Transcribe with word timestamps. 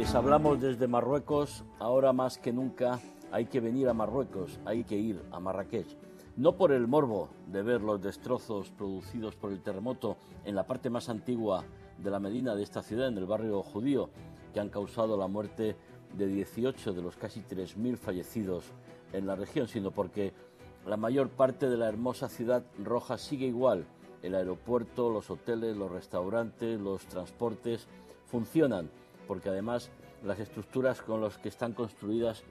Les 0.00 0.14
hablamos 0.14 0.58
desde 0.58 0.88
Marruecos, 0.88 1.62
ahora 1.78 2.14
más 2.14 2.38
que 2.38 2.54
nunca 2.54 2.98
hay 3.30 3.44
que 3.44 3.60
venir 3.60 3.86
a 3.86 3.92
Marruecos, 3.92 4.58
hay 4.64 4.82
que 4.82 4.96
ir 4.96 5.22
a 5.30 5.40
Marrakech. 5.40 5.94
No 6.38 6.56
por 6.56 6.72
el 6.72 6.88
morbo 6.88 7.28
de 7.48 7.62
ver 7.62 7.82
los 7.82 8.00
destrozos 8.00 8.70
producidos 8.70 9.36
por 9.36 9.52
el 9.52 9.60
terremoto 9.60 10.16
en 10.46 10.54
la 10.54 10.66
parte 10.66 10.88
más 10.88 11.10
antigua 11.10 11.64
de 11.98 12.10
la 12.10 12.18
Medina 12.18 12.54
de 12.54 12.62
esta 12.62 12.82
ciudad, 12.82 13.08
en 13.08 13.18
el 13.18 13.26
barrio 13.26 13.62
judío, 13.62 14.08
que 14.54 14.60
han 14.60 14.70
causado 14.70 15.18
la 15.18 15.26
muerte 15.26 15.76
de 16.16 16.26
18 16.26 16.94
de 16.94 17.02
los 17.02 17.18
casi 17.18 17.42
3.000 17.42 17.98
fallecidos 17.98 18.64
en 19.12 19.26
la 19.26 19.36
región, 19.36 19.68
sino 19.68 19.90
porque 19.90 20.32
la 20.86 20.96
mayor 20.96 21.28
parte 21.28 21.68
de 21.68 21.76
la 21.76 21.88
hermosa 21.88 22.30
ciudad 22.30 22.64
roja 22.82 23.18
sigue 23.18 23.48
igual. 23.48 23.84
El 24.22 24.34
aeropuerto, 24.34 25.10
los 25.10 25.28
hoteles, 25.28 25.76
los 25.76 25.92
restaurantes, 25.92 26.80
los 26.80 27.04
transportes 27.04 27.86
funcionan, 28.24 28.88
porque 29.30 29.48
además 29.48 29.90
las 30.24 30.40
estructuras 30.40 31.02
con 31.02 31.20
las 31.20 31.38
que 31.38 31.50
están 31.50 31.72
construidas 31.72 32.42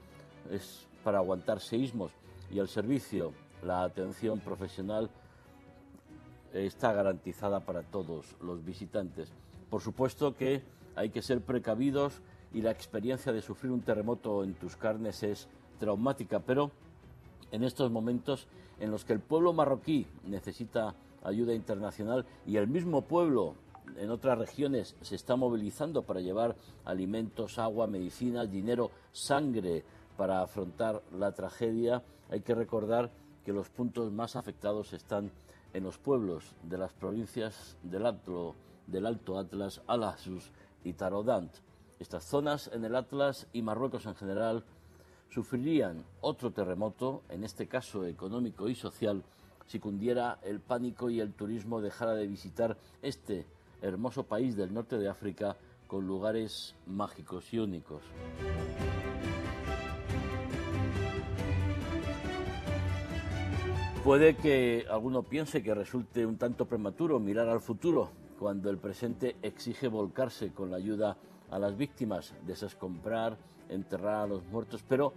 es 0.50 0.86
para 1.04 1.18
aguantar 1.18 1.60
seísmos 1.60 2.10
y 2.50 2.58
el 2.58 2.68
servicio 2.68 3.34
la 3.62 3.82
atención 3.82 4.40
profesional 4.40 5.10
está 6.54 6.94
garantizada 6.94 7.60
para 7.60 7.82
todos 7.82 8.34
los 8.40 8.64
visitantes. 8.64 9.30
Por 9.68 9.82
supuesto 9.82 10.34
que 10.34 10.62
hay 10.96 11.10
que 11.10 11.20
ser 11.20 11.42
precavidos 11.42 12.22
y 12.54 12.62
la 12.62 12.70
experiencia 12.70 13.30
de 13.30 13.42
sufrir 13.42 13.72
un 13.72 13.82
terremoto 13.82 14.42
en 14.42 14.54
tus 14.54 14.74
carnes 14.74 15.22
es 15.22 15.48
traumática, 15.78 16.40
pero 16.40 16.70
en 17.52 17.62
estos 17.62 17.90
momentos 17.90 18.48
en 18.78 18.90
los 18.90 19.04
que 19.04 19.12
el 19.12 19.20
pueblo 19.20 19.52
marroquí 19.52 20.06
necesita 20.24 20.94
ayuda 21.24 21.52
internacional 21.52 22.24
y 22.46 22.56
el 22.56 22.68
mismo 22.68 23.02
pueblo 23.02 23.54
en 23.98 24.10
otras 24.10 24.38
regiones 24.38 24.96
se 25.00 25.14
está 25.14 25.36
movilizando 25.36 26.02
para 26.02 26.20
llevar 26.20 26.56
alimentos, 26.84 27.58
agua, 27.58 27.86
medicinas, 27.86 28.50
dinero, 28.50 28.90
sangre 29.12 29.84
para 30.16 30.42
afrontar 30.42 31.02
la 31.12 31.32
tragedia, 31.32 32.02
hay 32.30 32.40
que 32.40 32.54
recordar 32.54 33.10
que 33.44 33.52
los 33.52 33.68
puntos 33.68 34.12
más 34.12 34.36
afectados 34.36 34.92
están 34.92 35.30
en 35.72 35.84
los 35.84 35.98
pueblos 35.98 36.54
de 36.62 36.78
las 36.78 36.92
provincias 36.92 37.76
del 37.82 38.06
Alto, 38.06 38.54
del 38.86 39.06
Alto 39.06 39.38
Atlas, 39.38 39.80
Alasus 39.86 40.50
y 40.84 40.92
Tarodant. 40.92 41.52
Estas 41.98 42.24
zonas 42.24 42.70
en 42.72 42.84
el 42.84 42.96
Atlas 42.96 43.46
y 43.52 43.62
Marruecos 43.62 44.06
en 44.06 44.14
general 44.14 44.64
sufrirían 45.30 46.04
otro 46.20 46.50
terremoto, 46.50 47.22
en 47.28 47.44
este 47.44 47.68
caso 47.68 48.04
económico 48.04 48.68
y 48.68 48.74
social, 48.74 49.22
si 49.66 49.78
cundiera 49.78 50.38
el 50.42 50.60
pánico 50.60 51.10
y 51.10 51.20
el 51.20 51.32
turismo 51.32 51.80
dejara 51.80 52.14
de 52.14 52.26
visitar 52.26 52.76
este 53.02 53.46
hermoso 53.82 54.24
país 54.24 54.56
del 54.56 54.72
norte 54.72 54.98
de 54.98 55.08
África 55.08 55.56
con 55.86 56.06
lugares 56.06 56.74
mágicos 56.86 57.52
y 57.52 57.58
únicos. 57.58 58.02
Puede 64.04 64.34
que 64.34 64.86
alguno 64.90 65.22
piense 65.22 65.62
que 65.62 65.74
resulte 65.74 66.24
un 66.24 66.38
tanto 66.38 66.66
prematuro 66.66 67.20
mirar 67.20 67.48
al 67.48 67.60
futuro 67.60 68.10
cuando 68.38 68.70
el 68.70 68.78
presente 68.78 69.36
exige 69.42 69.88
volcarse 69.88 70.52
con 70.54 70.70
la 70.70 70.78
ayuda 70.78 71.18
a 71.50 71.58
las 71.58 71.76
víctimas, 71.76 72.34
desescomprar, 72.46 73.36
enterrar 73.68 74.22
a 74.22 74.26
los 74.26 74.42
muertos, 74.46 74.82
pero 74.88 75.12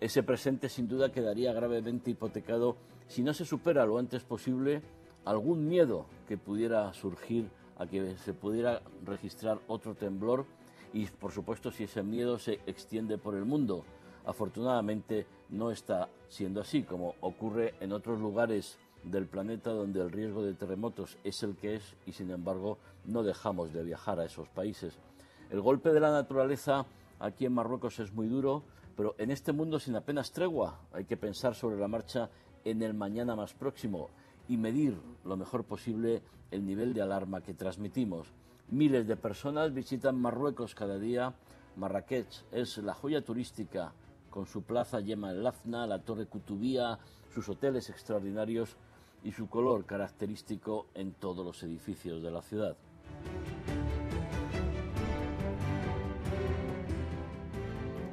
ese 0.00 0.22
presente 0.22 0.70
sin 0.70 0.88
duda 0.88 1.12
quedaría 1.12 1.52
gravemente 1.52 2.10
hipotecado 2.10 2.76
si 3.06 3.22
no 3.22 3.34
se 3.34 3.44
supera 3.44 3.84
lo 3.84 3.98
antes 3.98 4.24
posible 4.24 4.82
algún 5.26 5.68
miedo 5.68 6.06
que 6.26 6.38
pudiera 6.38 6.92
surgir 6.94 7.50
a 7.78 7.86
que 7.86 8.16
se 8.18 8.34
pudiera 8.34 8.82
registrar 9.04 9.58
otro 9.68 9.94
temblor 9.94 10.46
y 10.92 11.06
por 11.06 11.32
supuesto 11.32 11.70
si 11.70 11.84
ese 11.84 12.02
miedo 12.02 12.38
se 12.38 12.60
extiende 12.66 13.18
por 13.18 13.34
el 13.34 13.44
mundo 13.44 13.84
Afortunadamente 14.26 15.24
no 15.50 15.70
está 15.70 16.08
siendo 16.28 16.60
así, 16.60 16.82
como 16.82 17.14
ocurre 17.20 17.74
en 17.78 17.92
otros 17.92 18.20
lugares 18.20 18.76
del 19.04 19.26
planeta 19.26 19.70
donde 19.70 20.00
el 20.00 20.10
riesgo 20.10 20.42
de 20.42 20.54
terremotos 20.54 21.16
es 21.22 21.44
el 21.44 21.56
que 21.56 21.76
es 21.76 21.94
y 22.06 22.12
sin 22.12 22.32
embargo 22.32 22.78
no 23.04 23.22
dejamos 23.22 23.72
de 23.72 23.84
viajar 23.84 24.18
a 24.18 24.24
esos 24.24 24.48
países. 24.48 24.98
El 25.48 25.60
golpe 25.60 25.92
de 25.92 26.00
la 26.00 26.10
naturaleza 26.10 26.86
aquí 27.20 27.46
en 27.46 27.52
Marruecos 27.52 28.00
es 28.00 28.12
muy 28.12 28.26
duro, 28.26 28.64
pero 28.96 29.14
en 29.18 29.30
este 29.30 29.52
mundo 29.52 29.78
sin 29.78 29.94
apenas 29.94 30.32
tregua 30.32 30.80
hay 30.92 31.04
que 31.04 31.16
pensar 31.16 31.54
sobre 31.54 31.78
la 31.78 31.86
marcha 31.86 32.28
en 32.64 32.82
el 32.82 32.94
mañana 32.94 33.36
más 33.36 33.54
próximo 33.54 34.10
y 34.48 34.56
medir 34.56 34.96
lo 35.24 35.36
mejor 35.36 35.64
posible 35.64 36.22
el 36.50 36.64
nivel 36.64 36.94
de 36.94 37.02
alarma 37.02 37.40
que 37.40 37.54
transmitimos. 37.54 38.28
Miles 38.68 39.06
de 39.06 39.16
personas 39.16 39.72
visitan 39.72 40.20
Marruecos 40.20 40.74
cada 40.74 40.98
día. 40.98 41.34
Marrakech 41.76 42.44
es 42.52 42.78
la 42.78 42.94
joya 42.94 43.22
turística 43.22 43.92
con 44.30 44.46
su 44.46 44.62
plaza 44.62 45.00
Yema 45.00 45.30
el 45.30 45.42
Lafna, 45.42 45.86
la 45.86 46.00
Torre 46.00 46.26
Kutubía, 46.26 46.98
sus 47.32 47.48
hoteles 47.48 47.90
extraordinarios 47.90 48.76
y 49.24 49.32
su 49.32 49.48
color 49.48 49.84
característico 49.84 50.86
en 50.94 51.12
todos 51.12 51.44
los 51.44 51.62
edificios 51.62 52.22
de 52.22 52.30
la 52.30 52.42
ciudad. 52.42 52.76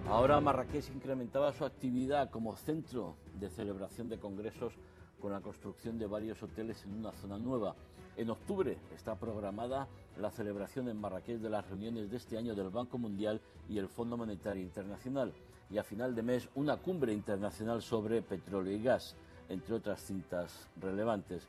Ahora 0.08 0.40
Marrakech 0.40 0.90
incrementaba 0.94 1.54
su 1.54 1.66
actividad 1.66 2.30
como 2.30 2.56
centro 2.56 3.16
de 3.40 3.50
celebración 3.50 4.10
de 4.10 4.20
congresos 4.20 4.74
con 5.24 5.32
la 5.32 5.40
construcción 5.40 5.98
de 5.98 6.06
varios 6.06 6.44
hoteles 6.44 6.84
en 6.84 6.96
una 6.96 7.14
zona 7.14 7.38
nueva. 7.38 7.74
En 8.18 8.30
octubre 8.30 8.78
está 8.94 9.16
programada 9.16 9.88
la 10.20 10.30
celebración 10.30 10.90
en 10.90 11.00
Marrakech 11.00 11.40
de 11.40 11.50
las 11.50 11.66
reuniones 11.66 12.12
de 12.12 12.18
este 12.18 12.38
año 12.38 12.54
del 12.54 12.70
Banco 12.70 12.98
Mundial 12.98 13.40
y 13.70 13.78
el 13.78 13.88
Fondo 13.88 14.18
Monetario 14.18 14.62
Internacional 14.62 15.32
y 15.70 15.78
a 15.78 15.84
final 15.86 16.14
de 16.14 16.24
mes 16.24 16.50
una 16.56 16.76
cumbre 16.76 17.14
internacional 17.14 17.82
sobre 17.82 18.22
petróleo 18.22 18.74
y 18.74 18.84
gas, 18.84 19.16
entre 19.48 19.76
otras 19.76 20.04
cintas 20.04 20.68
relevantes. 20.82 21.48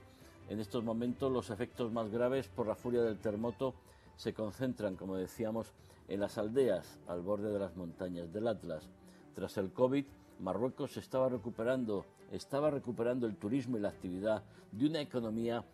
En 0.49 0.61
estos 0.61 0.85
momentos 0.85 1.33
los 1.33 1.51
efectos 1.51 1.91
más 1.91 2.09
graves 2.13 2.47
por 2.47 2.69
la 2.69 2.77
furia 2.77 3.03
del 3.03 3.19
terremoto 3.19 3.75
se 4.17 4.33
concentran, 4.33 4.95
como 4.95 5.17
decíamos, 5.17 5.73
en 6.07 6.21
las 6.21 6.39
aldeas 6.39 7.01
al 7.09 7.23
borde 7.23 7.53
de 7.53 7.59
las 7.59 7.75
montañas 7.75 8.33
del 8.33 8.47
Atlas. 8.47 8.89
Tras 9.35 9.57
el 9.57 9.73
COVID, 9.73 10.05
Marruecos 10.41 10.97
estaba 10.97 11.29
recuperando, 11.29 12.05
estaba 12.33 12.71
recuperando 12.71 13.27
el 13.27 13.37
turismo 13.37 13.77
y 13.77 13.81
la 13.81 13.89
actividad 13.89 14.43
de 14.73 14.87
una 14.87 15.01
economía 15.01 15.65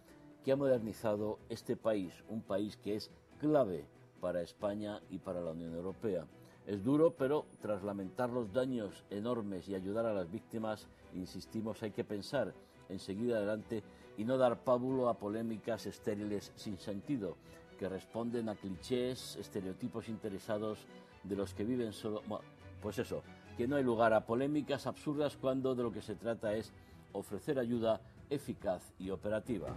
que 0.44 0.52
ha 0.52 0.56
modernizado 0.56 1.38
este 1.48 1.76
país, 1.76 2.12
un 2.28 2.42
país 2.42 2.76
que 2.76 2.96
es 2.96 3.10
clave 3.38 3.86
para 4.20 4.42
España 4.42 5.00
y 5.10 5.18
para 5.18 5.40
la 5.40 5.50
Unión 5.50 5.74
Europea. 5.74 6.26
Es 6.66 6.84
duro, 6.84 7.14
pero 7.16 7.46
tras 7.60 7.82
lamentar 7.82 8.30
los 8.30 8.52
daños 8.52 9.04
enormes 9.10 9.68
y 9.68 9.74
ayudar 9.74 10.06
a 10.06 10.12
las 10.14 10.30
víctimas, 10.30 10.86
insistimos, 11.14 11.82
hay 11.82 11.90
que 11.90 12.04
pensar 12.04 12.54
en 12.88 12.98
seguir 12.98 13.34
adelante 13.34 13.82
y 14.16 14.24
no 14.24 14.36
dar 14.36 14.62
pábulo 14.62 15.08
a 15.08 15.18
polémicas 15.18 15.86
estériles 15.86 16.52
sin 16.54 16.76
sentido, 16.78 17.36
que 17.78 17.88
responden 17.88 18.48
a 18.50 18.56
clichés, 18.56 19.36
estereotipos 19.36 20.08
interesados 20.08 20.86
de 21.24 21.36
los 21.36 21.54
que 21.54 21.64
viven 21.64 21.92
solo... 21.92 22.22
pues 22.82 22.98
eso, 22.98 23.22
que 23.60 23.68
no 23.68 23.76
hay 23.76 23.84
lugar 23.84 24.14
a 24.14 24.24
polémicas 24.24 24.86
absurdas 24.86 25.36
cuando 25.36 25.74
de 25.74 25.82
lo 25.82 25.92
que 25.92 26.00
se 26.00 26.14
trata 26.14 26.54
es 26.54 26.72
ofrecer 27.12 27.58
ayuda 27.58 28.00
eficaz 28.30 28.94
y 28.98 29.10
operativa. 29.10 29.68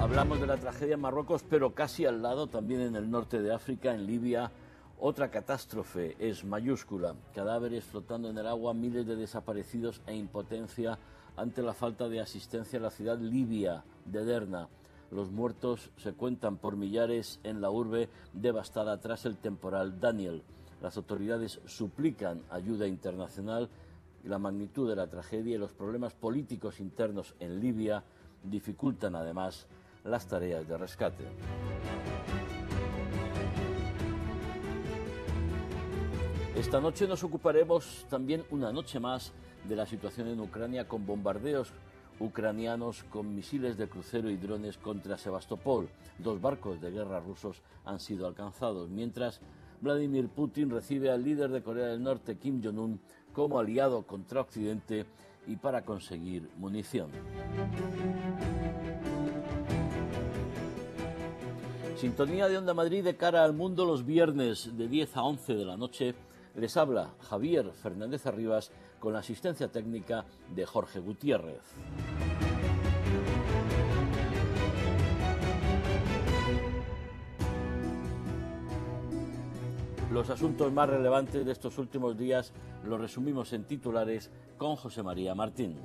Hablamos 0.00 0.40
de 0.40 0.46
la 0.46 0.56
tragedia 0.56 0.94
en 0.94 1.00
Marruecos, 1.00 1.42
pero 1.42 1.74
casi 1.74 2.06
al 2.06 2.22
lado, 2.22 2.46
también 2.46 2.80
en 2.80 2.94
el 2.94 3.10
norte 3.10 3.42
de 3.42 3.52
África, 3.52 3.92
en 3.92 4.06
Libia, 4.06 4.52
otra 5.00 5.28
catástrofe 5.32 6.14
es 6.20 6.44
mayúscula. 6.44 7.16
Cadáveres 7.34 7.82
flotando 7.82 8.30
en 8.30 8.38
el 8.38 8.46
agua, 8.46 8.72
miles 8.72 9.04
de 9.04 9.16
desaparecidos 9.16 10.00
e 10.06 10.14
impotencia 10.14 10.96
ante 11.36 11.60
la 11.60 11.74
falta 11.74 12.08
de 12.08 12.20
asistencia 12.20 12.78
a 12.78 12.82
la 12.82 12.90
ciudad 12.90 13.18
libia 13.18 13.82
de 14.04 14.24
Derna. 14.24 14.68
Los 15.12 15.30
muertos 15.30 15.90
se 15.98 16.14
cuentan 16.14 16.56
por 16.56 16.76
millares 16.76 17.38
en 17.44 17.60
la 17.60 17.70
urbe 17.70 18.08
devastada 18.32 18.98
tras 18.98 19.26
el 19.26 19.36
temporal 19.36 20.00
Daniel. 20.00 20.42
Las 20.80 20.96
autoridades 20.96 21.60
suplican 21.66 22.40
ayuda 22.48 22.86
internacional 22.86 23.68
y 24.24 24.28
la 24.28 24.38
magnitud 24.38 24.88
de 24.88 24.96
la 24.96 25.08
tragedia 25.08 25.54
y 25.54 25.58
los 25.58 25.74
problemas 25.74 26.14
políticos 26.14 26.80
internos 26.80 27.34
en 27.40 27.60
Libia 27.60 28.02
dificultan 28.42 29.14
además 29.14 29.66
las 30.02 30.26
tareas 30.26 30.66
de 30.66 30.78
rescate. 30.78 31.24
Esta 36.56 36.80
noche 36.80 37.06
nos 37.06 37.22
ocuparemos 37.22 38.06
también 38.08 38.44
una 38.50 38.72
noche 38.72 38.98
más 38.98 39.32
de 39.68 39.76
la 39.76 39.84
situación 39.84 40.28
en 40.28 40.40
Ucrania 40.40 40.88
con 40.88 41.04
bombardeos 41.04 41.70
ucranianos 42.22 43.02
con 43.10 43.34
misiles 43.34 43.76
de 43.76 43.88
crucero 43.88 44.30
y 44.30 44.36
drones 44.36 44.78
contra 44.78 45.18
Sebastopol. 45.18 45.88
Dos 46.18 46.40
barcos 46.40 46.80
de 46.80 46.90
guerra 46.90 47.20
rusos 47.20 47.60
han 47.84 47.98
sido 47.98 48.26
alcanzados, 48.26 48.88
mientras 48.88 49.40
Vladimir 49.80 50.28
Putin 50.28 50.70
recibe 50.70 51.10
al 51.10 51.24
líder 51.24 51.50
de 51.50 51.62
Corea 51.62 51.86
del 51.88 52.02
Norte, 52.02 52.36
Kim 52.36 52.62
Jong-un, 52.62 53.00
como 53.32 53.58
aliado 53.58 54.02
contra 54.04 54.40
Occidente 54.40 55.06
y 55.48 55.56
para 55.56 55.84
conseguir 55.84 56.48
munición. 56.58 57.10
Sintonía 61.96 62.48
de 62.48 62.58
Onda 62.58 62.74
Madrid 62.74 63.04
de 63.04 63.16
cara 63.16 63.44
al 63.44 63.52
mundo 63.52 63.84
los 63.84 64.04
viernes 64.04 64.76
de 64.76 64.88
10 64.88 65.16
a 65.16 65.22
11 65.22 65.54
de 65.54 65.64
la 65.64 65.76
noche. 65.76 66.14
Les 66.54 66.76
habla 66.76 67.14
Javier 67.20 67.72
Fernández 67.72 68.26
Arribas 68.26 68.72
con 69.00 69.14
la 69.14 69.20
asistencia 69.20 69.72
técnica 69.72 70.26
de 70.54 70.66
Jorge 70.66 71.00
Gutiérrez. 71.00 71.62
Los 80.12 80.28
asuntos 80.28 80.70
más 80.72 80.90
relevantes 80.90 81.46
de 81.46 81.52
estos 81.52 81.78
últimos 81.78 82.18
días 82.18 82.52
los 82.84 83.00
resumimos 83.00 83.54
en 83.54 83.64
titulares 83.64 84.30
con 84.58 84.76
José 84.76 85.02
María 85.02 85.34
Martín. 85.34 85.78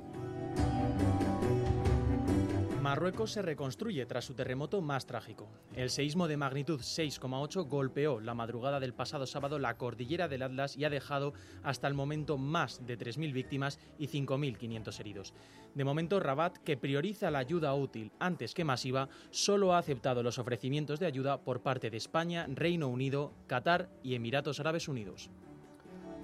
Marruecos 2.88 3.32
se 3.32 3.42
reconstruye 3.42 4.06
tras 4.06 4.24
su 4.24 4.32
terremoto 4.32 4.80
más 4.80 5.04
trágico. 5.04 5.46
El 5.76 5.90
seísmo 5.90 6.26
de 6.26 6.38
magnitud 6.38 6.80
6,8 6.80 7.68
golpeó 7.68 8.18
la 8.18 8.32
madrugada 8.32 8.80
del 8.80 8.94
pasado 8.94 9.26
sábado 9.26 9.58
la 9.58 9.76
cordillera 9.76 10.26
del 10.26 10.40
Atlas 10.40 10.74
y 10.74 10.86
ha 10.86 10.88
dejado 10.88 11.34
hasta 11.62 11.86
el 11.86 11.92
momento 11.92 12.38
más 12.38 12.86
de 12.86 12.98
3.000 12.98 13.34
víctimas 13.34 13.78
y 13.98 14.08
5.500 14.08 15.00
heridos. 15.00 15.34
De 15.74 15.84
momento, 15.84 16.18
Rabat, 16.18 16.56
que 16.56 16.78
prioriza 16.78 17.30
la 17.30 17.40
ayuda 17.40 17.74
útil 17.74 18.10
antes 18.20 18.54
que 18.54 18.64
masiva, 18.64 19.10
solo 19.30 19.74
ha 19.74 19.78
aceptado 19.78 20.22
los 20.22 20.38
ofrecimientos 20.38 20.98
de 20.98 21.04
ayuda 21.04 21.42
por 21.42 21.60
parte 21.60 21.90
de 21.90 21.98
España, 21.98 22.46
Reino 22.48 22.88
Unido, 22.88 23.34
Qatar 23.48 23.90
y 24.02 24.14
Emiratos 24.14 24.60
Árabes 24.60 24.88
Unidos. 24.88 25.28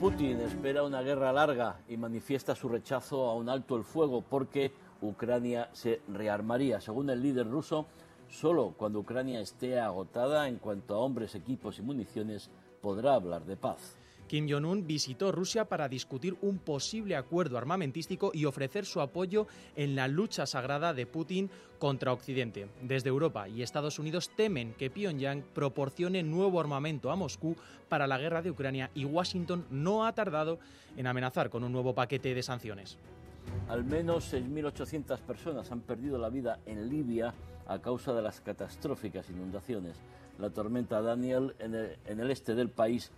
Putin 0.01 0.41
espera 0.41 0.83
una 0.83 1.03
guerra 1.03 1.33
larga 1.33 1.81
y 1.89 1.97
manifiesta 1.97 2.57
su 2.57 2.69
rechazo 2.69 3.27
a 3.27 3.35
un 3.35 3.49
alto 3.49 3.77
el 3.77 3.85
fuego 3.85 4.23
porque 4.23 4.73
Ucrania 5.05 5.69
se 5.73 6.01
rearmaría. 6.09 6.81
Según 6.81 7.11
el 7.11 7.23
líder 7.23 7.49
ruso, 7.49 7.87
solo 8.29 8.75
cuando 8.77 9.01
Ucrania 9.01 9.41
esté 9.41 9.79
agotada 9.79 10.49
en 10.49 10.57
cuanto 10.57 10.95
a 10.95 10.99
hombres, 10.99 11.35
equipos 11.35 11.79
y 11.79 11.83
municiones 11.83 12.51
podrá 12.81 13.15
hablar 13.15 13.45
de 13.45 13.57
paz. 13.57 13.99
Kim 14.27 14.49
Jong-un 14.49 14.87
visitó 14.87 15.33
Rusia 15.33 15.67
para 15.67 15.89
discutir 15.89 16.37
un 16.41 16.59
posible 16.59 17.15
acuerdo 17.15 17.59
armamentístico 17.59 18.31
y 18.33 18.47
ofrecer 18.47 18.87
su 18.87 19.01
apoyo 19.01 19.47
en 19.77 19.95
la 19.95 20.09
lucha 20.09 20.47
sagrada 20.47 20.95
de 20.95 21.07
Putin 21.07 21.51
contra 21.79 22.13
Occidente. 22.13 22.69
Desde 22.83 23.11
Europa 23.11 23.49
y 23.49 23.63
Estados 23.63 23.99
Unidos 23.99 24.31
temen 24.35 24.73
que 24.75 24.91
Pyongyang 24.91 25.43
proporcione 25.55 26.23
nuevo 26.23 26.59
armamento 26.59 27.11
a 27.11 27.17
Moscú 27.17 27.55
para 27.89 28.07
la 28.07 28.19
guerra 28.19 28.41
de 28.41 28.51
Ucrania 28.51 28.91
y 28.95 29.05
Washington 29.05 29.67
no 29.71 30.07
ha 30.07 30.15
tardado 30.15 30.59
en 30.97 31.07
amenazar 31.07 31.51
con 31.51 31.63
un 31.63 31.73
nuevo 31.73 31.95
paquete 31.95 32.35
de 32.35 32.43
sanciones. 32.43 32.99
Al 33.69 33.85
menos 33.85 34.33
6.800 34.33 35.19
personas 35.21 35.71
han 35.73 35.81
perdido 35.81 36.19
la 36.19 36.29
vida 36.29 36.61
en 36.67 36.89
Libia 36.89 37.35
a 37.67 37.79
causa 37.79 38.13
de 38.13 38.23
las 38.23 38.41
catastróficas 38.41 39.31
inundaciones. 39.31 39.97
La 40.39 40.51
tormenta 40.51 41.01
Daniel 41.01 41.55
en 41.59 41.75
el, 41.75 42.31
este 42.31 42.55
del 42.55 42.69
país 42.69 43.11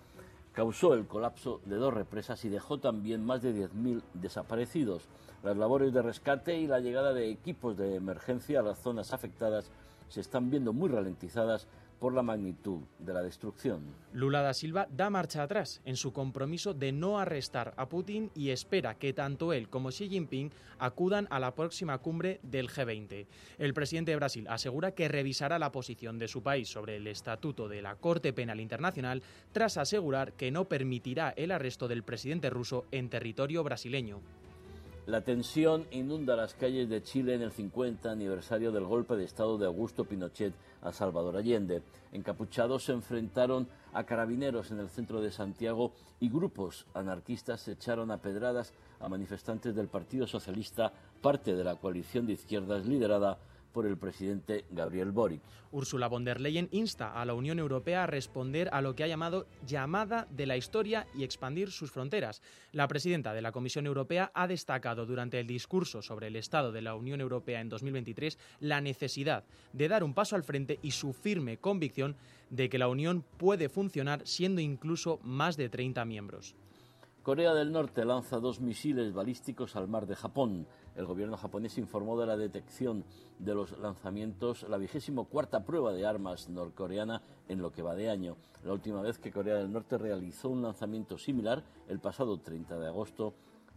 causó 0.53 0.95
el 0.95 1.07
colapso 1.07 1.61
de 1.65 1.77
dos 1.77 1.93
represas 1.93 2.45
y 2.45 2.49
dejó 2.49 2.79
también 2.79 3.25
más 3.25 3.43
de 3.43 3.55
10.000 3.55 4.03
desaparecidos. 4.15 5.09
Las 5.43 5.57
labores 5.57 5.93
de 5.93 6.03
rescate 6.03 6.57
y 6.59 6.67
la 6.67 6.81
llegada 6.81 7.13
de 7.13 7.31
equipos 7.31 7.77
de 7.77 7.97
emergencia 7.97 8.61
a 8.61 8.63
las 8.63 8.79
zonas 8.79 9.13
afectadas 9.13 9.71
se 10.09 10.21
están 10.21 10.51
viendo 10.51 10.73
muy 10.73 10.89
ralentizadas 10.89 11.67
por 11.99 12.15
la 12.15 12.23
magnitud 12.23 12.81
de 12.99 13.15
la 13.15 13.23
destrucción. 13.23 13.83
Lula 14.13 14.43
da 14.43 14.55
Silva 14.55 14.87
da 14.91 15.11
marcha 15.11 15.43
atrás 15.43 15.81
en 15.85 15.97
su 15.97 16.13
compromiso 16.13 16.75
de 16.75 16.93
no 16.93 17.19
arrestar 17.19 17.75
a 17.77 17.89
Putin 17.89 18.31
y 18.35 18.51
espera 18.51 18.95
que 18.95 19.13
tanto 19.13 19.53
él 19.53 19.69
como 19.69 19.91
Xi 19.91 20.09
Jinping 20.09 20.51
acudan 20.79 21.27
a 21.31 21.39
la 21.39 21.55
próxima 21.55 21.99
cumbre 21.99 22.41
del 22.43 22.69
G20. 22.69 23.27
El 23.59 23.75
presidente 23.75 24.11
de 24.11 24.17
Brasil 24.17 24.47
asegura 24.49 24.93
que 24.93 25.09
revisará 25.09 25.59
la 25.59 25.73
posición 25.73 26.19
de 26.19 26.29
su 26.29 26.43
país 26.43 26.69
sobre 26.69 26.97
el 26.97 27.07
estatuto 27.07 27.69
de 27.69 27.83
la 27.83 27.97
Corte 27.97 28.33
Penal 28.33 28.61
Internacional 28.61 29.23
tras 29.53 29.77
asegurar 29.77 30.33
que 30.33 30.51
no 30.51 30.67
permitirá 30.67 31.31
el 31.37 31.51
arresto 31.51 31.89
del 31.89 32.03
presidente 32.03 32.51
ruso 32.51 32.87
en 32.91 33.09
territorio 33.09 33.65
brasileño. 33.65 34.21
La 35.07 35.21
tensión 35.21 35.87
inunda 35.93 36.35
las 36.35 36.55
calles 36.55 36.89
de 36.89 37.01
Chile 37.01 37.35
en 37.35 37.43
el 37.43 37.53
50 37.53 38.11
aniversario 38.11 38.73
del 38.73 38.87
golpe 38.87 39.15
de 39.15 39.23
Estado 39.23 39.57
de 39.57 39.67
Augusto 39.67 40.05
Pinochet 40.05 40.53
a 40.83 40.91
Salvador 40.91 41.37
Allende. 41.37 41.85
Encapuchados 42.11 42.83
se 42.87 42.93
enfrentaron 42.93 43.69
a 43.93 44.03
carabineros 44.03 44.73
en 44.73 44.81
el 44.81 44.89
centro 44.89 45.21
de 45.21 45.31
Santiago 45.31 45.93
y 46.19 46.29
grupos 46.29 46.87
anarquistas 46.93 47.69
echaron 47.69 48.11
a 48.11 48.19
pedradas 48.19 48.73
a 48.99 49.09
manifestantes 49.09 49.77
del 49.77 49.87
Partido 49.87 50.27
Socialista, 50.27 50.93
parte 51.23 51.55
de 51.55 51.63
la 51.63 51.77
coalición 51.77 52.27
de 52.27 52.33
izquierdas 52.33 52.85
liderada 52.85 53.39
por 53.77 53.87
el 53.87 53.99
presidente 53.99 54.65
Gabriel 54.71 55.13
Boric. 55.13 55.43
Ursula 55.71 56.09
von 56.09 56.25
der 56.25 56.41
Leyen 56.41 56.71
insta 56.73 57.13
a 57.13 57.27
la 57.27 57.35
Unión 57.35 57.59
Europea 57.59 58.05
a 58.05 58.07
responder 58.07 58.71
a 58.73 58.81
lo 58.81 58.95
que 58.95 59.05
ha 59.05 59.07
llamado 59.07 59.47
llamada 59.67 60.27
de 60.31 60.47
la 60.47 60.57
historia 60.57 61.07
y 61.15 61.25
expandir 61.25 61.71
sus 61.71 61.91
fronteras. 61.91 62.41
La 62.73 62.89
presidenta 62.89 63.35
de 63.35 63.43
la 63.43 63.53
Comisión 63.53 63.85
Europea 63.85 64.33
ha 64.33 64.47
destacado 64.47 65.05
durante 65.05 65.39
el 65.41 65.47
discurso 65.47 66.01
sobre 66.01 66.29
el 66.29 66.37
estado 66.37 66.73
de 66.73 66.81
la 66.81 66.95
Unión 66.95 67.21
Europea 67.21 67.61
en 67.61 67.69
2023 67.69 68.39
la 68.61 68.81
necesidad 68.81 69.45
de 69.75 69.89
dar 69.89 70.05
un 70.05 70.15
paso 70.15 70.37
al 70.37 70.43
frente 70.43 70.79
y 70.81 70.93
su 70.93 71.13
firme 71.13 71.59
convicción 71.59 72.17
de 72.49 72.71
que 72.71 72.79
la 72.79 72.89
Unión 72.89 73.27
puede 73.37 73.69
funcionar 73.69 74.27
siendo 74.27 74.63
incluso 74.63 75.21
más 75.23 75.59
de 75.59 75.69
30 75.69 76.03
miembros. 76.07 76.55
Corea 77.23 77.53
del 77.53 77.73
Norte 77.73 78.05
lanza 78.07 78.39
dos 78.39 78.61
misiles 78.61 79.13
balísticos 79.13 79.75
al 79.77 79.89
mar 79.89 80.07
de 80.07 80.15
Japón. 80.15 80.67
El 80.97 81.05
gobierno 81.05 81.37
japonés 81.37 81.77
informó 81.77 82.19
de 82.19 82.27
la 82.27 82.39
detección 82.39 83.05
de 83.39 83.55
los 83.55 83.79
lanzamientos, 83.79 84.67
la 84.69 84.79
vigésimo 84.79 85.27
cuarta 85.27 85.63
prueba 85.63 85.93
de 85.93 86.07
armas 86.07 86.49
norcoreana 86.49 87.21
en 87.49 87.61
lo 87.61 87.71
que 87.71 87.83
va 87.83 87.95
de 87.95 88.09
año. 88.09 88.37
La 88.65 88.73
última 88.73 89.03
vez 89.03 89.19
que 89.19 89.31
Corea 89.31 89.57
del 89.57 89.71
Norte 89.71 89.99
realizó 89.99 90.49
un 90.49 90.63
lanzamiento 90.63 91.19
similar, 91.19 91.63
el 91.89 92.01
pasado 92.01 92.39
30 92.39 92.79
de 92.79 92.87
agosto, 92.87 93.35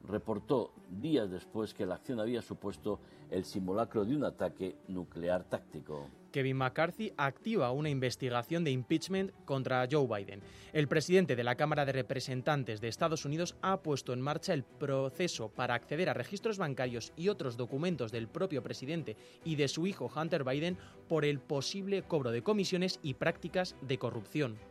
reportó 0.07 0.71
días 0.89 1.29
después 1.29 1.73
que 1.73 1.85
la 1.85 1.95
acción 1.95 2.21
había 2.21 2.41
supuesto 2.41 2.99
el 3.29 3.43
simulacro 3.43 4.05
de 4.05 4.15
un 4.15 4.23
ataque 4.23 4.77
nuclear 4.88 5.43
táctico. 5.43 6.07
Kevin 6.31 6.57
McCarthy 6.57 7.13
activa 7.17 7.71
una 7.71 7.89
investigación 7.89 8.63
de 8.63 8.71
impeachment 8.71 9.31
contra 9.45 9.88
Joe 9.89 10.07
Biden. 10.07 10.41
El 10.74 10.88
presidente 10.88 11.36
de 11.36 11.43
la 11.43 11.55
Cámara 11.55 11.86
de 11.86 11.91
Representantes 11.91 12.81
de 12.81 12.88
Estados 12.88 13.25
Unidos 13.25 13.55
ha 13.62 13.81
puesto 13.81 14.13
en 14.13 14.21
marcha 14.21 14.53
el 14.53 14.63
proceso 14.63 15.50
para 15.50 15.74
acceder 15.74 16.09
a 16.09 16.13
registros 16.13 16.57
bancarios 16.57 17.13
y 17.15 17.29
otros 17.29 17.57
documentos 17.57 18.12
del 18.12 18.27
propio 18.27 18.63
presidente 18.63 19.17
y 19.43 19.55
de 19.55 19.67
su 19.67 19.88
hijo 19.88 20.12
Hunter 20.15 20.43
Biden 20.43 20.77
por 21.07 21.25
el 21.25 21.39
posible 21.39 22.03
cobro 22.03 22.31
de 22.31 22.43
comisiones 22.43 23.00
y 23.03 23.15
prácticas 23.15 23.75
de 23.81 23.98
corrupción. 23.98 24.68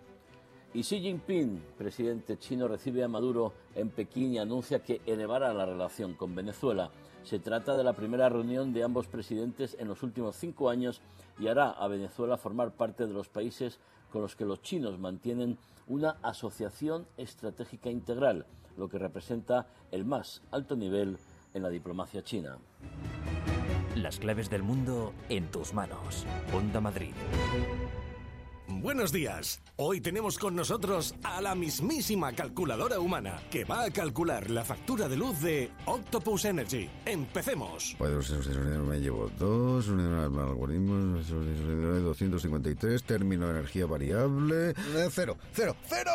Y 0.75 0.83
Xi 0.83 1.01
Jinping, 1.01 1.63
presidente 1.79 2.39
chino, 2.39 2.69
recibe 2.69 3.03
a 3.03 3.09
Maduro 3.09 3.55
en 3.75 3.89
Pekín 3.89 4.35
y 4.35 4.39
anuncia 4.39 4.83
que 4.83 5.01
elevará 5.07 5.55
la 5.55 5.65
relación 5.65 6.15
con 6.15 6.35
Venezuela. 6.35 6.91
Se 7.23 7.39
trata 7.39 7.77
de 7.77 7.85
la 7.85 7.95
primera 7.95 8.29
reunión 8.29 8.75
de 8.75 8.85
ambos 8.85 9.07
presidentes 9.07 9.77
en 9.79 9.89
los 9.89 10.03
últimos 10.03 10.37
cinco 10.37 10.69
años 10.69 11.01
y 11.39 11.49
hará 11.49 11.71
a 11.71 11.89
Venezuela 11.89 12.37
formar 12.37 12.73
parte 12.73 13.07
de 13.07 13.15
los 13.15 13.29
países 13.29 13.81
con 14.13 14.21
los 14.21 14.37
que 14.37 14.45
los 14.45 14.61
chinos 14.61 14.99
mantienen 14.99 15.59
una 15.87 16.19
asociación 16.23 17.07
estratégica 17.17 17.91
integral, 17.91 18.47
lo 18.77 18.89
que 18.89 18.99
representa 18.99 19.67
el 19.91 20.05
más 20.05 20.43
alto 20.51 20.77
nivel 20.77 21.19
en 21.55 21.63
la 21.63 21.71
diplomacia 21.71 22.23
china. 22.23 22.59
Las 23.97 24.19
claves 24.19 24.51
del 24.51 24.63
mundo 24.63 25.13
en 25.31 25.51
tus 25.51 25.73
manos. 25.73 26.27
Onda 26.55 26.81
Madrid. 26.81 27.15
Buenos 28.71 29.13
días. 29.13 29.63
Hoy 29.77 30.03
tenemos 30.03 30.39
con 30.39 30.55
nosotros 30.55 31.15
a 31.23 31.41
la 31.41 31.55
mismísima 31.55 32.33
calculadora 32.33 33.01
humana 33.01 33.41
que 33.51 33.65
va 33.65 33.85
a 33.85 33.91
calcular 33.91 34.51
la 34.51 34.63
factura 34.63 35.09
de 35.09 35.17
luz 35.17 35.41
de 35.41 35.71
Octopus 35.87 36.45
Energy. 36.45 36.91
Empecemos. 37.07 37.97
Pues 37.97 38.31
me 38.31 39.01
llevo 39.01 39.31
dos, 39.39 39.89
algoritmos, 39.89 41.29
253, 41.29 43.03
término 43.05 43.47
de 43.47 43.53
energía 43.53 43.87
variable, 43.87 44.71
eh, 44.71 45.09
cero, 45.11 45.39
cero, 45.53 45.75
cero. 45.89 46.13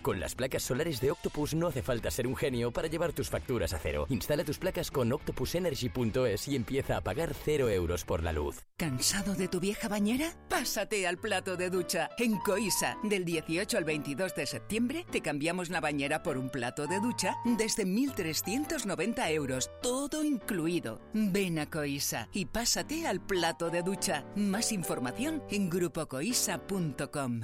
Con 0.00 0.20
las 0.20 0.34
placas 0.34 0.62
solares 0.62 1.00
de 1.02 1.10
Octopus 1.10 1.54
no 1.54 1.66
hace 1.66 1.82
falta 1.82 2.10
ser 2.10 2.26
un 2.26 2.36
genio 2.36 2.72
para 2.72 2.88
llevar 2.88 3.12
tus 3.12 3.28
facturas 3.28 3.74
a 3.74 3.78
cero. 3.78 4.06
Instala 4.08 4.42
tus 4.44 4.58
placas 4.58 4.90
con 4.90 5.12
octopusenergy.es 5.12 6.48
y 6.48 6.56
empieza 6.56 6.96
a 6.96 7.02
pagar 7.02 7.34
cero 7.34 7.68
euros 7.68 8.04
por 8.04 8.22
la 8.22 8.32
luz. 8.32 8.64
¿Cansado 8.78 9.34
de 9.34 9.48
tu 9.48 9.60
vieja 9.60 9.88
bañera? 9.88 10.32
Pásate 10.48 11.06
al 11.06 11.18
plato 11.18 11.56
de 11.56 11.68
ducha 11.68 11.89
en 12.18 12.38
Coisa, 12.38 12.96
del 13.02 13.24
18 13.24 13.76
al 13.76 13.84
22 13.84 14.34
de 14.34 14.46
septiembre, 14.46 15.04
te 15.10 15.20
cambiamos 15.20 15.70
la 15.70 15.80
bañera 15.80 16.22
por 16.22 16.38
un 16.38 16.48
plato 16.48 16.86
de 16.86 17.00
ducha 17.00 17.36
desde 17.44 17.84
1.390 17.84 19.30
euros, 19.30 19.70
todo 19.82 20.22
incluido. 20.22 21.00
Ven 21.12 21.58
a 21.58 21.68
Coisa 21.68 22.28
y 22.32 22.46
pásate 22.46 23.06
al 23.06 23.20
plato 23.20 23.70
de 23.70 23.82
ducha. 23.82 24.24
Más 24.36 24.70
información 24.72 25.42
en 25.50 25.68
grupocoisa.com. 25.68 27.40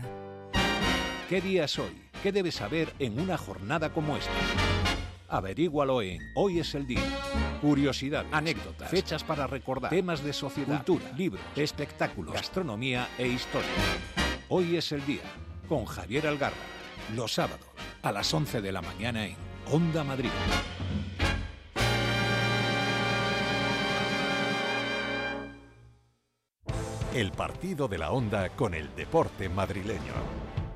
¿Qué 1.29 1.41
día 1.41 1.65
es 1.65 1.79
hoy? 1.79 2.03
¿Qué 2.23 2.31
debes 2.31 2.55
saber 2.55 2.93
en 3.01 3.19
una 3.19 3.37
jornada 3.37 3.93
como 3.93 4.17
esta? 4.17 4.31
Averígualo 5.29 6.03
en 6.03 6.21
Hoy 6.37 6.61
es 6.61 6.73
el 6.77 6.87
día. 6.87 7.03
Curiosidades, 7.61 8.33
anécdotas, 8.33 8.91
fechas 8.91 9.25
para 9.25 9.49
recordar, 9.49 9.91
temas 9.91 10.23
de 10.23 10.33
sociedad, 10.33 10.85
cultura, 10.85 11.11
libros, 11.17 11.43
espectáculos, 11.57 12.35
gastronomía 12.35 13.09
e 13.19 13.27
historia. 13.27 14.26
Hoy 14.49 14.77
es 14.77 14.93
el 14.93 15.05
día, 15.05 15.25
con 15.69 15.87
Javier 15.87 16.29
Algarra, 16.29 16.55
los 17.17 17.33
sábados, 17.33 17.67
a 18.03 18.13
las 18.13 18.33
11 18.33 18.61
de 18.61 18.71
la 18.71 18.81
mañana 18.81 19.27
en 19.27 19.35
Onda 19.73 20.05
Madrid. 20.05 20.31
El 27.13 27.33
partido 27.33 27.89
de 27.89 27.99
la 27.99 28.13
Onda 28.13 28.51
con 28.51 28.75
el 28.75 28.95
deporte 28.95 29.49
madrileño. 29.49 30.13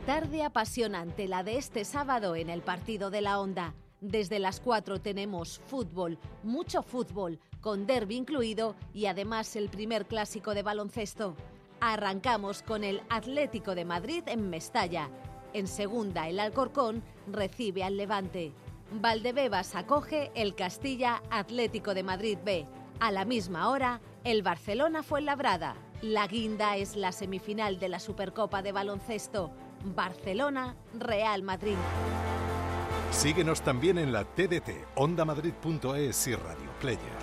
Tarde 0.05 0.43
apasionante 0.43 1.29
la 1.29 1.45
de 1.45 1.57
este 1.57 1.85
sábado 1.85 2.35
en 2.35 2.51
el 2.51 2.63
partido 2.63 3.09
de 3.09 3.21
la 3.21 3.39
Onda. 3.39 3.75
Desde 4.01 4.41
las 4.41 4.59
4 4.59 5.01
tenemos 5.01 5.61
fútbol, 5.61 6.19
mucho 6.43 6.83
fútbol, 6.83 7.39
con 7.61 7.87
derby 7.87 8.17
incluido 8.17 8.75
y 8.93 9.07
además 9.07 9.55
el 9.55 9.69
primer 9.69 10.07
clásico 10.07 10.55
de 10.55 10.65
baloncesto. 10.65 11.37
Arrancamos 11.81 12.63
con 12.63 12.85
el 12.85 13.03
Atlético 13.09 13.75
de 13.75 13.85
Madrid 13.85 14.23
en 14.27 14.51
Mestalla. 14.51 15.09
En 15.53 15.67
segunda, 15.67 16.29
el 16.29 16.39
Alcorcón 16.39 17.03
recibe 17.27 17.85
al 17.85 17.97
Levante. 17.97 18.53
Valdebebas 18.93 19.75
acoge 19.75 20.31
el 20.35 20.55
Castilla 20.55 21.23
Atlético 21.31 21.95
de 21.95 22.03
Madrid 22.03 22.39
B. 22.45 22.67
A 22.99 23.11
la 23.11 23.25
misma 23.25 23.71
hora, 23.71 24.01
el 24.25 24.43
Barcelona 24.43 25.03
fue 25.03 25.23
labrada. 25.23 25.75
La 26.03 26.27
guinda 26.27 26.77
es 26.77 26.97
la 26.97 27.13
semifinal 27.13 27.79
de 27.79 27.89
la 27.89 27.99
Supercopa 27.99 28.63
de 28.63 28.73
Baloncesto. 28.73 29.51
Barcelona-Real 29.85 31.43
Madrid. 31.43 31.77
Síguenos 33.11 33.63
también 33.63 33.99
en 33.99 34.13
la 34.13 34.25
TDT, 34.25 34.71
ondamadrid.es 34.97 36.27
y 36.29 36.35
Radio 36.35 36.71
Player. 36.81 37.20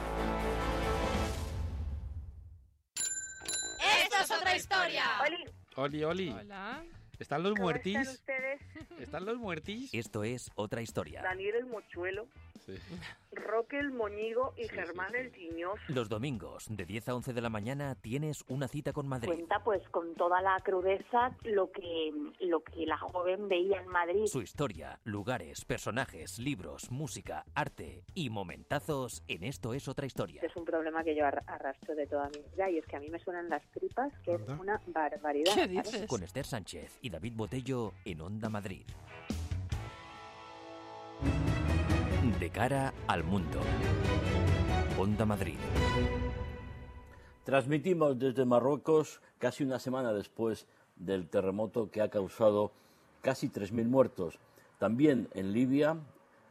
Oli. 5.77 6.03
Oli. 6.03 6.29
Hola. 6.31 6.83
¿Están 7.19 7.43
los 7.43 7.53
muertis? 7.59 7.95
Están, 7.95 8.13
ustedes? 8.15 8.61
¿Están 8.99 9.25
los 9.25 9.37
muertis? 9.37 9.93
Esto 9.93 10.23
es 10.23 10.49
otra 10.55 10.81
historia. 10.81 11.21
Daniel 11.21 11.53
el 11.55 11.65
Mochuelo. 11.67 12.27
Roque 13.31 13.79
el 13.79 13.91
Moñigo 13.91 14.53
y 14.57 14.67
Germán 14.67 15.13
el 15.15 15.31
Tiñoso. 15.31 15.81
Los 15.89 16.09
domingos, 16.09 16.65
de 16.69 16.85
10 16.85 17.09
a 17.09 17.15
11 17.15 17.33
de 17.33 17.41
la 17.41 17.49
mañana, 17.49 17.95
tienes 17.95 18.43
una 18.47 18.67
cita 18.67 18.93
con 18.93 19.07
Madrid. 19.07 19.27
Cuenta 19.27 19.63
pues 19.63 19.87
con 19.89 20.15
toda 20.15 20.41
la 20.41 20.59
crudeza 20.63 21.35
lo 21.43 21.71
que, 21.71 22.11
lo 22.39 22.61
que 22.63 22.85
la 22.85 22.97
joven 22.97 23.47
veía 23.47 23.81
en 23.81 23.87
Madrid. 23.87 24.25
Su 24.25 24.41
historia, 24.41 24.99
lugares, 25.03 25.65
personajes, 25.65 26.39
libros, 26.39 26.91
música, 26.91 27.45
arte 27.53 28.03
y 28.13 28.29
momentazos 28.29 29.23
en 29.27 29.43
Esto 29.43 29.73
es 29.73 29.87
otra 29.87 30.05
historia. 30.05 30.41
Es 30.41 30.55
un 30.55 30.65
problema 30.65 31.03
que 31.03 31.15
yo 31.15 31.25
arrastro 31.25 31.95
de 31.95 32.07
toda 32.07 32.29
mi 32.29 32.41
vida 32.51 32.69
y 32.69 32.77
es 32.77 32.85
que 32.85 32.95
a 32.95 32.99
mí 32.99 33.09
me 33.09 33.19
suenan 33.19 33.49
las 33.49 33.63
tripas, 33.71 34.11
que 34.23 34.35
es 34.35 34.41
una 34.47 34.81
barbaridad. 34.87 35.53
Con 36.07 36.23
Esther 36.23 36.45
Sánchez 36.45 36.97
y 37.01 37.09
David 37.09 37.33
Botello 37.35 37.93
en 38.05 38.21
Onda 38.21 38.49
Madrid. 38.49 38.85
De 42.39 42.51
cara 42.51 42.93
al 43.07 43.23
mundo. 43.23 43.59
Onda 44.99 45.25
Madrid. 45.25 45.57
Transmitimos 47.43 48.19
desde 48.19 48.45
Marruecos 48.45 49.21
casi 49.39 49.63
una 49.63 49.79
semana 49.79 50.13
después 50.13 50.67
del 50.97 51.27
terremoto 51.29 51.89
que 51.89 52.01
ha 52.01 52.09
causado 52.09 52.71
casi 53.21 53.49
3.000 53.49 53.85
muertos. 53.85 54.37
También 54.77 55.29
en 55.33 55.51
Libia 55.51 55.97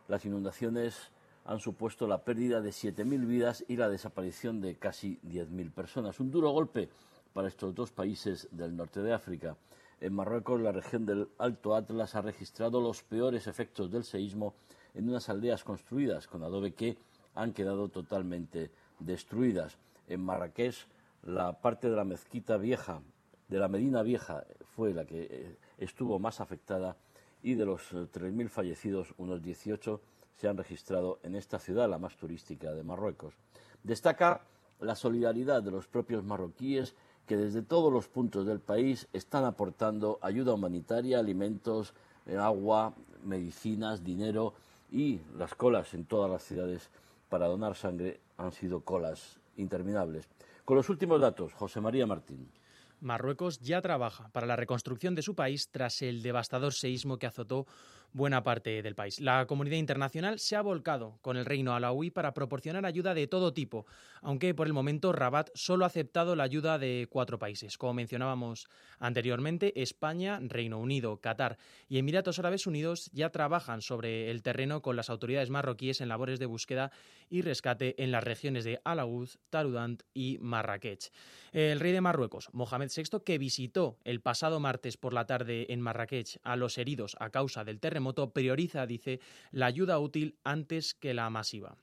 las 0.08 0.24
inundaciones 0.24 1.12
han 1.44 1.60
supuesto 1.60 2.08
la 2.08 2.24
pérdida 2.24 2.60
de 2.60 2.70
7.000 2.70 3.26
vidas 3.26 3.64
y 3.68 3.76
la 3.76 3.88
desaparición 3.88 4.60
de 4.60 4.74
casi 4.74 5.20
10.000 5.24 5.70
personas. 5.70 6.18
Un 6.18 6.32
duro 6.32 6.50
golpe 6.50 6.88
para 7.32 7.46
estos 7.46 7.74
dos 7.76 7.92
países 7.92 8.48
del 8.50 8.76
norte 8.76 9.02
de 9.02 9.12
África. 9.12 9.56
En 10.00 10.14
Marruecos, 10.14 10.60
la 10.60 10.72
región 10.72 11.06
del 11.06 11.28
Alto 11.38 11.76
Atlas 11.76 12.16
ha 12.16 12.22
registrado 12.22 12.80
los 12.80 13.02
peores 13.02 13.46
efectos 13.46 13.90
del 13.90 14.04
seísmo 14.04 14.54
en 14.96 15.08
unas 15.08 15.28
aldeas 15.28 15.62
construidas 15.62 16.26
con 16.26 16.42
adobe 16.42 16.72
que 16.72 16.98
han 17.34 17.52
quedado 17.52 17.88
totalmente 17.88 18.70
destruidas. 18.98 19.76
En 20.08 20.24
Marrakech, 20.24 20.74
la 21.22 21.52
parte 21.60 21.88
de 21.90 21.96
la 21.96 22.04
mezquita 22.04 22.56
vieja, 22.56 23.00
de 23.48 23.58
la 23.58 23.68
Medina 23.68 24.02
Vieja, 24.02 24.44
fue 24.74 24.92
la 24.94 25.04
que 25.04 25.28
eh, 25.30 25.56
estuvo 25.78 26.18
más 26.18 26.40
afectada 26.40 26.96
y 27.42 27.54
de 27.54 27.66
los 27.66 27.92
3.000 27.92 28.46
eh, 28.46 28.48
fallecidos, 28.48 29.14
unos 29.18 29.42
18 29.42 30.00
se 30.34 30.48
han 30.48 30.56
registrado 30.56 31.18
en 31.22 31.34
esta 31.34 31.58
ciudad, 31.58 31.88
la 31.88 31.98
más 31.98 32.16
turística 32.16 32.72
de 32.72 32.82
Marruecos. 32.82 33.34
Destaca 33.82 34.42
la 34.80 34.94
solidaridad 34.94 35.62
de 35.62 35.70
los 35.70 35.86
propios 35.86 36.24
marroquíes 36.24 36.94
que 37.26 37.36
desde 37.36 37.62
todos 37.62 37.92
los 37.92 38.08
puntos 38.08 38.46
del 38.46 38.60
país 38.60 39.08
están 39.12 39.44
aportando 39.44 40.18
ayuda 40.22 40.54
humanitaria, 40.54 41.18
alimentos, 41.18 41.94
eh, 42.26 42.36
agua, 42.36 42.94
medicinas, 43.24 44.04
dinero 44.04 44.54
y 44.90 45.20
las 45.36 45.54
colas 45.54 45.94
en 45.94 46.04
todas 46.04 46.30
las 46.30 46.42
ciudades 46.42 46.90
para 47.28 47.46
donar 47.46 47.74
sangre 47.74 48.20
han 48.36 48.52
sido 48.52 48.80
colas 48.80 49.40
interminables. 49.56 50.28
Con 50.64 50.76
los 50.76 50.88
últimos 50.88 51.20
datos, 51.20 51.52
José 51.54 51.80
María 51.80 52.06
Martín. 52.06 52.50
Marruecos 53.00 53.60
ya 53.60 53.82
trabaja 53.82 54.30
para 54.32 54.46
la 54.46 54.56
reconstrucción 54.56 55.14
de 55.14 55.22
su 55.22 55.34
país 55.34 55.68
tras 55.70 56.00
el 56.02 56.22
devastador 56.22 56.72
seísmo 56.72 57.18
que 57.18 57.26
azotó 57.26 57.66
buena 58.12 58.42
parte 58.42 58.82
del 58.82 58.94
país. 58.94 59.20
La 59.20 59.46
comunidad 59.46 59.76
internacional 59.76 60.38
se 60.38 60.56
ha 60.56 60.62
volcado 60.62 61.18
con 61.22 61.36
el 61.36 61.44
reino 61.44 61.74
alauí 61.74 62.10
para 62.10 62.34
proporcionar 62.34 62.86
ayuda 62.86 63.14
de 63.14 63.26
todo 63.26 63.52
tipo, 63.52 63.86
aunque 64.22 64.54
por 64.54 64.66
el 64.66 64.72
momento 64.72 65.12
Rabat 65.12 65.50
solo 65.54 65.84
ha 65.84 65.88
aceptado 65.88 66.36
la 66.36 66.44
ayuda 66.44 66.78
de 66.78 67.06
cuatro 67.10 67.38
países. 67.38 67.78
Como 67.78 67.94
mencionábamos 67.94 68.68
anteriormente, 68.98 69.80
España, 69.82 70.38
Reino 70.42 70.78
Unido, 70.78 71.20
Qatar 71.20 71.58
y 71.88 71.98
Emiratos 71.98 72.38
Árabes 72.38 72.66
Unidos 72.66 73.10
ya 73.12 73.30
trabajan 73.30 73.82
sobre 73.82 74.30
el 74.30 74.42
terreno 74.42 74.82
con 74.82 74.96
las 74.96 75.10
autoridades 75.10 75.50
marroquíes 75.50 76.00
en 76.00 76.08
labores 76.08 76.38
de 76.38 76.46
búsqueda 76.46 76.90
y 77.28 77.42
rescate 77.42 78.02
en 78.02 78.12
las 78.12 78.24
regiones 78.24 78.64
de 78.64 78.80
Alaouz, 78.84 79.38
Tarudant 79.50 80.02
y 80.14 80.38
Marrakech. 80.40 81.10
El 81.52 81.80
rey 81.80 81.92
de 81.92 82.00
Marruecos, 82.00 82.48
Mohamed 82.52 82.90
VI, 82.94 83.20
que 83.24 83.38
visitó 83.38 83.98
el 84.04 84.20
pasado 84.20 84.60
martes 84.60 84.96
por 84.96 85.12
la 85.12 85.26
tarde 85.26 85.66
en 85.70 85.80
Marrakech 85.80 86.38
a 86.42 86.56
los 86.56 86.78
heridos 86.78 87.16
a 87.20 87.30
causa 87.30 87.64
del 87.64 87.80
terremoto, 87.96 88.30
prioriza, 88.30 88.86
dice, 88.86 89.20
la 89.52 89.66
ayuda 89.66 89.98
útil 89.98 90.36
antes 90.44 90.92
que 90.92 91.14
la 91.14 91.30
masiva. 91.30 91.76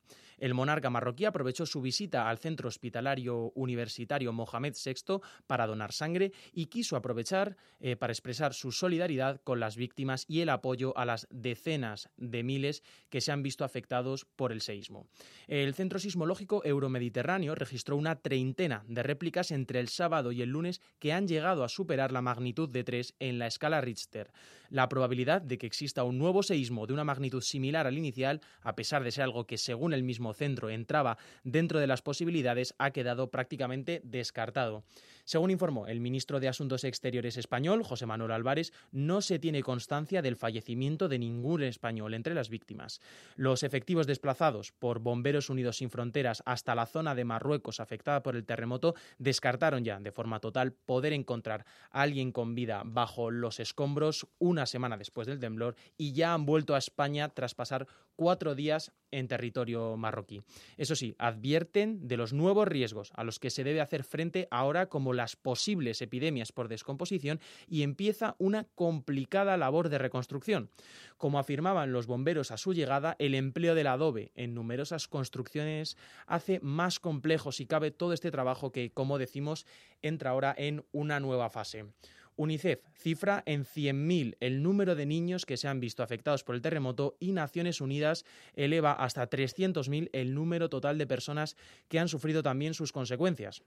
El 0.43 0.55
monarca 0.55 0.89
marroquí 0.89 1.23
aprovechó 1.23 1.65
su 1.65 1.81
visita 1.81 2.27
al 2.27 2.37
centro 2.37 2.67
hospitalario 2.67 3.53
universitario 3.55 4.33
Mohamed 4.33 4.73
VI 4.75 5.21
para 5.47 5.67
donar 5.67 5.93
sangre 5.93 6.33
y 6.51 6.65
quiso 6.65 6.97
aprovechar 6.97 7.55
eh, 7.79 7.95
para 7.95 8.11
expresar 8.11 8.53
su 8.53 8.73
solidaridad 8.73 9.39
con 9.45 9.61
las 9.61 9.77
víctimas 9.77 10.25
y 10.27 10.41
el 10.41 10.49
apoyo 10.49 10.97
a 10.97 11.05
las 11.05 11.29
decenas 11.31 12.09
de 12.17 12.43
miles 12.43 12.83
que 13.09 13.21
se 13.21 13.31
han 13.31 13.41
visto 13.41 13.63
afectados 13.63 14.25
por 14.35 14.51
el 14.51 14.59
seísmo. 14.59 15.07
El 15.47 15.73
Centro 15.75 15.97
Sismológico 15.97 16.61
Euromediterráneo 16.65 17.55
registró 17.55 17.95
una 17.95 18.17
treintena 18.17 18.83
de 18.85 19.01
réplicas 19.01 19.49
entre 19.51 19.79
el 19.79 19.87
sábado 19.87 20.33
y 20.33 20.41
el 20.41 20.49
lunes 20.49 20.81
que 20.99 21.13
han 21.13 21.25
llegado 21.25 21.63
a 21.63 21.69
superar 21.69 22.11
la 22.11 22.21
magnitud 22.21 22.67
de 22.67 22.83
3 22.83 23.15
en 23.19 23.39
la 23.39 23.47
escala 23.47 23.79
Richter. 23.79 24.33
La 24.69 24.89
probabilidad 24.89 25.41
de 25.41 25.57
que 25.57 25.67
exista 25.67 26.03
un 26.03 26.17
nuevo 26.17 26.43
seísmo 26.43 26.85
de 26.85 26.93
una 26.93 27.03
magnitud 27.03 27.41
similar 27.41 27.87
al 27.87 27.97
inicial, 27.97 28.41
a 28.61 28.75
pesar 28.75 29.03
de 29.05 29.11
ser 29.11 29.23
algo 29.23 29.45
que 29.45 29.57
según 29.57 29.93
el 29.93 30.03
mismo 30.03 30.32
centro 30.33 30.69
entraba 30.69 31.17
dentro 31.43 31.79
de 31.79 31.87
las 31.87 32.01
posibilidades 32.01 32.75
ha 32.77 32.91
quedado 32.91 33.31
prácticamente 33.31 34.01
descartado. 34.03 34.83
Según 35.25 35.51
informó 35.51 35.87
el 35.87 36.01
ministro 36.01 36.39
de 36.39 36.49
Asuntos 36.49 36.83
Exteriores 36.83 37.37
español, 37.37 37.83
José 37.83 38.05
Manuel 38.05 38.31
Álvarez, 38.31 38.73
no 38.91 39.21
se 39.21 39.39
tiene 39.39 39.63
constancia 39.63 40.21
del 40.21 40.35
fallecimiento 40.35 41.07
de 41.07 41.19
ningún 41.19 41.63
español 41.63 42.13
entre 42.13 42.33
las 42.33 42.49
víctimas. 42.49 42.99
Los 43.35 43.63
efectivos 43.63 44.05
desplazados 44.05 44.71
por 44.71 44.99
Bomberos 44.99 45.49
Unidos 45.49 45.77
sin 45.77 45.89
Fronteras 45.89 46.43
hasta 46.45 46.75
la 46.75 46.85
zona 46.85 47.15
de 47.15 47.25
Marruecos 47.25 47.79
afectada 47.79 48.21
por 48.21 48.35
el 48.35 48.45
terremoto 48.45 48.95
descartaron 49.17 49.83
ya 49.83 49.99
de 49.99 50.11
forma 50.11 50.39
total 50.39 50.73
poder 50.73 51.13
encontrar 51.13 51.65
a 51.91 52.01
alguien 52.01 52.31
con 52.31 52.55
vida 52.55 52.81
bajo 52.85 53.31
los 53.31 53.59
escombros 53.59 54.27
una 54.39 54.65
semana 54.65 54.97
después 54.97 55.27
del 55.27 55.39
temblor 55.39 55.75
y 55.97 56.13
ya 56.13 56.33
han 56.33 56.45
vuelto 56.45 56.75
a 56.75 56.79
España 56.79 57.29
tras 57.29 57.55
pasar 57.55 57.87
cuatro 58.15 58.55
días 58.55 58.91
en 59.19 59.27
territorio 59.27 59.95
marroquí. 59.97 60.41
Eso 60.77 60.95
sí, 60.95 61.15
advierten 61.17 62.07
de 62.07 62.17
los 62.17 62.33
nuevos 62.33 62.67
riesgos 62.67 63.11
a 63.15 63.23
los 63.23 63.39
que 63.39 63.49
se 63.49 63.63
debe 63.63 63.81
hacer 63.81 64.03
frente 64.03 64.47
ahora 64.51 64.87
como 64.87 65.13
las 65.13 65.35
posibles 65.35 66.01
epidemias 66.01 66.51
por 66.51 66.67
descomposición 66.67 67.39
y 67.67 67.83
empieza 67.83 68.35
una 68.39 68.65
complicada 68.75 69.57
labor 69.57 69.89
de 69.89 69.97
reconstrucción. 69.97 70.69
Como 71.17 71.39
afirmaban 71.39 71.91
los 71.91 72.07
bomberos 72.07 72.51
a 72.51 72.57
su 72.57 72.73
llegada, 72.73 73.15
el 73.19 73.35
empleo 73.35 73.75
del 73.75 73.87
adobe 73.87 74.31
en 74.35 74.53
numerosas 74.53 75.07
construcciones 75.07 75.97
hace 76.27 76.59
más 76.61 76.99
complejo 76.99 77.51
si 77.51 77.65
cabe 77.65 77.91
todo 77.91 78.13
este 78.13 78.31
trabajo 78.31 78.71
que, 78.71 78.91
como 78.91 79.17
decimos, 79.17 79.65
entra 80.01 80.31
ahora 80.31 80.53
en 80.57 80.85
una 80.91 81.19
nueva 81.19 81.49
fase. 81.49 81.85
UNICEF 82.35 82.81
cifra 82.95 83.43
en 83.45 83.65
100.000 83.65 84.37
el 84.39 84.63
número 84.63 84.95
de 84.95 85.05
niños 85.05 85.45
que 85.45 85.57
se 85.57 85.67
han 85.67 85.79
visto 85.79 86.03
afectados 86.03 86.43
por 86.43 86.55
el 86.55 86.61
terremoto 86.61 87.15
y 87.19 87.31
Naciones 87.31 87.81
Unidas 87.81 88.25
eleva 88.53 88.93
hasta 88.93 89.29
300.000 89.29 90.09
el 90.13 90.33
número 90.33 90.69
total 90.69 90.97
de 90.97 91.07
personas 91.07 91.55
que 91.87 91.99
han 91.99 92.07
sufrido 92.07 92.43
también 92.43 92.73
sus 92.73 92.91
consecuencias. 92.91 93.63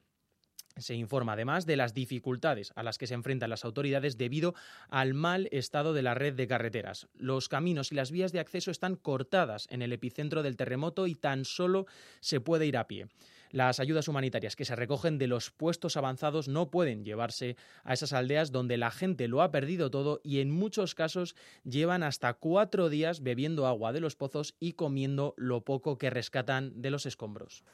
Se 0.77 0.95
informa 0.95 1.33
además 1.33 1.65
de 1.65 1.77
las 1.77 1.95
dificultades 1.95 2.73
a 2.77 2.83
las 2.83 2.99
que 2.99 3.07
se 3.07 3.15
enfrentan 3.15 3.49
las 3.49 3.65
autoridades 3.65 4.19
debido 4.19 4.55
al 4.91 5.15
mal 5.15 5.49
estado 5.51 5.95
de 5.95 6.03
la 6.03 6.15
red 6.15 6.35
de 6.35 6.47
carreteras. 6.47 7.09
Los 7.15 7.49
caminos 7.49 7.93
y 7.93 7.95
las 7.95 8.11
vías 8.11 8.33
de 8.33 8.41
acceso 8.41 8.71
están 8.71 8.97
cortadas 8.97 9.67
en 9.71 9.81
el 9.81 9.93
epicentro 9.95 10.43
del 10.43 10.57
terremoto 10.57 11.07
y 11.07 11.15
tan 11.15 11.47
solo 11.47 11.87
se 12.21 12.41
puede 12.41 12.67
ir 12.67 12.77
a 12.77 12.87
pie. 12.87 13.09
Las 13.51 13.81
ayudas 13.81 14.09
humanitarias 14.09 14.57
que 14.57 14.65
se 14.65 14.77
recogen 14.77 15.19
de 15.19 15.27
los 15.27 15.51
puestos 15.51 15.97
avanzados 15.97 16.49
no 16.49 16.71
pueden 16.71 17.05
llevarse 17.05 17.57
a 17.85 17.93
esas 17.93 18.13
aldeas 18.13 18.53
donde 18.53 18.77
la 18.77 18.91
gente 18.91 19.29
lo 19.29 19.43
ha 19.43 19.51
perdido 19.51 19.91
todo 19.91 20.21
y 20.23 20.41
en 20.41 20.51
muchos 20.51 20.95
casos 20.95 21.37
llevan 21.65 22.03
hasta 22.03 22.35
cuatro 22.35 22.89
días 22.89 23.23
bebiendo 23.23 23.67
agua 23.67 23.93
de 23.93 24.01
los 24.01 24.17
pozos 24.17 24.55
y 24.61 24.73
comiendo 24.73 25.35
lo 25.37 25.63
poco 25.63 25.99
que 25.99 26.11
rescatan 26.11 26.81
de 26.81 26.91
los 26.91 27.07
escombros. 27.07 27.65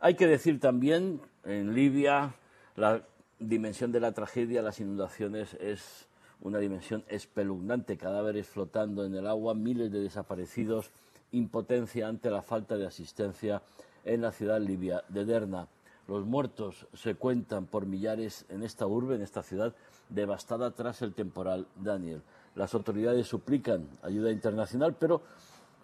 Hay 0.00 0.14
que 0.14 0.26
decir 0.26 0.60
también, 0.60 1.20
en 1.44 1.74
Libia, 1.74 2.34
la 2.76 3.02
dimensión 3.40 3.90
de 3.90 4.00
la 4.00 4.12
tragedia, 4.12 4.62
las 4.62 4.78
inundaciones, 4.80 5.54
es 5.54 6.06
una 6.40 6.58
dimensión 6.58 7.04
espeluznante, 7.08 7.96
cadáveres 7.96 8.46
flotando 8.46 9.04
en 9.04 9.14
el 9.14 9.26
agua, 9.26 9.54
miles 9.54 9.90
de 9.90 10.00
desaparecidos, 10.00 10.90
impotencia 11.32 12.08
ante 12.08 12.30
la 12.30 12.42
falta 12.42 12.76
de 12.76 12.86
asistencia 12.86 13.62
en 14.08 14.22
la 14.22 14.32
ciudad 14.32 14.60
libia 14.60 15.04
de 15.08 15.24
Derna. 15.24 15.68
Los 16.08 16.24
muertos 16.24 16.86
se 16.94 17.14
cuentan 17.14 17.66
por 17.66 17.84
millares 17.84 18.46
en 18.48 18.62
esta 18.62 18.86
urbe, 18.86 19.16
en 19.16 19.22
esta 19.22 19.42
ciudad 19.42 19.74
devastada 20.08 20.70
tras 20.70 21.02
el 21.02 21.12
temporal 21.12 21.66
Daniel. 21.76 22.22
Las 22.54 22.74
autoridades 22.74 23.26
suplican 23.26 23.86
ayuda 24.02 24.32
internacional, 24.32 24.96
pero 24.98 25.20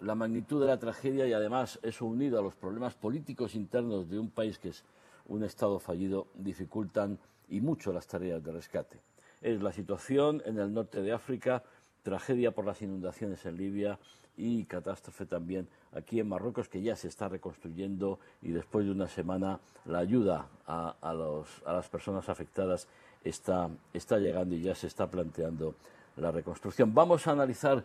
la 0.01 0.15
magnitud 0.15 0.59
de 0.59 0.67
la 0.67 0.79
tragedia 0.79 1.27
y 1.27 1.33
además 1.33 1.79
eso 1.83 2.05
unido 2.05 2.39
a 2.39 2.41
los 2.41 2.55
problemas 2.55 2.95
políticos 2.95 3.53
internos 3.53 4.09
de 4.09 4.17
un 4.17 4.31
país 4.31 4.57
que 4.57 4.69
es 4.69 4.83
un 5.27 5.43
Estado 5.43 5.79
fallido 5.79 6.27
dificultan 6.33 7.19
y 7.47 7.61
mucho 7.61 7.93
las 7.93 8.07
tareas 8.07 8.43
de 8.43 8.51
rescate. 8.51 8.99
Es 9.41 9.61
la 9.61 9.71
situación 9.71 10.41
en 10.45 10.57
el 10.57 10.73
norte 10.73 11.03
de 11.03 11.11
África, 11.11 11.63
tragedia 12.05 12.51
por 12.51 12.65
las 12.65 12.83
inundaciones 12.83 13.43
en 13.47 13.57
Libia 13.57 13.97
y 14.37 14.65
catástrofe 14.65 15.25
también 15.25 15.67
aquí 15.91 16.19
en 16.19 16.29
Marruecos 16.29 16.69
que 16.69 16.83
ya 16.83 16.95
se 16.95 17.07
está 17.07 17.27
reconstruyendo 17.27 18.19
y 18.43 18.51
después 18.51 18.85
de 18.85 18.91
una 18.91 19.07
semana 19.07 19.59
la 19.85 19.99
ayuda 19.99 20.47
a, 20.67 20.93
las 21.65 21.89
personas 21.89 22.29
afectadas 22.29 22.87
está, 23.23 23.69
está 23.91 24.19
llegando 24.19 24.53
y 24.55 24.61
ya 24.61 24.75
se 24.75 24.85
está 24.85 25.07
planteando 25.07 25.73
la 26.17 26.29
reconstrucción. 26.29 26.93
Vamos 26.93 27.25
a 27.25 27.31
analizar 27.31 27.83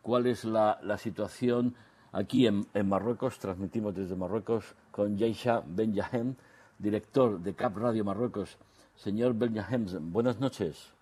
cuál 0.00 0.26
es 0.26 0.44
la, 0.44 0.78
situación 0.98 1.74
aquí 2.12 2.46
en, 2.46 2.66
Marruecos. 2.84 3.40
Transmitimos 3.40 3.96
desde 3.96 4.14
Marruecos 4.14 4.76
con 4.92 5.18
Yeisha 5.18 5.62
Benjahem, 5.66 6.36
director 6.78 7.40
de 7.40 7.52
CAP 7.54 7.78
Radio 7.78 8.04
Marruecos. 8.04 8.58
Señor 8.94 9.34
Benjahem, 9.34 9.86
buenas 10.12 10.38
noches. 10.38 10.92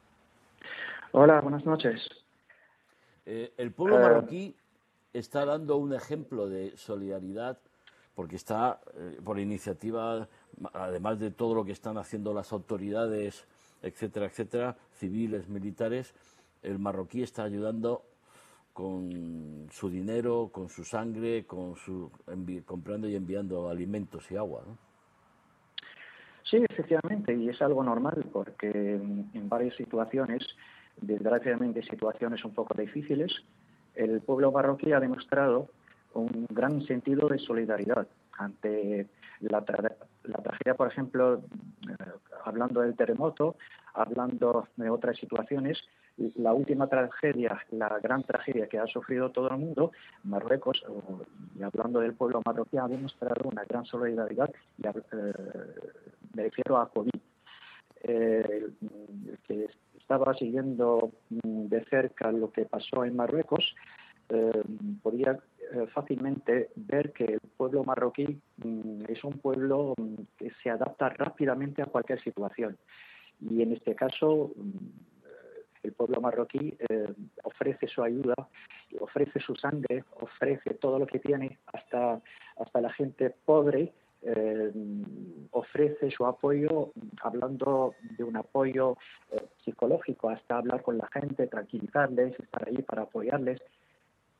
Hola, 1.12 1.42
buenas 1.42 1.66
noches. 1.66 2.23
Eh, 3.26 3.52
el 3.56 3.72
pueblo 3.72 3.98
eh, 3.98 4.02
marroquí 4.02 4.54
está 5.12 5.44
dando 5.44 5.76
un 5.76 5.94
ejemplo 5.94 6.48
de 6.48 6.76
solidaridad 6.76 7.58
porque 8.14 8.36
está 8.36 8.80
eh, 8.94 9.18
por 9.24 9.38
iniciativa, 9.38 10.28
además 10.72 11.18
de 11.18 11.30
todo 11.30 11.54
lo 11.54 11.64
que 11.64 11.72
están 11.72 11.98
haciendo 11.98 12.32
las 12.32 12.52
autoridades, 12.52 13.44
etcétera, 13.82 14.26
etcétera, 14.26 14.76
civiles, 14.92 15.48
militares, 15.48 16.14
el 16.62 16.78
marroquí 16.78 17.22
está 17.22 17.42
ayudando 17.42 18.02
con 18.72 19.68
su 19.70 19.88
dinero, 19.88 20.50
con 20.52 20.68
su 20.68 20.84
sangre, 20.84 21.44
con 21.44 21.76
su 21.76 22.10
comprando 22.66 23.08
y 23.08 23.14
enviando 23.14 23.68
alimentos 23.68 24.30
y 24.30 24.36
agua. 24.36 24.62
¿no? 24.66 24.76
Sí, 26.42 26.58
efectivamente, 26.68 27.34
y 27.34 27.48
es 27.48 27.62
algo 27.62 27.82
normal 27.82 28.26
porque 28.32 28.70
en 28.70 29.48
varias 29.48 29.74
situaciones, 29.76 30.46
desgraciadamente 31.00 31.82
situaciones 31.82 32.44
un 32.44 32.54
poco 32.54 32.74
difíciles, 32.74 33.32
el 33.94 34.20
pueblo 34.20 34.52
marroquí 34.52 34.92
ha 34.92 35.00
demostrado 35.00 35.68
un 36.14 36.46
gran 36.50 36.82
sentido 36.82 37.28
de 37.28 37.38
solidaridad 37.38 38.06
ante 38.38 39.06
la, 39.40 39.64
tragedia, 39.64 40.74
por 40.76 40.88
ejemplo, 40.88 41.42
eh, 41.88 41.96
hablando 42.44 42.80
del 42.80 42.96
terremoto, 42.96 43.56
hablando 43.92 44.68
de 44.76 44.90
otras 44.90 45.16
situaciones, 45.16 45.78
la 46.36 46.52
última 46.52 46.86
tragedia, 46.86 47.60
la 47.70 47.98
gran 47.98 48.22
tragedia 48.22 48.68
que 48.68 48.78
ha 48.78 48.86
sufrido 48.86 49.30
todo 49.30 49.50
el 49.50 49.58
mundo, 49.58 49.92
Marruecos, 50.22 50.84
y 51.58 51.62
hablando 51.62 52.00
del 52.00 52.14
pueblo 52.14 52.40
marroquí, 52.44 52.76
ha 52.78 52.86
demostrado 52.86 53.48
una 53.48 53.64
gran 53.64 53.84
solidaridad, 53.84 54.50
y, 54.78 54.86
eh, 54.86 54.92
me 56.34 56.44
refiero 56.44 56.78
a 56.78 56.88
COVID. 56.88 57.10
Eh, 58.06 58.68
que 59.48 59.68
estaba 60.04 60.34
siguiendo 60.34 61.12
mm, 61.30 61.66
de 61.68 61.84
cerca 61.86 62.30
lo 62.30 62.52
que 62.52 62.66
pasó 62.66 63.04
en 63.04 63.16
Marruecos, 63.16 63.74
eh, 64.28 64.62
podía 65.02 65.38
fácilmente 65.92 66.70
ver 66.76 67.12
que 67.12 67.24
el 67.24 67.40
pueblo 67.56 67.84
marroquí 67.84 68.40
mm, 68.58 69.04
es 69.08 69.24
un 69.24 69.38
pueblo 69.38 69.94
mm, 69.96 70.14
que 70.36 70.52
se 70.62 70.70
adapta 70.70 71.08
rápidamente 71.08 71.82
a 71.82 71.86
cualquier 71.86 72.22
situación. 72.22 72.76
Y 73.40 73.62
en 73.62 73.72
este 73.72 73.94
caso, 73.94 74.52
el 75.84 75.92
pueblo 75.92 76.20
marroquí 76.20 76.76
eh, 76.88 77.12
ofrece 77.42 77.86
su 77.86 78.02
ayuda, 78.02 78.34
ofrece 79.00 79.38
su 79.40 79.54
sangre, 79.54 80.04
ofrece 80.20 80.74
todo 80.74 80.98
lo 80.98 81.06
que 81.06 81.18
tiene, 81.18 81.58
hasta, 81.66 82.20
hasta 82.56 82.80
la 82.80 82.92
gente 82.92 83.30
pobre, 83.44 83.92
eh, 84.24 84.72
ofrece 85.50 86.10
su 86.10 86.26
apoyo, 86.26 86.92
hablando 87.22 87.94
de 88.16 88.24
un 88.24 88.36
apoyo 88.36 88.96
eh, 89.30 89.42
psicológico, 89.64 90.30
hasta 90.30 90.58
hablar 90.58 90.82
con 90.82 90.98
la 90.98 91.08
gente, 91.08 91.46
tranquilizarles, 91.46 92.38
estar 92.38 92.68
ahí 92.68 92.82
para 92.82 93.02
apoyarles. 93.02 93.60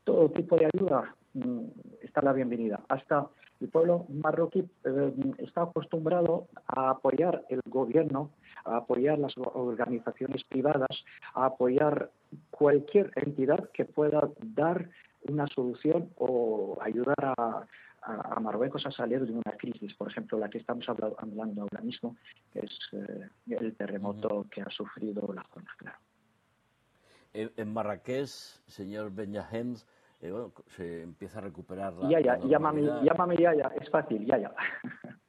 Todo 0.05 0.31
tipo 0.31 0.57
de 0.57 0.67
ayuda 0.67 1.15
mm, 1.35 1.65
está 2.03 2.23
la 2.23 2.33
bienvenida. 2.33 2.81
Hasta 2.89 3.29
el 3.61 3.69
pueblo 3.69 4.07
marroquí 4.09 4.69
está 5.39 5.63
acostumbrado 5.63 6.49
a 6.67 6.91
apoyar 6.91 7.45
el 7.49 7.61
gobierno 7.67 8.31
a 8.65 8.79
apoyar 8.79 9.19
las 9.19 9.35
organizaciones 9.37 10.43
privadas, 10.45 11.05
a 11.35 11.47
apoyar 11.47 12.11
cualquier 12.51 13.11
entidad 13.17 13.69
que 13.73 13.85
pueda 13.85 14.29
dar 14.43 14.89
una 15.29 15.47
solución 15.49 16.11
o 16.17 16.79
ayudar 16.81 17.35
a, 17.39 17.67
Marruecos 18.41 18.87
a 18.87 18.91
salir 18.91 19.25
de 19.25 19.33
una 19.33 19.57
crisis, 19.57 19.95
por 19.95 20.11
ejemplo, 20.11 20.39
la 20.39 20.49
que 20.49 20.59
estamos 20.59 20.87
hablando 20.89 21.63
ahora 21.63 21.81
mismo, 21.81 22.17
que 22.53 22.61
es 22.61 22.79
eh, 22.93 23.29
el 23.49 23.75
terremoto 23.77 24.47
que 24.51 24.61
ha 24.63 24.71
sufrido 24.71 25.33
la 25.35 25.45
zona, 25.53 25.71
claro. 25.79 25.99
En, 27.33 27.73
Marrakech, 27.73 28.29
señor 28.67 29.11
Benjahem, 29.13 29.75
eh, 30.21 30.33
se 30.69 31.03
empieza 31.03 31.39
a 31.39 31.43
recuperar 31.43 31.93
la. 31.95 32.09
Ya, 32.09 32.21
ya, 32.21 32.39
llámame, 32.47 32.83
llámame 33.03 33.37
ya, 33.37 33.55
ya, 33.55 33.73
es 33.81 33.91
fácil, 33.91 34.25
ya, 34.25 34.39
ya. 34.39 34.55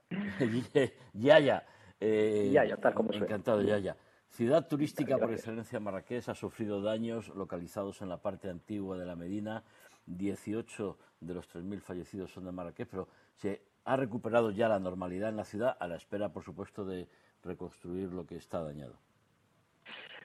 ya, 1.13 1.39
ya. 1.39 1.65
Eh, 1.99 2.51
ya, 2.53 2.65
ya, 2.65 2.77
tal 2.77 2.93
como 2.93 3.11
Encantado, 3.11 3.61
ya, 3.61 3.79
ya. 3.79 3.95
Ciudad 4.29 4.67
turística 4.67 5.17
por 5.17 5.31
excelencia 5.31 5.79
Marrakech 5.79 6.27
ha 6.27 6.35
sufrido 6.35 6.81
daños 6.81 7.29
localizados 7.29 8.01
en 8.01 8.09
la 8.09 8.21
parte 8.21 8.49
antigua 8.49 8.97
de 8.97 9.05
la 9.05 9.15
Medina. 9.15 9.63
18 10.05 10.97
de 11.21 11.33
los 11.33 11.49
3.000 11.53 11.81
fallecidos 11.81 12.31
son 12.31 12.45
de 12.45 12.51
Marrakech, 12.51 12.87
pero 12.89 13.07
se 13.35 13.61
ha 13.85 13.95
recuperado 13.95 14.51
ya 14.51 14.67
la 14.67 14.79
normalidad 14.79 15.29
en 15.29 15.37
la 15.37 15.45
ciudad 15.45 15.77
a 15.79 15.87
la 15.87 15.95
espera, 15.95 16.31
por 16.31 16.43
supuesto, 16.43 16.85
de 16.85 17.07
reconstruir 17.43 18.11
lo 18.11 18.25
que 18.25 18.35
está 18.35 18.61
dañado. 18.63 18.95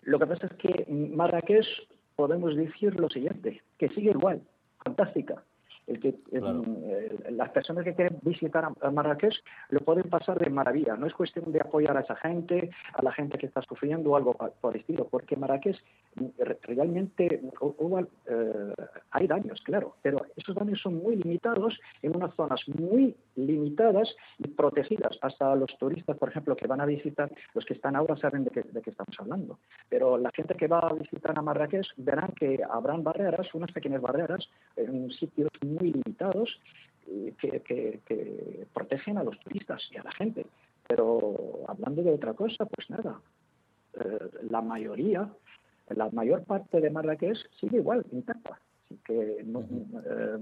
Lo 0.03 0.19
que 0.19 0.27
pasa 0.27 0.47
es 0.47 0.53
que 0.55 0.87
Marrakech 0.91 1.67
podemos 2.17 2.57
decir 2.57 2.99
lo 2.99 3.09
siguiente, 3.09 3.63
que 3.79 3.89
sigue 3.91 4.11
igual, 4.11 4.43
fantástica. 4.83 5.43
El 5.87 5.99
que, 5.99 6.15
las 7.31 7.51
personas 7.51 7.85
que 7.85 7.95
quieren 7.95 8.19
visitar 8.23 8.65
a 8.81 8.91
Marrakech 8.91 9.35
lo 9.71 9.81
pueden 9.81 10.09
pasar 10.09 10.39
de 10.39 10.49
maravilla. 10.49 10.95
No 10.97 11.07
es 11.07 11.15
cuestión 11.15 11.51
de 11.51 11.61
apoyar 11.61 11.97
a 11.97 12.01
esa 12.01 12.15
gente, 12.15 12.71
a 12.93 13.03
la 13.03 13.13
gente 13.13 13.39
que 13.39 13.47
está 13.47 13.61
sufriendo 13.63 14.11
o 14.11 14.17
algo 14.17 14.35
por 14.35 14.75
el 14.75 14.81
estilo, 14.81 15.09
porque 15.09 15.37
Marrakech 15.37 15.83
realmente 16.63 17.41
eh, 17.41 18.75
hay 19.11 19.27
daños, 19.27 19.61
claro, 19.63 19.97
pero 20.03 20.25
esos 20.37 20.55
daños 20.55 20.81
son 20.81 20.97
muy 20.97 21.17
limitados 21.17 21.79
en 22.03 22.17
unas 22.17 22.35
zonas 22.35 22.61
muy 22.69 23.15
limitadas 23.37 24.15
y 24.39 24.49
protegidas. 24.49 25.19
Hasta 25.23 25.55
los 25.55 25.77
turistas, 25.79 26.17
por 26.17 26.29
ejemplo, 26.29 26.57
que 26.57 26.67
van 26.67 26.81
a 26.81 26.87
visitar, 26.87 27.31
los 27.55 27.65
que 27.65 27.75
están 27.75 27.97
ahora 27.97 28.17
saben 28.17 28.45
de 28.45 28.51
qué, 28.51 28.63
de 28.63 28.83
qué 28.83 28.91
estamos 28.91 29.15
hablando. 29.19 29.59
Pero 29.89 30.19
la 30.19 30.31
gente 30.31 30.55
que 30.55 30.69
va 30.69 30.81
a 30.81 30.95
visitar 30.95 31.39
a 31.39 31.43
Marrakech 31.43 31.87
verán 31.97 32.33
que 32.33 32.61
habrán 32.69 33.03
barreras, 33.03 33.53
unas 33.55 33.73
pequeñas 33.73 34.01
barreras, 34.01 34.49
en 34.77 35.11
sitios 35.11 35.51
muy 35.65 35.93
limitados 35.93 36.61
que, 37.39 37.61
que 37.61 38.67
protegen 38.73 39.19
a 39.19 39.25
los 39.25 39.39
turistas 39.41 39.83
y 39.91 39.97
a 39.97 40.03
la 40.03 40.13
gente. 40.13 40.47
Pero 40.87 41.65
hablando 41.69 42.03
de 42.03 42.13
otra 42.13 42.35
cosa, 42.35 42.65
pues 42.67 42.91
nada, 42.91 43.21
eh, 43.95 44.31
la 44.49 44.61
mayoría 44.61 45.29
la 45.95 46.09
mayor 46.11 46.45
parte 46.45 46.81
de 46.81 46.91
Marrakech 46.91 47.39
sigue 47.59 47.79
igual, 47.79 48.05
intacta. 48.13 48.59
Así 48.85 48.99
que 49.05 49.45
no, 49.45 49.61
eh, 49.61 50.39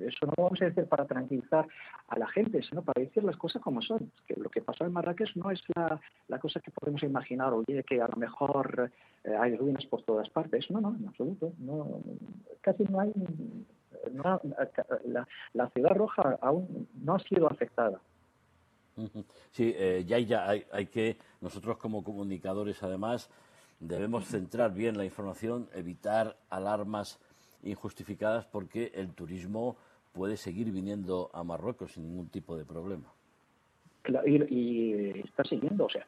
eso 0.00 0.26
no 0.26 0.32
lo 0.36 0.44
vamos 0.44 0.62
a 0.62 0.66
decir 0.66 0.86
para 0.86 1.04
tranquilizar 1.04 1.66
a 2.08 2.18
la 2.18 2.26
gente, 2.28 2.62
sino 2.62 2.82
para 2.82 3.02
decir 3.02 3.22
las 3.24 3.36
cosas 3.36 3.60
como 3.60 3.82
son. 3.82 4.10
Que 4.26 4.34
lo 4.36 4.48
que 4.48 4.62
pasó 4.62 4.84
en 4.84 4.92
Marrakech 4.92 5.36
no 5.36 5.50
es 5.50 5.62
la, 5.74 6.00
la 6.28 6.38
cosa 6.38 6.60
que 6.60 6.70
podemos 6.70 7.02
imaginar, 7.02 7.52
oye, 7.52 7.84
que 7.84 8.00
a 8.00 8.08
lo 8.08 8.16
mejor 8.16 8.90
eh, 9.24 9.36
hay 9.38 9.54
ruinas 9.56 9.84
por 9.84 10.02
todas 10.02 10.30
partes. 10.30 10.70
No, 10.70 10.80
no, 10.80 10.96
en 10.96 11.08
absoluto. 11.08 11.52
No, 11.58 12.00
casi 12.62 12.84
no 12.84 13.00
hay. 13.00 13.12
la, 14.14 15.26
la, 15.52 15.68
Ciudad 15.68 15.94
Roja 15.94 16.38
aún 16.40 16.88
no 17.02 17.16
ha 17.16 17.18
sido 17.18 17.50
afectada. 17.50 18.00
Sí, 19.50 19.74
eh, 19.76 20.04
ya, 20.06 20.18
ya 20.18 20.48
hay, 20.48 20.64
hay 20.72 20.86
que, 20.86 21.16
nosotros 21.40 21.78
como 21.78 22.02
comunicadores 22.02 22.82
además, 22.82 23.30
debemos 23.80 24.26
centrar 24.26 24.72
bien 24.72 24.96
la 24.96 25.04
información, 25.04 25.68
evitar 25.74 26.36
alarmas 26.50 27.18
injustificadas 27.62 28.46
porque 28.46 28.92
el 28.94 29.12
turismo 29.12 29.76
puede 30.12 30.36
seguir 30.36 30.70
viniendo 30.70 31.30
a 31.32 31.42
Marruecos 31.42 31.92
sin 31.92 32.04
ningún 32.04 32.28
tipo 32.28 32.56
de 32.56 32.64
problema. 32.64 33.12
y, 34.26 35.20
está 35.20 35.44
siguiendo, 35.44 35.86
o 35.86 35.90
sea, 35.90 36.06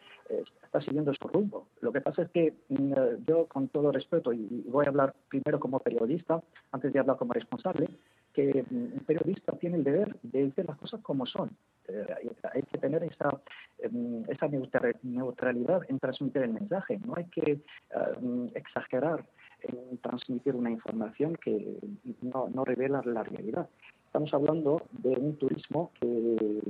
está 0.65 0.81
siguiendo 0.81 1.13
su 1.15 1.29
rumbo. 1.29 1.67
Lo 1.81 1.93
que 1.93 2.01
pasa 2.01 2.23
es 2.23 2.31
que 2.31 2.55
mm, 2.69 2.93
yo, 3.27 3.47
con 3.47 3.69
todo 3.69 3.93
respeto, 3.93 4.33
y 4.33 4.65
voy 4.69 4.87
a 4.87 4.89
hablar 4.89 5.15
primero 5.29 5.61
como 5.61 5.79
periodista, 5.81 6.43
antes 6.73 6.93
de 6.93 6.99
hablar 6.99 7.17
como 7.17 7.33
responsable, 7.33 7.89
que 8.33 8.65
mm, 8.71 8.93
un 8.95 9.05
periodista 9.07 9.53
tiene 9.53 9.77
el 9.77 9.85
deber 9.85 10.17
de 10.23 10.47
decir 10.47 10.65
las 10.67 10.79
cosas 10.79 11.01
como 11.03 11.27
son. 11.27 11.51
Eh, 11.89 12.07
hay 12.53 12.63
que 12.63 12.79
tener 12.79 13.03
esa, 13.03 13.41
esa 14.29 14.49
neutralidad 15.03 15.83
en 15.89 15.99
transmitir 15.99 16.43
el 16.43 16.53
mensaje. 16.53 16.99
No 17.05 17.15
hay 17.17 17.25
que 17.27 17.61
em, 17.91 18.49
exagerar 18.55 19.25
en 19.63 19.99
transmitir 19.99 20.55
una 20.55 20.71
información 20.71 21.37
que 21.37 21.79
no, 22.23 22.65
revela 22.65 23.03
la 23.05 23.23
realidad. 23.23 23.69
Estamos 24.07 24.33
hablando 24.35 24.83
de 24.93 25.11
un 25.11 25.37
turismo 25.37 25.91
que, 26.01 26.61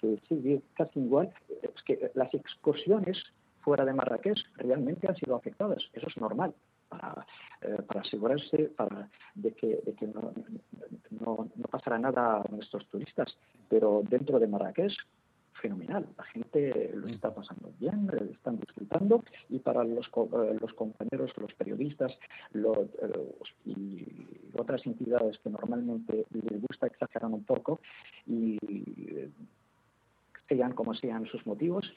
que 0.00 0.18
sigue 0.28 0.62
casi 0.74 1.00
igual. 1.00 1.32
Es 1.62 1.82
que 1.84 2.10
las 2.14 2.32
excursiones 2.34 3.22
fuera 3.60 3.84
de 3.84 3.92
Marrakech 3.92 4.38
realmente 4.56 5.08
han 5.08 5.16
sido 5.16 5.36
afectadas. 5.36 5.82
Eso 5.92 6.06
es 6.08 6.16
normal 6.16 6.54
para, 6.90 7.26
eh, 7.62 7.82
para 7.86 8.00
asegurarse 8.00 8.64
para, 8.76 9.08
de 9.34 9.52
que, 9.52 9.80
de 9.86 9.94
que 9.94 10.06
no, 10.08 10.32
no, 11.20 11.48
no, 11.54 11.64
pasará 11.70 11.98
nada 11.98 12.42
a 12.42 12.44
nuestros 12.50 12.86
turistas. 12.88 13.34
Pero 13.68 14.02
dentro 14.08 14.38
de 14.38 14.48
Marrakech, 14.48 14.94
fenomenal. 15.60 16.06
La 16.16 16.24
gente 16.24 16.90
lo 16.94 17.06
está 17.06 17.32
pasando 17.34 17.70
bien, 17.78 18.10
están 18.32 18.58
disfrutando 18.58 19.22
y 19.50 19.58
para 19.58 19.84
los, 19.84 20.06
eh, 20.06 20.56
los 20.60 20.72
compañeros, 20.72 21.32
los 21.36 21.52
periodistas 21.54 22.18
los, 22.52 22.78
eh, 22.78 23.34
y 23.66 24.06
otras 24.54 24.84
entidades 24.86 25.38
que 25.38 25.50
normalmente 25.50 26.24
les 26.32 26.62
gusta 26.62 26.86
exagerar 26.86 27.30
un 27.30 27.44
poco 27.44 27.80
y 28.26 28.58
sean 30.48 30.72
como 30.72 30.94
sean 30.94 31.26
sus 31.26 31.46
motivos, 31.46 31.92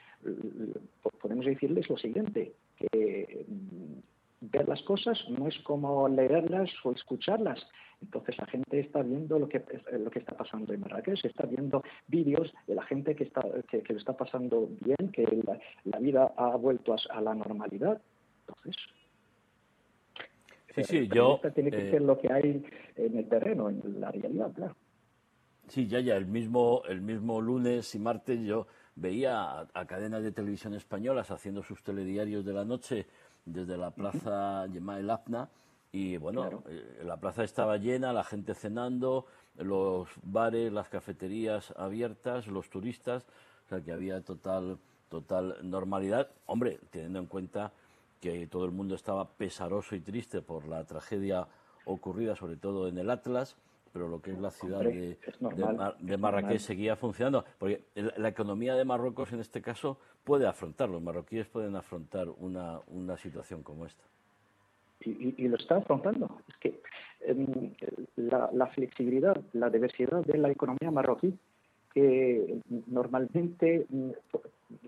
podemos 1.20 1.46
decirles 1.46 1.90
lo 1.90 1.98
siguiente, 1.98 2.54
que 2.76 3.46
ver 4.52 4.68
las 4.68 4.82
cosas 4.84 5.18
no 5.30 5.48
es 5.48 5.58
como 5.60 6.08
leerlas 6.10 6.70
o 6.84 6.92
escucharlas. 6.92 7.60
Entonces 8.02 8.38
la 8.38 8.46
gente 8.48 8.80
está 8.80 9.02
viendo 9.02 9.40
lo 9.40 9.48
que, 9.48 9.64
lo 9.92 10.12
que 10.12 10.20
está 10.20 10.36
pasando 10.36 10.74
en 10.74 10.82
Marrakech, 10.82 11.24
está 11.24 11.46
viendo 11.46 11.82
vídeos 12.08 12.54
de 12.68 12.76
la 12.76 12.84
gente 12.84 13.16
que, 13.16 13.24
está, 13.24 13.42
que, 13.70 13.82
lo 13.88 13.98
está 13.98 14.18
pasando 14.18 14.70
bien, 14.82 15.10
que 15.12 15.26
la, 15.86 16.00
vida 16.00 16.34
ha 16.36 16.56
vuelto 16.58 16.96
a, 17.10 17.22
la 17.22 17.34
normalidad. 17.34 18.02
Entonces, 18.42 18.76
sí, 20.76 20.84
sí, 20.84 21.08
yo... 21.08 21.40
Tiene 21.56 21.72
que 21.72 21.88
eh, 21.88 21.92
ser 21.92 22.02
lo 22.02 22.18
que 22.18 22.32
hay 22.32 22.66
en 22.98 23.18
el 23.18 23.30
terreno, 23.30 23.70
en 23.70 24.02
la 24.02 24.12
realidad, 24.12 24.52
claro. 24.54 24.76
Sí, 25.70 25.88
ya, 25.88 26.02
ya, 26.02 26.18
el 26.18 26.26
mismo, 26.26 26.84
el 26.90 27.02
mismo 27.02 27.40
lunes 27.40 27.96
y 27.96 28.00
martes 28.00 28.42
yo 28.42 28.68
veía 28.96 29.62
a 29.74 29.86
cadenas 29.88 30.24
de 30.24 30.34
televisión 30.34 30.74
españolas 30.74 31.32
haciendo 31.32 31.64
sus 31.64 31.82
telediarios 31.84 32.46
de 32.46 32.54
la 32.54 32.66
noche 32.66 33.08
desde 33.46 33.78
la 33.78 33.92
plaza 33.92 34.66
Yemal 34.68 35.10
Apna 35.10 35.50
y 35.92 36.18
bueno, 36.18 36.64
eh, 36.68 37.02
la 37.06 37.18
plaza 37.18 37.44
estaba 37.44 37.78
llena, 37.78 38.14
la 38.14 38.24
gente 38.24 38.56
cenando, 38.56 39.28
los 39.58 40.10
bares, 40.24 40.74
las 40.74 40.90
cafeterías 40.90 41.72
abiertas, 41.78 42.48
los 42.48 42.72
turistas, 42.72 43.28
o 43.66 43.70
sea 43.70 43.82
que 43.82 43.92
había 43.92 44.22
total, 44.22 44.80
total 45.08 45.58
normalidad. 45.62 46.32
Hombre, 46.48 46.80
teniendo 46.90 47.20
en 47.20 47.28
cuenta 47.28 47.74
que 48.20 48.48
todo 48.48 48.66
el 48.66 48.72
mundo 48.72 48.96
estaba 48.96 49.30
pesaroso 49.30 49.96
y 49.96 50.00
triste 50.00 50.42
por 50.42 50.68
la 50.68 50.84
tragedia 50.86 51.48
ocurrida, 51.86 52.36
sobre 52.36 52.56
todo 52.56 52.88
en 52.88 52.98
el 52.98 53.12
Atlas, 53.12 53.56
pero 53.94 54.08
lo 54.08 54.20
que 54.20 54.32
es 54.32 54.40
la 54.40 54.50
ciudad 54.50 54.80
de, 54.80 55.20
de, 56.00 56.18
Marrakech 56.18 56.60
seguía 56.60 56.96
funcionando, 56.96 57.46
porque 57.60 57.84
la 58.18 58.28
economía 58.28 58.74
de 58.74 58.84
Marruecos 58.84 59.32
en 59.32 59.40
este 59.40 59.62
caso 59.62 60.00
puede 60.24 60.48
afrontarlo, 60.48 60.96
los 60.96 61.04
marroquíes 61.04 61.46
pueden 61.48 61.76
afrontar 61.76 62.28
una, 62.40 62.80
una 62.88 63.16
situación 63.18 63.62
como 63.62 63.86
esta. 63.86 64.04
Y, 65.06 65.48
lo 65.48 65.58
está 65.58 65.78
afrontando. 65.78 66.40
Es 66.48 66.56
que 66.58 66.82
em, 67.22 67.74
la, 68.16 68.68
flexibilidad, 68.68 69.40
la 69.52 69.70
diversidad 69.70 70.26
de 70.26 70.38
la 70.38 70.50
economía 70.50 70.90
marroquí, 70.92 71.38
que 71.94 72.62
normalmente 72.88 73.86
mm, 73.90 74.10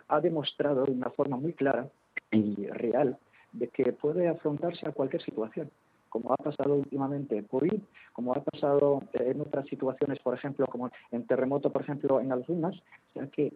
ha 0.07 0.21
demostrado 0.21 0.85
de 0.85 0.91
una 0.93 1.11
forma 1.11 1.37
muy 1.37 1.53
clara 1.53 1.87
y 2.31 2.65
real 2.67 3.17
de 3.51 3.67
que 3.67 3.93
puede 3.93 4.27
afrontarse 4.27 4.87
a 4.87 4.93
cualquier 4.93 5.21
situación 5.21 5.69
como 6.15 6.31
ha 6.31 6.37
pasado 6.37 6.75
últimamente 6.75 7.37
en 7.37 7.43
COVID, 7.43 7.77
como 8.13 8.33
ha 8.33 8.41
pasado 8.41 9.03
en 9.11 9.41
otras 9.41 9.67
situaciones, 9.67 10.17
por 10.19 10.33
ejemplo, 10.33 10.65
como 10.65 10.89
en 11.11 11.27
terremoto, 11.27 11.69
por 11.73 11.81
ejemplo, 11.81 12.21
en 12.21 12.31
algunas, 12.31 12.73
o 12.73 13.13
sea 13.15 13.27
que 13.27 13.51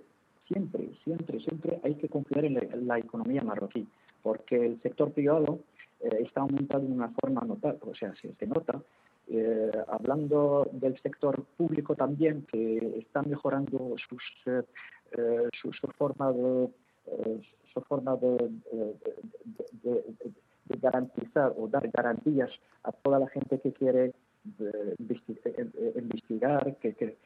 siempre, 0.46 0.90
siempre, 1.06 1.40
siempre 1.40 1.80
hay 1.86 1.96
que 1.96 2.10
confiar 2.10 2.44
en 2.44 2.86
la, 2.86 3.00
economía 3.00 3.44
marroquí, 3.44 3.88
porque 4.22 4.58
el 4.58 4.82
sector 4.82 5.14
privado 5.14 5.60
eh, 6.02 6.18
está 6.20 6.42
aumentando 6.42 6.86
de 6.86 6.96
una 6.96 7.08
forma 7.22 7.40
notable, 7.48 7.80
o 7.90 7.96
sea, 7.96 8.14
se, 8.16 8.46
nota. 8.46 8.82
Eh, 9.30 9.72
hablando 9.88 10.68
del 10.74 11.00
sector 11.00 11.42
público 11.56 11.96
también, 11.96 12.46
que 12.52 12.98
está 12.98 13.22
mejorando 13.22 13.96
sus, 14.10 14.24
eh, 14.48 15.48
su, 15.54 15.72
forma 15.98 16.34
de 16.34 16.68
su 17.74 17.80
forma 17.84 18.18
de, 18.18 18.50
garantizar 20.78 21.54
o 21.58 21.68
dar 21.68 21.88
garantías 21.90 22.52
a 22.84 22.92
toda 22.92 23.20
la 23.20 23.28
gente 23.28 23.60
que 23.60 23.72
quiere 23.74 24.14
eh, 24.60 24.96
eh, 25.00 25.94
investigar, 25.98 26.76
que, 26.78 26.94
que, 26.94 27.18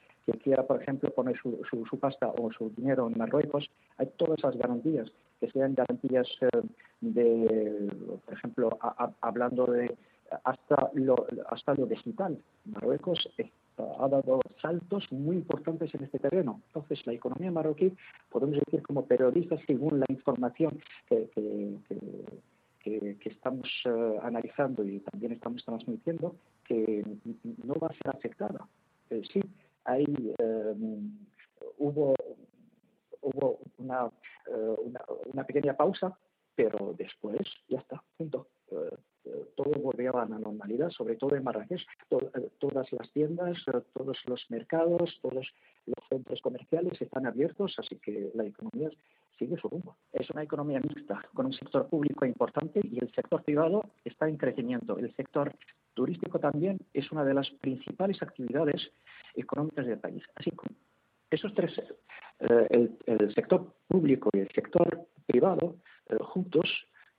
quiera, 0.43 0.65
por 0.65 0.81
ejemplo, 0.81 1.09
poner 1.11 1.37
su, 1.37 1.61
su, 1.69 1.99
pasta 1.99 2.27
o 2.27 2.51
su 2.51 2.69
dinero 2.69 3.07
en 3.07 3.17
Marruecos, 3.17 3.69
hay 3.97 4.07
todas 4.17 4.39
esas 4.39 4.57
garantías, 4.57 5.11
que 5.39 5.51
sean 5.51 5.75
garantías 5.75 6.27
eh, 6.41 6.61
de, 7.01 7.91
por 8.25 8.33
ejemplo, 8.33 8.77
hablando 9.21 9.65
de 9.65 9.95
hasta 10.43 10.89
lo, 10.93 11.27
hasta 11.49 11.75
lo 11.75 11.85
digital. 11.85 12.37
Marruecos 12.65 13.29
ha 13.77 14.07
dado 14.07 14.39
saltos 14.61 15.11
muy 15.11 15.37
importantes 15.37 15.93
en 15.93 16.03
este 16.03 16.19
terreno. 16.19 16.61
Entonces, 16.67 17.05
la 17.05 17.13
economía 17.13 17.51
marroquí, 17.51 17.93
podemos 18.29 18.57
decir 18.65 18.81
como 18.83 19.05
periodistas, 19.05 19.59
según 19.65 19.99
la 19.99 20.05
información 20.09 20.79
que, 21.07 21.29
que, 21.33 21.77
estamos 22.83 23.69
eh, 23.85 24.19
analizando 24.21 24.83
y 24.83 24.99
también 24.99 25.33
estamos 25.33 25.63
transmitiendo, 25.63 26.35
que 26.65 27.03
no 27.63 27.73
va 27.75 27.87
a 27.87 27.93
ser 27.93 28.15
afectada. 28.15 28.67
Eh, 29.09 29.21
sí, 29.31 29.41
hay, 29.85 30.05
eh, 30.37 30.75
hubo, 31.77 32.13
hubo 33.21 33.59
una 33.77 34.11
una, 35.31 35.45
pequeña 35.45 35.73
pausa, 35.73 36.17
pero 36.53 36.93
después 36.97 37.39
ya 37.69 37.79
está, 37.79 38.03
punto. 38.17 38.47
todo 39.55 39.71
volvió 39.79 40.17
a 40.17 40.25
la 40.25 40.37
normalidad, 40.37 40.89
sobre 40.89 41.15
todo 41.15 41.35
en 41.37 41.45
Marrakech. 41.45 41.81
todas 42.59 42.91
las 42.91 43.09
tiendas, 43.11 43.57
todos 43.93 44.17
los 44.25 44.45
mercados, 44.49 45.17
todos 45.21 45.47
los 45.85 46.09
centros 46.09 46.41
comerciales 46.41 47.01
están 47.01 47.25
abiertos, 47.25 47.75
así 47.79 47.95
que 47.99 48.31
la 48.33 48.43
economía 48.43 48.89
sigue 49.43 49.57
su 49.57 49.67
rumbo. 49.67 49.97
Es 50.11 50.29
una 50.29 50.43
economía 50.43 50.79
mixta, 50.79 51.21
con 51.33 51.45
un 51.47 51.53
sector 51.53 51.87
público 51.87 52.25
importante 52.25 52.79
y 52.83 52.99
el 52.99 53.11
sector 53.13 53.43
privado 53.43 53.83
está 54.05 54.27
en 54.27 54.37
crecimiento. 54.37 54.97
El 54.97 55.13
sector 55.15 55.53
turístico 55.93 56.39
también 56.39 56.79
es 56.93 57.11
una 57.11 57.25
de 57.25 57.33
las 57.33 57.49
principales 57.61 58.21
actividades 58.21 58.91
económicas 59.35 59.85
del 59.85 59.99
país. 59.99 60.23
Así 60.35 60.51
que 60.51 60.73
esos 61.29 61.53
tres, 61.53 61.71
eh, 62.39 62.89
el, 63.05 63.33
sector 63.33 63.73
público 63.87 64.29
y 64.33 64.39
el 64.39 64.49
sector 64.49 65.07
privado, 65.25 65.75
eh, 66.09 66.17
juntos, 66.21 66.69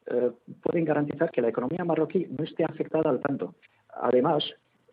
eh, 0.06 0.30
pueden 0.62 0.84
garantizar 0.84 1.30
que 1.30 1.42
la 1.42 1.48
economía 1.48 1.84
marroquí 1.84 2.26
no 2.26 2.44
esté 2.44 2.64
afectada 2.64 3.10
al 3.10 3.20
tanto. 3.20 3.54
Además, 3.88 4.44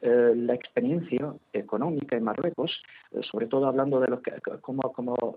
eh, 0.02 0.34
la 0.36 0.56
experiencia 0.56 1.34
económica 1.54 2.18
en 2.18 2.24
Marruecos, 2.24 2.72
eh, 3.12 3.22
sobre 3.22 3.46
todo 3.46 3.68
hablando 3.68 4.00
de 4.00 4.08
lo 4.08 4.22
que, 4.22 4.32
cómo, 4.62 4.82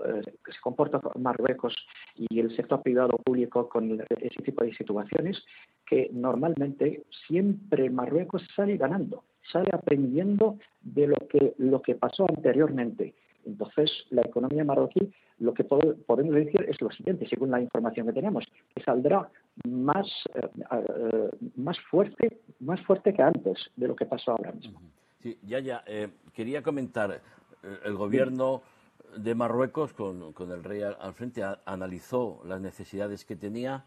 eh, 0.07 0.23
se 0.47 0.61
comporta 0.63 1.03
Marruecos 1.19 1.77
y 2.17 2.41
el 2.41 2.55
sector 2.57 2.83
privado 2.83 3.19
público 3.19 3.69
con 3.69 4.01
ese 4.21 4.43
tipo 4.43 4.65
de 4.65 4.75
situaciones, 4.75 5.43
que 5.87 6.09
normalmente 6.13 7.05
siempre 7.27 7.91
Marruecos 7.91 8.43
sale 8.57 8.79
ganando, 8.79 9.25
sale 9.53 9.69
aprendiendo 9.71 10.59
de 10.81 11.09
lo 11.09 11.17
que, 11.29 11.53
lo 11.59 11.83
que 11.83 11.95
pasó 11.95 12.27
anteriormente. 12.27 13.15
Entonces, 13.47 13.91
la 14.11 14.23
economía 14.23 14.65
marroquí, 14.65 15.13
lo 15.39 15.55
que 15.55 15.65
podemos 15.65 16.35
decir 16.35 16.65
es 16.69 16.81
lo 16.81 16.91
siguiente, 16.91 17.29
según 17.29 17.51
la 17.51 17.61
información 17.61 18.07
que 18.07 18.13
tenemos, 18.13 18.45
que 18.75 18.83
saldrá 18.83 19.29
más, 19.69 20.07
eh, 20.35 20.49
eh, 20.71 21.31
más, 21.57 21.79
fuerte, 21.91 22.41
más 22.61 22.81
fuerte 22.83 23.13
que 23.13 23.23
antes 23.23 23.71
de 23.77 23.89
lo 23.89 23.97
que 23.97 24.07
pasó 24.07 24.33
ahora 24.33 24.53
mismo. 24.53 24.81
Sí, 25.23 25.39
ya, 25.47 25.59
ya. 25.61 25.83
Eh, 25.87 26.09
quería 26.33 26.63
comentar, 26.63 27.21
el 27.85 27.95
gobierno 27.95 28.61
de 29.17 29.35
Marruecos, 29.35 29.95
con, 29.95 30.33
con 30.35 30.51
el 30.51 30.63
rey 30.63 30.83
al 30.83 31.15
frente, 31.15 31.43
analizó 31.65 32.43
las 32.45 32.61
necesidades 32.61 33.25
que 33.25 33.37
tenía 33.37 33.85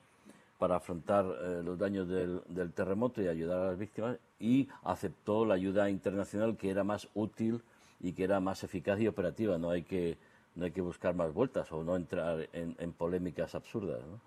para 0.57 0.77
afrontar 0.77 1.25
los 1.63 1.77
daños 1.77 2.07
del, 2.09 2.41
del 2.49 2.73
terremoto 2.73 3.21
y 3.21 3.27
ayudar 3.27 3.59
a 3.59 3.67
las 3.67 3.77
víctimas 3.77 4.17
y 4.39 4.67
aceptó 4.83 5.45
la 5.45 5.53
ayuda 5.53 5.91
internacional 5.91 6.57
que 6.57 6.71
era 6.71 6.83
más 6.83 7.07
útil 7.13 7.61
y 7.99 8.13
que 8.13 8.23
era 8.23 8.39
más 8.39 8.63
eficaz 8.63 8.99
y 8.99 9.07
operativa. 9.07 9.57
No 9.57 9.69
hay 9.69 9.83
que, 9.83 10.17
no 10.55 10.65
hay 10.65 10.71
que 10.71 10.81
buscar 10.81 11.15
más 11.15 11.33
vueltas 11.33 11.71
o 11.71 11.83
no 11.83 11.95
entrar 11.95 12.47
en, 12.53 12.91
polémicas 12.93 13.55
absurdas. 13.55 13.99
¿no? 14.05 14.19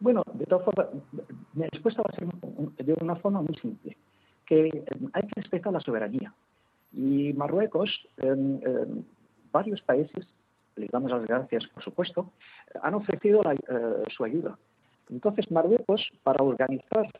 Bueno, 0.00 0.22
de 0.32 0.46
todas 0.46 0.64
formas, 0.64 0.88
mi 1.54 1.66
respuesta 1.66 2.02
va 2.02 2.10
a 2.10 2.16
ser 2.16 2.86
de 2.86 2.94
una 3.00 3.16
forma 3.16 3.42
muy 3.42 3.56
simple, 3.56 3.96
que 4.46 4.68
eh, 4.68 4.84
hay 5.12 5.22
que 5.22 5.40
respetar 5.40 5.72
la 5.72 5.80
soberanía. 5.80 6.32
Y 6.92 7.32
Marruecos, 7.34 7.90
varios 9.52 9.82
países, 9.82 10.26
les 10.76 10.90
damos 10.90 11.10
las 11.10 11.26
gracias, 11.26 11.66
por 11.66 11.82
supuesto, 11.82 12.30
han 12.82 12.94
ofrecido 12.94 13.42
eh, 13.50 13.56
su 14.16 14.24
ayuda. 14.24 14.56
Entonces, 15.10 15.50
Marruecos, 15.50 16.08
para 16.22 16.42
organizar 16.42 17.10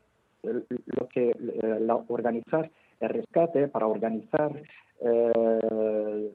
lo 0.42 1.08
que 1.08 1.36
la, 1.80 1.96
organizar 1.96 2.70
el 3.00 3.08
rescate, 3.08 3.68
para 3.68 3.86
organizar 3.86 4.62
eh, 5.00 6.32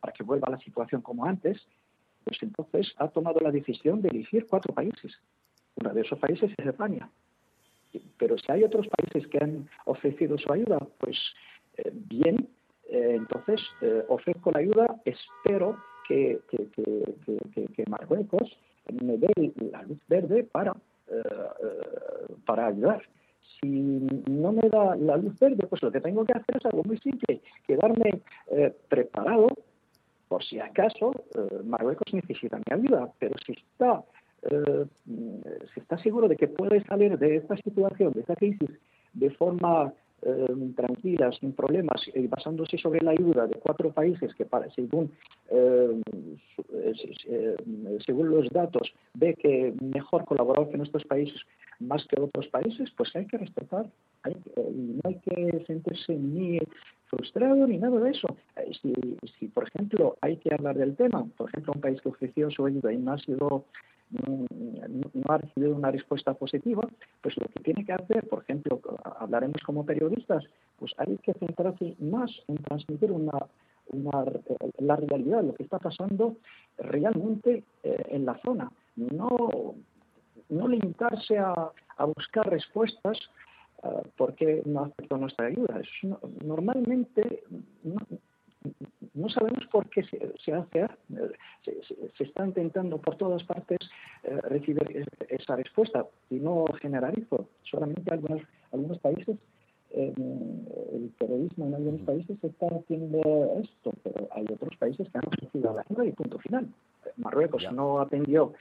para 0.00 0.12
que 0.12 0.22
vuelva 0.22 0.50
la 0.50 0.58
situación 0.58 1.02
como 1.02 1.26
antes, 1.26 1.66
pues 2.24 2.42
entonces 2.42 2.94
ha 2.96 3.08
tomado 3.08 3.40
la 3.40 3.50
decisión 3.50 4.00
de 4.00 4.08
elegir 4.08 4.46
cuatro 4.48 4.74
países. 4.74 5.18
Uno 5.76 5.92
de 5.92 6.00
esos 6.00 6.18
países 6.18 6.50
es 6.56 6.66
España. 6.66 7.10
Pero 8.18 8.36
si 8.38 8.50
hay 8.50 8.64
otros 8.64 8.86
países 8.88 9.28
que 9.28 9.38
han 9.38 9.68
ofrecido 9.84 10.38
su 10.38 10.52
ayuda, 10.52 10.78
pues 10.98 11.18
eh, 11.76 11.90
bien, 11.92 12.48
eh, 12.88 13.14
entonces 13.16 13.60
ofrezco 14.08 14.50
la 14.50 14.60
ayuda, 14.60 15.00
espero 15.04 15.78
que, 16.06 16.40
que, 16.48 17.84
Marruecos 17.88 18.58
me 19.02 19.18
dé 19.18 19.32
la 19.70 19.82
luz 19.82 19.98
verde 20.08 20.44
para, 20.44 20.74
para 22.46 22.66
ayudar 22.66 23.02
si 23.60 23.68
no 23.68 24.52
me 24.52 24.68
da 24.68 24.96
la 24.96 25.16
luz 25.16 25.38
verde, 25.38 25.66
pues 25.66 25.82
lo 25.82 25.90
que 25.90 26.00
tengo 26.00 26.24
que 26.24 26.32
hacer 26.32 26.56
es 26.56 26.66
algo 26.66 26.84
muy 26.84 26.98
simple, 26.98 27.40
quedarme 27.66 28.20
eh, 28.50 28.72
preparado 28.88 29.48
por 30.28 30.44
si 30.44 30.60
acaso 30.60 31.12
eh, 31.34 31.62
Marruecos 31.64 32.12
necesita 32.12 32.58
mi 32.58 32.64
ayuda, 32.70 33.10
pero 33.18 33.34
si 33.44 33.52
está, 33.52 34.04
eh, 34.42 34.84
si 35.74 35.80
está 35.80 35.98
seguro 35.98 36.28
de 36.28 36.36
que 36.36 36.48
puede 36.48 36.84
salir 36.84 37.18
de 37.18 37.36
esta 37.36 37.56
situación, 37.56 38.12
de 38.12 38.20
esta 38.20 38.36
crisis, 38.36 38.70
de 39.14 39.30
forma 39.30 39.92
tranquila, 40.76 41.30
sin 41.32 41.52
problemas, 41.52 42.02
y 42.14 42.26
basándose 42.26 42.76
sobre 42.78 43.00
la 43.00 43.12
ayuda 43.12 43.46
de 43.46 43.56
cuatro 43.56 43.90
países 43.90 44.34
que, 44.34 44.44
para, 44.44 44.68
según, 44.70 45.10
según 48.04 48.30
los 48.30 48.50
datos, 48.50 48.92
ve 49.14 49.34
que 49.34 49.74
mejor 49.80 50.24
colaborar 50.24 50.70
con 50.70 50.82
estos 50.82 51.04
países 51.04 51.40
más 51.80 52.04
que 52.06 52.20
otros 52.20 52.48
países, 52.48 52.90
pues 52.96 53.14
hay 53.14 53.26
que 53.26 53.38
respetar. 53.38 53.86
Hay, 54.24 54.36
no 54.56 55.00
hay 55.04 55.14
que 55.20 55.64
sentirse 55.66 56.14
ni 56.14 56.58
frustrado 57.06 57.66
ni 57.66 57.78
nada 57.78 57.98
de 58.00 58.10
eso. 58.10 58.36
Eh, 58.56 58.70
si, 58.80 58.94
si, 59.38 59.48
por 59.48 59.66
ejemplo, 59.68 60.16
hay 60.20 60.36
que 60.36 60.52
hablar 60.52 60.76
del 60.76 60.96
tema, 60.96 61.24
por 61.36 61.48
ejemplo, 61.48 61.72
un 61.74 61.80
país 61.80 62.00
que 62.00 62.08
ofreció 62.08 62.50
su 62.50 62.66
ayuda 62.66 62.92
y 62.92 62.98
no 62.98 63.12
ha 63.12 63.18
sido 63.18 63.64
no 64.10 65.24
ha 65.28 65.38
recibido 65.38 65.74
una 65.74 65.90
respuesta 65.90 66.34
positiva, 66.34 66.88
pues 67.20 67.36
lo 67.36 67.46
que 67.48 67.60
tiene 67.60 67.84
que 67.84 67.92
hacer, 67.92 68.26
por 68.28 68.42
ejemplo, 68.42 68.80
hablaremos 69.18 69.62
como 69.62 69.84
periodistas, 69.84 70.44
pues 70.78 70.92
hay 70.98 71.16
que 71.18 71.34
centrarse 71.34 71.96
más 72.00 72.30
en 72.48 72.56
transmitir 72.58 73.12
una, 73.12 73.38
la 74.78 74.96
realidad, 74.96 75.42
lo 75.42 75.54
que 75.54 75.62
está 75.64 75.78
pasando 75.78 76.36
realmente 76.78 77.64
eh, 77.82 78.04
en 78.10 78.24
la 78.24 78.38
zona. 78.42 78.70
No 78.96 79.74
no 80.48 80.68
limitarse 80.68 81.38
a, 81.38 81.54
buscar 82.16 82.48
respuestas 82.48 83.18
uh, 83.82 84.02
porque 84.16 84.62
no 84.64 84.84
aceptó 84.84 85.16
nuestra 85.16 85.46
ayuda. 85.46 85.80
normalmente 86.44 87.42
no, 87.82 87.96
sabemos 89.28 89.66
por 89.70 89.88
qué 89.90 90.02
se, 90.04 90.52
hace. 90.52 90.88
Se, 92.16 92.24
está 92.24 92.46
intentando 92.46 92.98
por 92.98 93.16
todas 93.16 93.42
partes 93.44 93.78
eh, 94.24 94.40
recibir 94.42 95.06
esa 95.28 95.56
respuesta 95.56 96.06
y 96.30 96.36
no 96.36 96.64
generalizo. 96.80 97.48
Solamente 97.62 98.12
algunos, 98.12 98.42
algunos 98.72 98.98
países 98.98 99.36
el 99.90 101.12
terrorismo 101.18 101.66
en 101.66 101.74
algunos 101.74 102.00
países 102.02 102.36
está 102.42 102.66
haciendo 102.66 103.60
esto, 103.62 103.92
pero 104.02 104.28
hay 104.32 104.44
otros 104.52 104.76
países 104.76 105.08
que 105.10 105.18
han 105.18 105.30
recibido 105.30 105.74
la 105.74 105.84
ayuda 105.88 106.04
y 106.04 106.12
punto 106.12 106.38
final. 106.38 106.68
Marruecos 107.16 107.66
no 107.72 108.00
atendió 108.00 108.52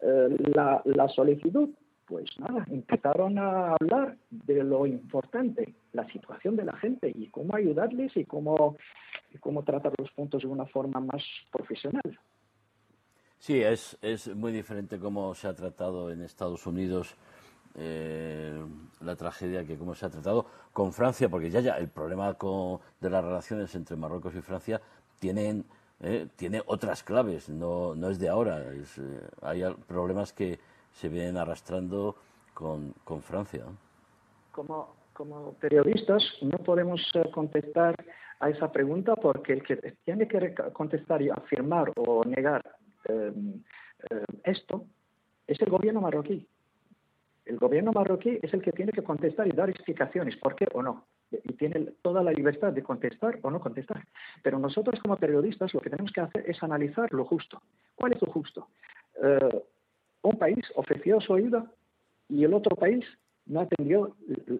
eh, 0.00 0.36
la, 0.54 0.82
la 0.84 1.08
solicitud, 1.08 1.68
pues 2.06 2.28
nada, 2.40 2.66
empezaron 2.70 3.38
a 3.38 3.74
hablar 3.74 4.16
de 4.30 4.64
lo 4.64 4.86
importante, 4.86 5.74
la 5.92 6.06
situación 6.08 6.56
de 6.56 6.64
la 6.64 6.76
gente 6.76 7.12
y 7.14 7.26
cómo 7.28 7.54
ayudarles 7.54 8.16
y 8.16 8.24
cómo, 8.24 8.76
y 9.32 9.38
cómo 9.38 9.62
tratar 9.62 9.92
los 9.98 10.10
puntos 10.12 10.42
de 10.42 10.48
una 10.48 10.66
forma 10.66 11.00
más 11.00 11.22
profesional. 11.50 12.18
Sí, 13.38 13.62
es, 13.62 13.96
es 14.02 14.34
muy 14.34 14.52
diferente 14.52 14.98
cómo 14.98 15.34
se 15.34 15.48
ha 15.48 15.54
tratado 15.54 16.10
en 16.10 16.22
Estados 16.22 16.66
Unidos 16.66 17.14
eh, 17.74 18.62
la 19.00 19.16
tragedia 19.16 19.64
que 19.64 19.78
cómo 19.78 19.94
se 19.94 20.06
ha 20.06 20.10
tratado 20.10 20.46
con 20.72 20.92
Francia, 20.92 21.28
porque 21.28 21.50
ya 21.50 21.60
ya 21.60 21.78
el 21.78 21.88
problema 21.88 22.34
con, 22.34 22.80
de 23.00 23.08
las 23.08 23.24
relaciones 23.24 23.74
entre 23.74 23.96
Marruecos 23.96 24.34
y 24.34 24.42
Francia 24.42 24.80
tienen 25.18 25.64
eh, 26.02 26.28
tiene 26.34 26.62
otras 26.64 27.02
claves, 27.02 27.50
no, 27.50 27.94
no 27.94 28.08
es 28.08 28.18
de 28.18 28.28
ahora. 28.28 28.72
Es, 28.72 28.96
eh, 28.98 29.20
hay 29.42 29.62
problemas 29.86 30.32
que 30.32 30.58
se 30.92 31.08
vienen 31.08 31.36
arrastrando 31.36 32.16
con, 32.54 32.94
con 33.04 33.20
Francia. 33.20 33.64
Como, 34.50 34.94
como 35.12 35.52
periodistas 35.54 36.22
no 36.40 36.56
podemos 36.58 37.00
eh, 37.14 37.30
contestar 37.30 37.94
a 38.40 38.50
esa 38.50 38.72
pregunta 38.72 39.16
porque 39.16 39.52
el 39.52 39.62
que 39.62 39.76
tiene 40.04 40.26
que 40.26 40.54
contestar 40.72 41.22
y 41.22 41.30
afirmar 41.30 41.92
o 41.96 42.24
negar 42.24 42.62
esto 44.44 44.86
es 45.46 45.60
el 45.60 45.68
gobierno 45.68 46.00
marroquí. 46.00 46.46
El 47.44 47.58
gobierno 47.58 47.92
marroquí 47.92 48.38
es 48.42 48.52
el 48.54 48.62
que 48.62 48.72
tiene 48.72 48.92
que 48.92 49.02
contestar 49.02 49.46
y 49.46 49.52
dar 49.52 49.68
explicaciones, 49.68 50.36
por 50.36 50.54
qué 50.54 50.66
o 50.72 50.82
no 50.82 51.06
y 51.30 51.52
tiene 51.54 51.92
toda 52.02 52.22
la 52.22 52.32
libertad 52.32 52.72
de 52.72 52.82
contestar 52.82 53.38
o 53.42 53.50
no 53.50 53.60
contestar. 53.60 54.04
Pero 54.42 54.58
nosotros 54.58 55.00
como 55.00 55.16
periodistas 55.16 55.72
lo 55.74 55.80
que 55.80 55.90
tenemos 55.90 56.12
que 56.12 56.20
hacer 56.20 56.44
es 56.48 56.62
analizar 56.62 57.12
lo 57.12 57.24
justo. 57.24 57.62
¿Cuál 57.94 58.12
es 58.12 58.22
lo 58.22 58.32
justo? 58.32 58.68
Eh, 59.22 59.62
un 60.22 60.38
país 60.38 60.64
ofreció 60.74 61.20
su 61.20 61.34
ayuda 61.34 61.70
y 62.28 62.44
el 62.44 62.54
otro 62.54 62.76
país 62.76 63.04
no 63.46 63.60
atendió 63.60 64.16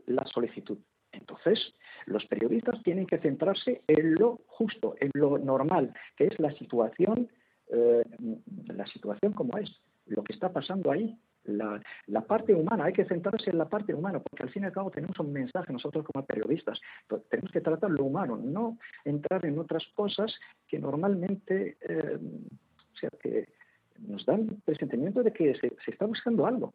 la 0.06 0.24
solicitud. 0.26 0.78
Entonces, 1.12 1.74
los 2.06 2.24
periodistas 2.26 2.82
tienen 2.82 3.06
que 3.06 3.18
centrarse 3.18 3.82
en 3.86 4.14
lo 4.14 4.40
justo, 4.46 4.94
en 5.00 5.10
lo 5.14 5.38
normal, 5.38 5.92
que 6.16 6.26
es 6.26 6.38
la 6.38 6.52
situación, 6.52 7.28
eh, 7.68 8.02
la 8.66 8.86
situación 8.86 9.32
como 9.32 9.58
es. 9.58 9.70
lo 10.06 10.24
que 10.24 10.32
está 10.32 10.52
pasando 10.52 10.90
ahí. 10.90 11.16
La, 11.44 11.80
la, 12.06 12.20
parte 12.22 12.54
humana, 12.54 12.84
hay 12.84 12.92
que 12.92 13.06
centrarse 13.06 13.50
en 13.50 13.56
la 13.56 13.68
parte 13.68 13.94
humana, 13.94 14.18
porque 14.20 14.42
al 14.42 14.50
fin 14.50 14.64
y 14.64 14.66
al 14.66 14.72
cabo 14.72 14.90
tenemos 14.90 15.18
un 15.20 15.32
mensaje 15.32 15.72
nosotros 15.72 16.04
como 16.04 16.26
periodistas, 16.26 16.78
tenemos 17.30 17.50
que 17.50 17.62
tratar 17.62 17.90
lo 17.90 18.04
humano, 18.04 18.36
no 18.36 18.76
entrar 19.06 19.46
en 19.46 19.58
otras 19.58 19.86
cosas 19.94 20.38
que 20.68 20.78
normalmente, 20.78 21.78
eh, 21.80 22.18
o 22.92 22.96
sea, 22.96 23.08
que 23.22 23.48
nos 24.00 24.26
dan 24.26 24.60
presentimiento 24.66 25.22
de 25.22 25.32
que 25.32 25.54
se, 25.54 25.72
se 25.82 25.92
está 25.92 26.04
buscando 26.04 26.44
algo 26.44 26.74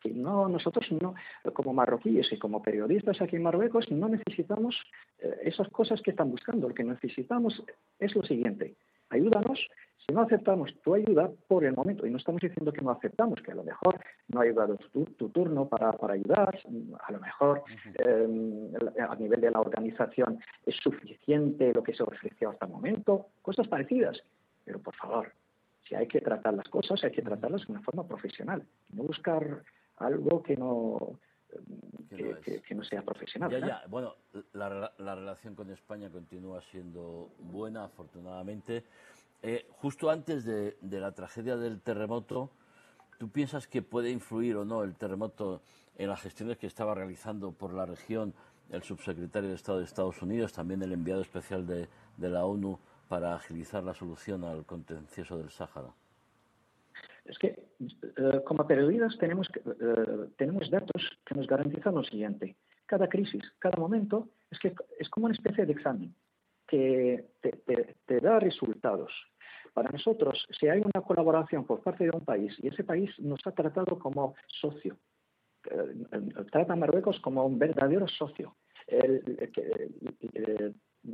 que 0.00 0.10
no 0.10 0.48
nosotros 0.48 0.86
no 1.00 1.14
como 1.52 1.72
marroquíes 1.72 2.32
y 2.32 2.38
como 2.38 2.62
periodistas 2.62 3.20
aquí 3.20 3.36
en 3.36 3.42
Marruecos 3.42 3.90
no 3.90 4.08
necesitamos 4.08 4.76
eh, 5.18 5.40
esas 5.44 5.68
cosas 5.68 6.00
que 6.02 6.10
están 6.10 6.30
buscando. 6.30 6.68
Lo 6.68 6.74
que 6.74 6.84
necesitamos 6.84 7.62
es 7.98 8.14
lo 8.14 8.22
siguiente. 8.22 8.74
Ayúdanos. 9.10 9.66
Si 10.06 10.14
no 10.14 10.22
aceptamos 10.22 10.74
tu 10.82 10.94
ayuda 10.94 11.30
por 11.46 11.64
el 11.64 11.74
momento 11.74 12.06
y 12.06 12.10
no 12.10 12.16
estamos 12.16 12.40
diciendo 12.40 12.72
que 12.72 12.80
no 12.80 12.90
aceptamos 12.90 13.40
que 13.42 13.52
a 13.52 13.54
lo 13.54 13.62
mejor 13.62 14.00
no 14.28 14.40
ha 14.40 14.44
llegado 14.44 14.76
tu, 14.92 15.28
turno 15.28 15.68
para, 15.68 15.92
para, 15.92 16.14
ayudar 16.14 16.58
a 17.06 17.12
lo 17.12 17.20
mejor 17.20 17.62
em, 17.98 18.72
a 19.08 19.14
nivel 19.16 19.40
de 19.40 19.50
la 19.50 19.60
organización 19.60 20.40
es 20.64 20.74
suficiente 20.76 21.72
lo 21.74 21.82
que 21.82 21.94
se 21.94 22.02
ofreció 22.02 22.50
hasta 22.50 22.66
el 22.66 22.72
momento 22.72 23.26
cosas 23.42 23.68
parecidas. 23.68 24.20
Pero 24.64 24.80
por 24.80 24.96
favor 24.96 25.32
si 25.90 25.96
hay 25.96 26.06
que 26.06 26.20
tratar 26.20 26.54
las 26.54 26.68
cosas, 26.68 27.02
hay 27.02 27.10
que 27.10 27.20
tratarlas 27.20 27.66
de 27.66 27.72
una 27.72 27.82
forma 27.82 28.06
profesional, 28.06 28.64
no 28.90 29.02
buscar 29.02 29.62
algo 30.00 30.42
que 30.42 30.56
no, 30.56 31.18
que, 32.08 32.74
no, 32.74 32.82
sea 32.82 33.02
profesional. 33.02 33.50
Ya, 33.50 33.58
ya. 33.58 33.82
Bueno, 33.88 34.16
la, 34.52 34.92
la, 34.98 35.14
relación 35.14 35.54
con 35.54 35.70
España 35.70 36.10
continúa 36.10 36.60
siendo 36.62 37.30
buena, 37.38 37.84
afortunadamente. 37.84 38.84
Eh, 39.42 39.66
justo 39.70 40.10
antes 40.10 40.44
de, 40.44 40.76
de, 40.80 41.00
la 41.00 41.12
tragedia 41.12 41.56
del 41.56 41.80
terremoto, 41.80 42.50
¿tú 43.18 43.28
piensas 43.28 43.66
que 43.66 43.82
puede 43.82 44.10
influir 44.10 44.56
o 44.56 44.64
no 44.64 44.82
el 44.82 44.94
terremoto 44.96 45.62
en 45.96 46.08
las 46.08 46.22
gestiones 46.22 46.56
que 46.56 46.66
estaba 46.66 46.94
realizando 46.94 47.52
por 47.52 47.74
la 47.74 47.86
región 47.86 48.34
el 48.70 48.82
subsecretario 48.82 49.50
de 49.50 49.56
Estado 49.56 49.78
de 49.78 49.84
Estados 49.84 50.22
Unidos, 50.22 50.52
también 50.52 50.82
el 50.82 50.92
enviado 50.92 51.20
especial 51.20 51.66
de, 51.66 51.88
de 52.16 52.28
la 52.30 52.44
ONU 52.44 52.78
para 53.08 53.34
agilizar 53.34 53.82
la 53.82 53.94
solución 53.94 54.44
al 54.44 54.64
contencioso 54.64 55.36
del 55.36 55.50
Sáhara? 55.50 55.92
Es 57.30 57.38
que 57.38 57.46
eh, 57.48 58.40
como 58.44 58.66
periodistas 58.66 59.16
tenemos, 59.18 59.48
eh, 59.54 60.28
tenemos 60.36 60.68
datos 60.68 61.00
que 61.24 61.36
nos 61.36 61.46
garantizan 61.46 61.94
lo 61.94 62.02
siguiente. 62.02 62.56
Cada 62.86 63.08
crisis, 63.08 63.42
cada 63.60 63.78
momento, 63.78 64.30
es, 64.50 64.58
que, 64.58 64.74
es 64.98 65.08
como 65.08 65.26
una 65.26 65.34
especie 65.34 65.64
de 65.64 65.72
examen 65.72 66.12
que 66.66 67.24
te, 67.40 68.20
da 68.20 68.40
resultados. 68.40 69.12
Para 69.72 69.90
nosotros, 69.90 70.44
si 70.58 70.66
hay 70.66 70.80
una 70.80 71.02
colaboración 71.02 71.64
por 71.64 71.82
parte 71.82 72.04
de 72.04 72.10
un 72.10 72.24
país 72.24 72.52
y 72.60 72.66
ese 72.66 72.82
país 72.82 73.10
nos 73.20 73.38
ha 73.46 73.52
tratado 73.52 73.96
como 73.96 74.34
socio, 74.48 74.96
eh, 75.70 76.06
trata 76.50 76.72
a 76.72 76.76
Marruecos 76.76 77.20
como 77.20 77.46
un 77.46 77.60
verdadero 77.60 78.08
socio, 78.08 78.56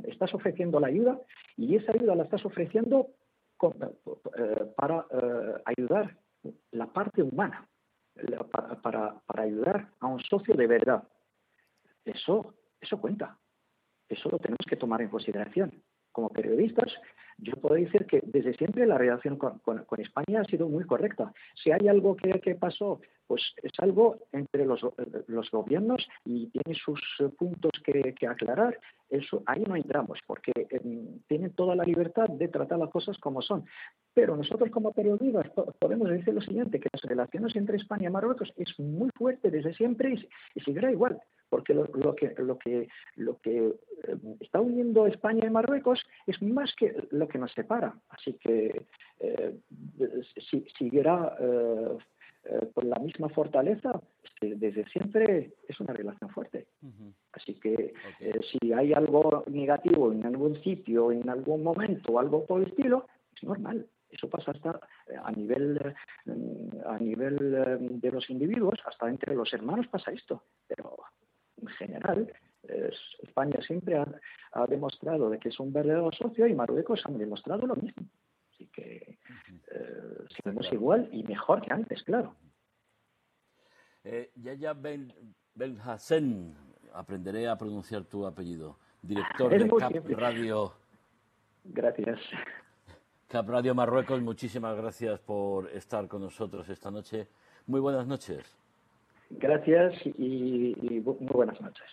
estás 0.05 0.33
ofreciendo 0.33 0.79
la 0.79 0.87
ayuda 0.87 1.21
y 1.55 1.75
esa 1.75 1.91
ayuda 1.91 2.15
la 2.15 2.23
estás 2.23 2.43
ofreciendo 2.43 3.11
eh, 3.61 4.73
para 4.75 5.05
eh, 5.09 5.61
ayudar 5.65 6.17
la 6.71 6.87
parte 6.87 7.21
humana, 7.23 7.67
para, 8.51 9.21
para, 9.25 9.43
ayudar 9.43 9.89
a 9.99 10.07
un 10.07 10.19
socio 10.21 10.55
de 10.55 10.67
verdad. 10.67 11.03
Eso, 12.05 12.55
eso 12.79 12.99
cuenta. 12.99 13.37
Eso 14.07 14.29
lo 14.29 14.39
tenemos 14.39 14.65
que 14.67 14.77
tomar 14.77 15.01
en 15.01 15.09
consideración. 15.09 15.83
Como 16.11 16.29
periodistas, 16.29 16.93
yo 17.39 17.53
puedo 17.53 17.75
decir 17.75 18.05
que 18.05 18.21
desde 18.25 18.55
siempre 18.55 18.85
la 18.85 18.97
relación 18.97 19.37
con, 19.37 19.61
España 19.99 20.41
ha 20.41 20.45
sido 20.45 20.67
muy 20.67 20.83
correcta. 20.85 21.31
Si 21.55 21.71
hay 21.71 21.87
algo 21.87 22.15
que, 22.15 22.55
pasó, 22.55 22.99
pues 23.27 23.41
es 23.61 23.71
algo 23.79 24.17
entre 24.31 24.65
los, 24.65 24.81
gobiernos 25.51 26.07
y 26.25 26.47
tiene 26.47 26.77
sus 26.77 26.99
puntos 27.37 27.71
que, 27.83 28.13
aclarar 28.27 28.79
eso, 29.09 29.43
ahí 29.45 29.63
no 29.67 29.75
entramos, 29.75 30.19
porque 30.25 30.51
em, 30.69 31.19
tienen 31.27 31.53
toda 31.53 31.75
la 31.75 31.83
libertad 31.83 32.27
de 32.27 32.47
tratar 32.47 32.79
las 32.79 32.89
cosas 32.89 33.17
como 33.19 33.41
son. 33.41 33.65
Pero 34.13 34.35
nosotros 34.35 34.69
como 34.71 34.91
periodistas 34.91 35.49
podemos 35.79 36.09
decir 36.09 36.33
lo 36.33 36.41
siguiente, 36.41 36.79
que 36.79 36.89
las 36.91 37.01
relaciones 37.03 37.55
entre 37.55 37.77
España 37.77 38.09
y 38.09 38.11
Marruecos 38.11 38.51
es 38.57 38.77
muy 38.79 39.09
fuerte 39.15 39.51
desde 39.51 39.73
siempre 39.75 40.15
y, 40.55 40.59
seguirá 40.61 40.91
igual, 40.91 41.19
porque 41.49 41.73
lo, 41.73 41.85
que, 42.15 42.33
lo 42.37 42.57
que, 42.57 42.87
lo 43.15 43.37
que 43.39 43.73
em, 44.07 44.35
está 44.39 44.59
uniendo 44.59 45.07
España 45.07 45.45
y 45.45 45.49
Marruecos 45.49 46.05
es 46.25 46.41
más 46.41 46.73
que 46.75 47.07
lo 47.11 47.27
que 47.27 47.37
nos 47.37 47.51
separa. 47.53 47.95
Así 48.09 48.33
que 48.33 48.85
eh, 49.19 49.57
si, 50.49 50.65
seguirá 50.77 51.35
eh, 51.39 51.97
eh, 52.45 52.69
con 52.73 52.89
la 52.89 52.99
misma 52.99 53.29
fortaleza, 53.29 53.99
desde 54.39 54.85
siempre 54.89 55.53
es 55.67 55.79
una 55.79 55.93
relación 55.93 56.29
fuerte. 56.29 56.67
Así 57.33 57.55
que 57.55 57.93
eh, 58.19 58.39
si 58.49 58.71
hay 58.71 58.93
algo 58.93 59.43
negativo 59.47 60.11
en 60.11 60.25
algún 60.25 60.61
sitio, 60.61 61.11
en 61.11 61.29
algún 61.29 61.63
momento, 61.63 62.19
algo 62.19 62.45
por 62.45 62.61
el 62.61 62.67
estilo, 62.67 63.07
es 63.35 63.43
normal. 63.43 63.87
Eso 64.09 64.29
pasa 64.29 64.51
hasta 64.51 64.79
a 65.23 65.31
nivel, 65.33 65.93
a 66.85 66.97
nivel 66.97 67.99
de 67.99 68.11
los 68.11 68.29
individuos, 68.29 68.79
hasta 68.85 69.09
entre 69.09 69.35
los 69.35 69.51
hermanos 69.51 69.87
pasa 69.87 70.11
esto. 70.11 70.43
Pero 70.67 70.97
en 71.61 71.67
general, 71.67 72.33
España 73.21 73.59
siempre 73.61 73.97
ha, 73.97 74.67
demostrado 74.67 75.29
de 75.29 75.39
que 75.39 75.49
es 75.49 75.59
un 75.59 75.71
verdadero 75.71 76.11
socio 76.11 76.47
y 76.47 76.53
Marruecos 76.53 77.05
han 77.05 77.17
demostrado 77.17 77.67
lo 77.67 77.75
mismo. 77.75 78.05
Así 78.51 78.67
que 78.67 79.17
seguimos 80.35 80.71
igual 80.71 81.09
y 81.11 81.23
mejor 81.23 81.61
que 81.61 81.73
antes, 81.73 82.03
claro. 82.03 82.35
Eh, 84.03 84.31
Yaya 84.35 84.73
Ben, 84.73 85.13
ben 85.53 85.77
Hassen, 85.79 86.55
aprenderé 86.93 87.47
a 87.47 87.57
pronunciar 87.57 88.05
tu 88.05 88.25
apellido, 88.25 88.77
director 89.01 89.51
de 89.51 89.67
Cap 89.67 89.91
Radio. 90.09 90.73
Gracias. 91.65 92.19
Cap 93.27 93.49
Radio 93.49 93.75
Marruecos, 93.75 94.21
muchísimas 94.21 94.77
gracias 94.77 95.19
por 95.19 95.69
estar 95.71 96.07
con 96.07 96.21
nosotros 96.21 96.69
esta 96.69 96.89
noche. 96.89 97.27
Muy 97.65 97.81
buenas 97.81 98.07
noches. 98.07 98.57
Gracias 99.29 99.93
y, 100.05 100.75
y 100.81 101.01
muy 101.01 101.15
buenas 101.19 101.59
noches. 101.61 101.85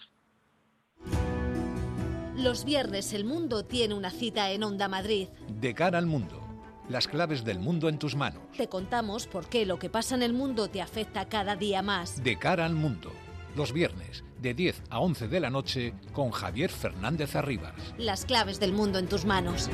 Los 2.37 2.64
viernes 2.64 3.12
el 3.12 3.25
mundo 3.25 3.64
tiene 3.64 3.94
una 3.94 4.11
cita 4.11 4.51
en 4.51 4.64
Onda 4.64 4.88
Madrid. 4.88 5.29
De 5.49 5.75
cara 5.75 5.99
al 5.99 6.07
mundo 6.07 6.44
las 6.88 7.09
claves 7.09 7.44
del 7.44 7.59
mundo 7.59 7.88
en 7.88 7.99
tus 7.99 8.14
manos. 8.14 8.42
Te 8.57 8.68
contamos 8.68 9.27
por 9.27 9.49
qué 9.49 9.66
lo 9.66 9.79
que 9.79 9.90
pasa 9.90 10.14
en 10.14 10.23
el 10.23 10.33
mundo 10.33 10.68
te 10.68 10.83
afecta 10.83 11.29
cada 11.29 11.57
día 11.57 11.83
más. 11.83 12.23
De 12.23 12.38
cara 12.38 12.66
al 12.66 12.75
mundo, 12.75 13.11
los 13.57 13.73
viernes, 13.73 14.25
de 14.40 14.55
10 14.55 14.83
a 14.90 15.01
11 15.01 15.29
de 15.29 15.40
la 15.40 15.51
noche, 15.51 15.94
con 16.12 16.31
Javier 16.31 16.70
Fernández 16.70 17.37
Arribas. 17.37 17.94
Las 17.99 18.25
claves 18.27 18.61
del 18.61 18.73
mundo 18.73 18.99
en 18.99 19.09
tus 19.09 19.25
manos. 19.25 19.70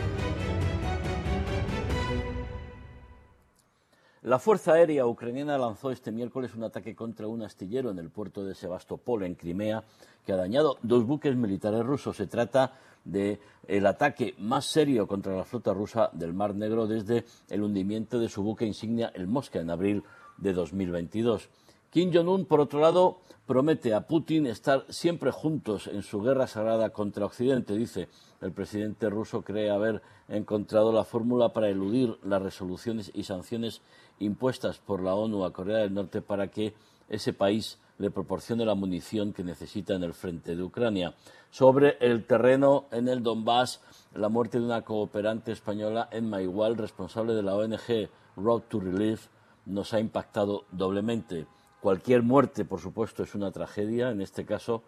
La 4.23 4.39
Fuerza 4.39 4.75
Aérea 4.75 5.07
Ucraniana 5.07 5.57
lanzó 5.57 5.91
este 5.91 6.13
miércoles 6.13 6.55
un 6.55 6.63
ataque 6.63 6.95
contra 6.95 7.27
un 7.27 7.41
astillero 7.43 7.91
en 7.91 7.99
el 7.99 8.11
puerto 8.11 8.45
de 8.45 8.55
Sebastopol, 8.55 9.23
en 9.23 9.35
Crimea, 9.35 9.83
que 10.27 10.35
ha 10.35 10.37
dañado 10.37 10.77
dos 10.83 11.07
buques 11.07 11.35
militares 11.35 11.83
rusos. 11.87 12.19
Se 12.19 12.27
trata 12.27 12.75
del 13.03 13.87
ataque 13.87 14.35
más 14.37 14.67
serio 14.67 15.09
contra 15.09 15.35
la 15.35 15.45
flota 15.45 15.73
rusa 15.73 16.11
del 16.13 16.35
Mar 16.35 16.55
Negro 16.55 16.87
desde 16.87 17.25
el 17.49 17.63
hundimiento 17.63 18.19
de 18.19 18.29
su 18.29 18.43
buque 18.43 18.67
insignia, 18.67 19.11
el 19.15 19.27
Mosca, 19.27 19.59
en 19.59 19.71
abril 19.71 20.05
de 20.37 20.53
2022. 20.53 21.49
Kim 21.91 22.13
Jong-un, 22.15 22.45
por 22.45 22.61
otro 22.61 22.79
lado, 22.79 23.19
promete 23.47 23.95
a 23.95 24.07
Putin 24.07 24.47
estar 24.47 24.85
siempre 24.91 25.33
juntos 25.33 25.89
en 25.89 26.05
su 26.05 26.23
guerra 26.23 26.47
sagrada 26.47 26.91
contra 26.91 27.27
Occidente. 27.27 27.75
Dice, 27.75 28.09
el 28.41 28.53
presidente 28.53 29.11
ruso 29.11 29.43
cree 29.43 29.71
haber 29.71 30.01
encontrado 30.29 30.93
la 30.93 31.03
fórmula 31.03 31.53
para 31.53 31.69
eludir 31.69 32.17
las 32.23 32.41
resoluciones 32.41 33.11
y 33.13 33.25
sanciones 33.25 33.83
impuestas 34.21 34.79
por 34.79 35.03
la 35.03 35.17
ONU 35.17 35.45
a 35.45 35.53
Corea 35.53 35.79
del 35.79 35.93
Norte 35.93 36.23
para 36.23 36.47
que 36.47 36.75
ese 37.09 37.33
país 37.33 37.81
le 37.99 38.13
proporcione 38.13 38.65
la 38.65 38.77
munición 38.77 39.33
que 39.33 39.43
necesita 39.43 39.95
en 39.95 40.05
el 40.05 40.15
frente 40.15 40.55
de 40.55 40.63
Ucrania. 40.63 41.15
Sobre 41.51 41.97
el 41.99 42.25
terreno 42.25 42.85
en 42.93 43.09
el 43.09 43.25
Donbass, 43.25 43.81
la 44.15 44.29
muerte 44.29 44.61
de 44.61 44.65
una 44.65 44.83
cooperante 44.83 45.51
española, 45.51 46.09
en 46.13 46.33
Igual, 46.41 46.77
responsable 46.77 47.35
de 47.35 47.43
la 47.43 47.57
ONG 47.57 48.09
Road 48.37 48.63
to 48.69 48.79
Relief, 48.79 49.27
nos 49.67 49.93
ha 49.93 49.99
impactado 49.99 50.67
doblemente. 50.71 51.49
Cualquier 51.81 52.23
muerte, 52.23 52.65
por 52.65 52.81
supuesto, 52.81 53.23
es 53.23 53.35
una 53.35 53.51
tragedia. 53.51 54.11
En 54.11 54.21
este 54.21 54.45
caso, 54.45 54.83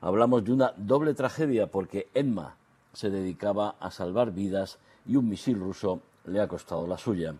hablamos 0.00 0.44
de 0.44 0.52
una 0.52 0.72
doble 0.76 1.14
tragedia 1.14 1.66
porque 1.66 2.08
Emma 2.14 2.56
se 2.92 3.10
dedicaba 3.10 3.76
a 3.80 3.90
salvar 3.90 4.32
vidas 4.32 4.78
y 5.06 5.16
un 5.16 5.28
misil 5.28 5.58
ruso 5.58 6.00
le 6.26 6.40
ha 6.40 6.48
costado 6.48 6.86
la 6.86 6.98
suya. 6.98 7.34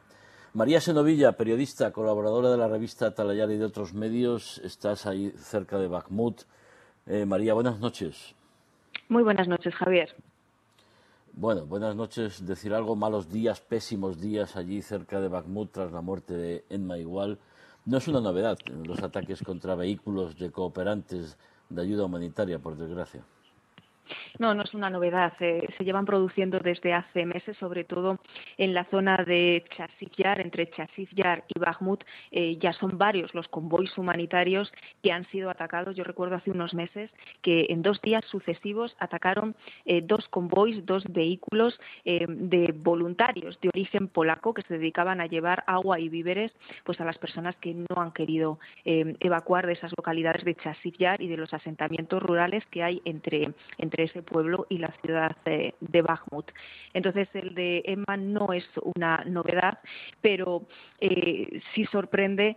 María 0.55 0.81
Senovilla, 0.81 1.33
periodista, 1.33 1.93
colaboradora 1.93 2.51
de 2.51 2.59
la 2.59 2.69
revista 2.69 3.15
Talayar 3.15 3.51
y 3.51 3.57
de 3.57 3.65
otros 3.65 3.95
medios, 3.95 4.59
estás 4.59 5.07
ahí 5.07 5.33
cerca 5.39 5.79
de 5.79 5.89
Bakhmut. 5.89 6.43
Eh, 7.07 7.25
María, 7.25 7.55
buenas 7.55 7.81
noches. 7.81 8.35
Muy 9.09 9.23
buenas 9.23 9.49
noches, 9.49 9.75
Javier. 9.75 10.15
Bueno, 11.33 11.65
buenas 11.65 11.97
noches. 11.97 12.45
Decir 12.47 12.75
algo, 12.75 12.95
malos 12.97 13.31
días, 13.31 13.63
pésimos 13.63 14.21
días 14.21 14.57
allí 14.57 14.83
cerca 14.83 15.21
de 15.21 15.29
Bakhmut 15.29 15.73
tras 15.73 15.91
la 15.91 16.03
muerte 16.03 16.35
de 16.35 16.65
Enma 16.69 16.99
Igual. 16.99 17.39
No 17.85 17.99
es 17.99 18.07
una 18.07 18.21
novedad 18.21 18.59
los 18.85 19.03
ataques 19.03 19.43
contra 19.43 19.75
vehículos 19.75 20.39
de 20.39 20.53
cooperantes 20.53 21.37
de 21.69 21.83
ayuda 21.83 22.05
humanitaria, 22.05 22.61
por 22.61 22.77
desgracia. 22.77 23.25
No, 24.39 24.55
no 24.55 24.63
es 24.63 24.75
una 24.75 24.91
novedad. 24.91 25.33
Eh, 25.41 25.67
se 25.77 25.85
llevan 25.85 26.05
produciendo 26.05 26.59
desde 26.59 26.93
hace 26.93 27.27
meses, 27.27 27.57
sobre 27.59 27.85
todo 27.85 28.19
en 28.59 28.75
la 28.75 28.85
zona 28.85 29.17
de 29.19 29.65
Chasif 29.77 30.11
entre 30.19 30.71
Chasif 30.71 31.11
y 31.13 31.59
Bakhmut. 31.59 32.05
Eh, 32.31 32.57
ya 32.59 32.73
son 32.73 32.99
varios 32.99 33.35
los 33.35 33.49
convoys 33.49 33.97
humanitarios 33.97 34.73
que 35.03 35.13
han 35.13 35.27
sido 35.31 35.51
atacados. 35.51 35.97
Yo 35.97 36.05
recuerdo 36.05 36.37
hace 36.37 36.51
unos 36.51 36.75
meses 36.75 37.11
que 37.43 37.67
en 37.71 37.83
dos 37.83 38.01
días 38.03 38.25
sucesivos 38.27 38.95
atacaron 38.99 39.55
eh, 39.85 40.03
dos 40.03 40.29
convoys, 40.29 40.85
dos 40.87 41.05
vehículos 41.09 41.79
de 42.05 42.75
voluntarios 42.77 43.61
de 43.61 43.69
origen 43.69 44.09
polaco 44.09 44.55
que 44.55 44.63
se 44.63 44.79
dedicaban 44.79 45.21
a 45.21 45.27
llevar 45.27 45.65
agua 45.67 45.99
y 45.99 46.09
víveres 46.09 46.53
pues 46.85 47.01
a 47.01 47.05
las 47.05 47.19
personas 47.19 47.57
que 47.57 47.75
no 47.75 48.01
han 48.01 48.13
querido 48.13 48.59
evacuar 48.85 49.67
de 49.67 49.75
esas 49.75 49.93
localidades 49.97 50.45
de 50.45 50.55
Chasif 50.55 50.93
y 51.19 51.29
de 51.29 51.37
los 51.37 51.53
asentamientos 51.55 52.23
rurales 52.23 52.65
que 52.71 52.83
hay 52.83 53.01
entre, 53.05 53.53
entre 53.79 53.92
ese 53.99 54.23
pueblo 54.23 54.67
y 54.69 54.79
la 54.79 54.93
ciudad 55.03 55.37
de, 55.45 55.75
de 55.81 56.03
Bakhmut. 56.03 56.51
Entonces, 56.95 57.29
el 57.35 57.55
de 57.55 57.83
Emma 57.85 58.17
no 58.17 58.53
es 58.53 58.69
una 58.97 59.25
novedad, 59.27 59.79
pero 60.21 60.63
eh, 61.01 61.61
sí 61.75 61.85
sorprende 61.87 62.57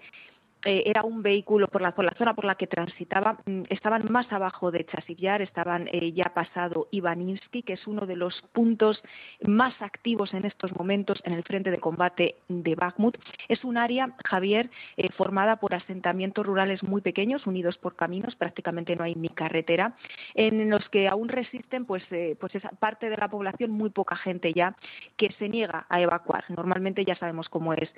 eh, 0.66 0.82
era 0.88 1.04
un 1.04 1.22
vehículo 1.22 1.68
por 1.68 1.84
la, 1.84 1.94
zona 2.18 2.34
por 2.34 2.44
la 2.44 2.56
que 2.56 2.66
transitaba, 2.66 3.38
mm, 3.46 3.66
estaban 3.70 4.12
más 4.12 4.32
abajo 4.34 4.72
de 4.72 4.84
Chasivyar, 4.84 5.44
estaban 5.44 5.88
eh, 5.92 6.12
ya 6.12 6.32
pasado 6.34 6.88
Ivaninsky, 6.90 7.62
que 7.62 7.74
es 7.74 7.86
uno 7.86 8.08
de 8.08 8.16
los 8.16 8.42
puntos 8.52 9.00
más 9.46 9.80
activos 9.80 10.34
en 10.34 10.44
estos 10.44 10.76
momentos 10.76 11.22
en 11.24 11.34
el 11.34 11.44
frente 11.44 11.70
de 11.70 11.78
combate 11.78 12.38
de 12.48 12.74
Bakhmut. 12.74 13.16
Es 13.48 13.64
un 13.64 13.78
área, 13.78 14.16
Javier, 14.26 14.72
eh, 14.98 15.10
formada 15.12 15.58
por 15.58 15.76
asentamientos 15.76 16.44
rurales 16.44 16.82
muy 16.82 17.02
pequeños, 17.02 17.46
unidos 17.46 17.78
por 17.78 17.96
caminos, 17.96 18.36
prácticamente 18.36 18.96
no 18.96 19.04
hay 19.04 19.14
ni 19.14 19.30
carretera, 19.30 19.96
en 20.34 20.72
los 20.72 20.90
que 20.90 21.08
aún 21.08 21.30
resisten 21.30 21.86
pues, 21.86 22.04
pues 22.40 22.56
esa 22.56 22.70
parte 22.70 23.12
de 23.12 23.18
la 23.18 23.30
población, 23.30 23.70
muy 23.70 23.92
poca 23.92 24.16
gente 24.16 24.52
ya, 24.52 24.76
que 25.16 25.32
se 25.34 25.48
niega 25.48 25.86
a 25.90 26.02
evacuar. 26.02 26.46
Normalmente 26.50 27.06
ya 27.06 27.16
sabemos 27.16 27.50
cómo 27.50 27.74
es 27.74 27.94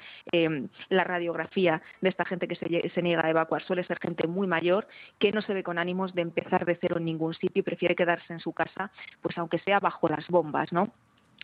la 0.90 1.04
radiografía 1.06 1.82
de 2.02 2.10
esta 2.10 2.26
gente 2.26 2.48
que 2.48 2.57
se, 2.58 3.02
niega 3.02 3.26
a 3.26 3.30
evacuar 3.30 3.64
suele 3.64 3.84
ser 3.84 4.00
gente 4.00 4.28
muy 4.28 4.48
mayor 4.48 4.88
que 5.20 5.32
no 5.32 5.42
se 5.42 5.54
ve 5.54 5.64
con 5.64 5.78
ánimos 5.78 6.14
de 6.14 6.22
empezar 6.22 6.66
de 6.66 6.78
cero 6.80 6.98
en 6.98 7.06
ningún 7.06 7.34
sitio 7.34 7.60
y 7.60 7.64
prefiere 7.64 7.96
quedarse 7.96 8.34
en 8.34 8.40
su 8.40 8.54
casa, 8.54 8.92
pues 9.22 9.38
aunque 9.38 9.60
sea 9.60 9.80
bajo 9.80 10.08
las 10.08 10.28
bombas, 10.28 10.72
¿no? 10.72 10.92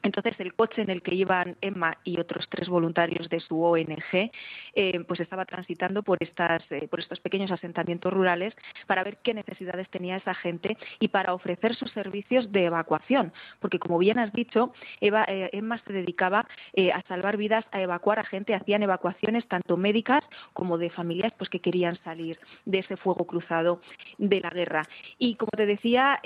Entonces, 0.02 0.38
el 0.40 0.54
coche 0.54 0.82
en 0.82 0.90
el 0.90 1.02
que 1.02 1.16
iban 1.16 1.56
Emma 1.62 1.98
y 2.04 2.20
otros 2.20 2.48
tres 2.50 2.68
voluntarios 2.68 3.30
de 3.30 3.40
su 3.40 3.64
ONG, 3.64 4.32
eh, 4.76 5.00
pues 5.08 5.20
estaba 5.22 5.46
transitando 5.46 6.04
por, 6.04 6.18
estas, 6.22 6.62
eh, 6.72 6.88
por 6.90 7.00
estos 7.00 7.20
pequeños 7.22 7.52
asentamientos 7.52 8.12
rurales 8.12 8.54
para 8.86 9.04
ver 9.04 9.18
qué 9.24 9.34
necesidades 9.34 9.90
tenía 9.90 10.18
esa 10.18 10.34
gente 10.34 10.78
y 11.00 11.08
para 11.08 11.34
ofrecer 11.34 11.76
sus 11.76 11.92
servicios 11.92 12.52
de 12.52 12.66
evacuación. 12.66 13.32
Porque, 13.60 13.80
como 13.80 13.98
bien 13.98 14.20
has 14.20 14.34
dicho, 14.34 14.74
Eva, 15.00 15.26
eh, 15.28 15.50
Emma 15.54 15.82
se 15.86 15.94
dedicaba 15.94 16.48
a 16.94 17.02
salvar 17.08 17.38
vidas, 17.38 17.66
a 17.72 17.82
evacuar 17.82 18.20
a 18.20 18.24
gente, 18.26 18.54
hacían 18.54 18.84
evacuaciones 18.84 19.48
tanto 19.48 19.78
médicas 19.78 20.24
como 20.54 20.78
de 20.78 20.90
familias 20.90 21.34
pues, 21.38 21.50
que 21.50 21.60
querían 21.60 21.96
salir 22.04 22.38
de 22.66 22.80
ese 22.80 22.98
fuego 22.98 23.26
cruzado 23.26 23.82
de 24.18 24.42
la 24.42 24.50
guerra. 24.50 24.84
Y, 25.18 25.36
como 25.36 25.52
te 25.56 25.66
decía, 25.66 26.20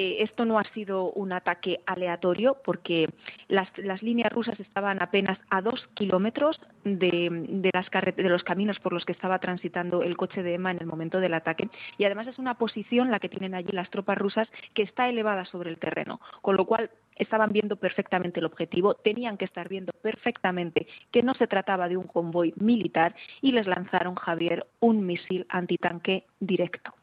eh, 0.00 0.22
esto 0.22 0.44
no 0.44 0.60
ha 0.60 0.64
sido 0.74 1.10
un 1.10 1.32
ataque 1.32 1.80
aleatorio 1.84 2.58
porque 2.64 3.08
las, 3.48 3.68
líneas 4.00 4.32
rusas 4.32 4.60
estaban 4.60 5.02
apenas 5.02 5.40
a 5.50 5.60
dos 5.60 5.88
kilómetros 5.94 6.60
de, 6.84 7.68
las 7.72 7.90
de 8.14 8.28
los 8.28 8.44
caminos 8.44 8.78
por 8.78 8.92
los 8.92 9.04
que 9.04 9.10
estaba 9.10 9.40
transitando 9.40 10.04
el 10.04 10.16
coche 10.16 10.44
de 10.44 10.54
Emma 10.54 10.70
en 10.70 10.78
el 10.80 10.86
momento 10.86 11.18
del 11.18 11.34
ataque 11.34 11.68
y 11.96 12.04
además 12.04 12.28
es 12.28 12.38
una 12.38 12.54
posición 12.54 13.10
la 13.10 13.18
que 13.18 13.28
tienen 13.28 13.56
allí 13.56 13.72
las 13.72 13.90
tropas 13.90 14.16
rusas 14.16 14.48
que 14.72 14.84
está 14.84 15.08
elevada 15.08 15.44
sobre 15.46 15.70
el 15.70 15.78
terreno, 15.78 16.20
con 16.42 16.56
lo 16.56 16.64
cual 16.64 16.92
estaban 17.16 17.50
viendo 17.50 17.74
perfectamente 17.74 18.38
el 18.38 18.46
objetivo, 18.46 18.94
tenían 18.94 19.36
que 19.36 19.46
estar 19.46 19.68
viendo 19.68 19.92
perfectamente 19.94 20.86
que 21.10 21.24
no 21.24 21.34
se 21.34 21.48
trataba 21.48 21.88
de 21.88 21.96
un 21.96 22.06
convoy 22.06 22.54
militar 22.54 23.16
y 23.40 23.50
les 23.50 23.66
lanzaron, 23.66 24.14
Javier, 24.14 24.64
un 24.78 25.04
misil 25.04 25.44
antitanque 25.48 26.24
directo. 26.38 26.94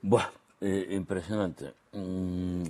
Buah, 0.00 0.30
eh, 0.60 0.88
impresionante. 0.90 1.74
Mm, 1.92 2.62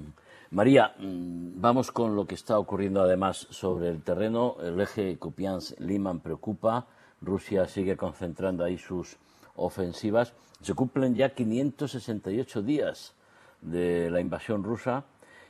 María, 0.52 0.94
mm, 0.98 1.60
vamos 1.60 1.92
con 1.92 2.16
lo 2.16 2.26
que 2.26 2.34
está 2.34 2.58
ocurriendo 2.58 3.02
además 3.02 3.46
sobre 3.50 3.90
el 3.90 4.02
terreno. 4.02 4.56
El 4.62 4.80
eje 4.80 5.18
Kupiansk-Liman 5.18 6.20
preocupa. 6.20 6.86
Rusia 7.20 7.66
sigue 7.66 7.98
concentrando 7.98 8.64
ahí 8.64 8.78
sus 8.78 9.18
ofensivas. 9.56 10.32
Se 10.62 10.72
cumplen 10.72 11.14
ya 11.16 11.34
568 11.34 12.62
días 12.62 13.14
de 13.60 14.10
la 14.10 14.20
invasión 14.20 14.64
rusa 14.64 15.04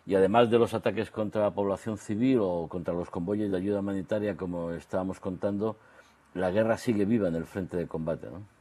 y 0.05 0.16
además 0.16 0.51
de 0.51 0.59
los 0.59 0.74
ataques 0.74 1.12
contra 1.12 1.43
la 1.43 1.53
población 1.53 1.97
civil 1.97 2.41
o 2.43 2.66
contra 2.68 2.93
los 2.93 3.09
convoyes 3.09 3.53
de 3.53 3.57
ayuda 3.57 3.81
humanitaria, 3.81 4.37
como 4.37 4.72
estábamos 4.72 5.20
contando, 5.20 5.76
la 6.35 6.51
guerra 6.51 6.76
sigue 6.76 7.05
viva 7.05 7.29
en 7.29 7.37
el 7.37 7.45
frente 7.45 7.76
de 7.76 7.87
combate. 7.87 8.26
¿no? 8.31 8.57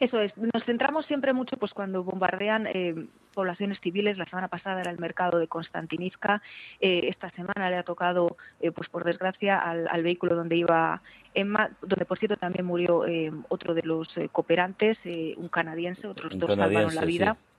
Eso 0.00 0.18
es, 0.18 0.34
nos 0.36 0.64
centramos 0.64 1.04
siempre 1.04 1.34
mucho 1.34 1.58
pues 1.58 1.74
cuando 1.74 2.02
bombardean 2.02 2.66
eh, 2.66 2.94
poblaciones 3.34 3.78
civiles. 3.80 4.16
La 4.16 4.24
semana 4.24 4.48
pasada 4.48 4.80
era 4.80 4.90
el 4.90 4.98
mercado 4.98 5.38
de 5.38 5.46
Konstantinivka. 5.46 6.40
Eh, 6.80 7.02
esta 7.08 7.30
semana 7.32 7.68
le 7.68 7.76
ha 7.76 7.82
tocado, 7.82 8.38
eh, 8.60 8.72
pues 8.72 8.88
por 8.88 9.04
desgracia, 9.04 9.58
al, 9.58 10.02
vehículo 10.02 10.34
donde 10.34 10.56
iba 10.56 11.02
Emma, 11.34 11.70
donde 11.82 12.06
por 12.06 12.18
cierto 12.18 12.38
también 12.38 12.64
murió 12.64 13.04
otro 13.48 13.74
de 13.74 13.82
los 13.82 14.08
cooperantes, 14.32 14.96
un 15.36 15.48
canadiense, 15.48 16.06
otros 16.06 16.36
dos 16.38 16.56
salvaron 16.56 16.94
la 16.94 17.04
vida. 17.04 17.34
Sí, 17.34 17.49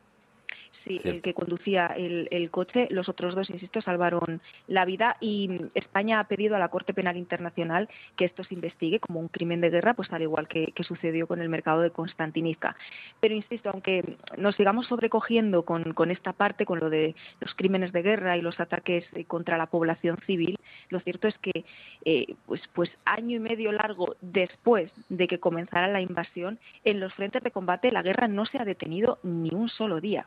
el 0.86 1.22
que 1.22 1.34
conducía 1.34 1.88
el, 1.88 2.50
coche. 2.52 2.88
Los 2.90 3.10
otros 3.10 3.36
dos, 3.36 3.50
insisto, 3.50 3.82
salvaron 3.82 4.42
la 4.68 4.86
vida 4.86 5.18
y 5.20 5.62
España 5.76 6.20
ha 6.20 6.28
pedido 6.28 6.56
a 6.56 6.60
la 6.60 6.70
Corte 6.70 6.94
Penal 6.94 7.18
Internacional 7.18 7.90
que 8.16 8.26
esto 8.26 8.44
se 8.44 8.54
investigue 8.54 9.00
como 9.00 9.20
un 9.20 9.28
crimen 9.28 9.62
de 9.62 9.70
guerra, 9.70 9.94
pues 9.94 10.12
al 10.12 10.22
igual 10.22 10.48
que, 10.48 10.74
sucedió 10.82 11.28
con 11.28 11.42
el 11.42 11.48
mercado 11.48 11.82
de 11.82 11.92
Constantinivka. 11.92 12.76
Pero 13.20 13.36
insisto, 13.36 13.70
aunque 13.70 14.18
nos 14.36 14.56
sigamos 14.56 14.88
sobrecogiendo 14.88 15.64
con, 15.64 16.12
esta 16.12 16.34
parte, 16.34 16.66
con 16.66 16.80
lo 16.80 16.90
de 16.90 17.14
los 17.40 17.54
crímenes 17.54 17.92
de 17.92 18.02
guerra 18.02 18.36
y 18.36 18.42
los 18.42 18.60
ataques 18.60 19.06
eh, 19.14 19.26
contra 19.26 19.60
la 19.60 19.68
población 19.68 20.18
civil, 20.26 20.58
lo 20.90 21.00
cierto 21.02 21.28
es 21.28 21.38
que 21.38 21.66
eh, 22.04 22.34
pues, 22.48 22.62
pues 22.74 22.90
año 23.06 23.38
y 23.38 23.40
medio 23.40 23.72
largo 23.72 24.16
después 24.22 24.92
de 25.10 25.28
que 25.28 25.40
comenzara 25.40 25.88
la 25.88 26.02
invasión, 26.02 26.58
en 26.84 27.00
los 27.00 27.14
frentes 27.14 27.44
de 27.44 27.52
combate 27.52 27.92
la 27.92 28.02
guerra 28.02 28.28
no 28.28 28.46
se 28.46 28.58
ha 28.58 28.66
detenido 28.66 29.20
ni 29.24 29.52
un 29.54 29.70
solo 29.70 30.02
día 30.02 30.26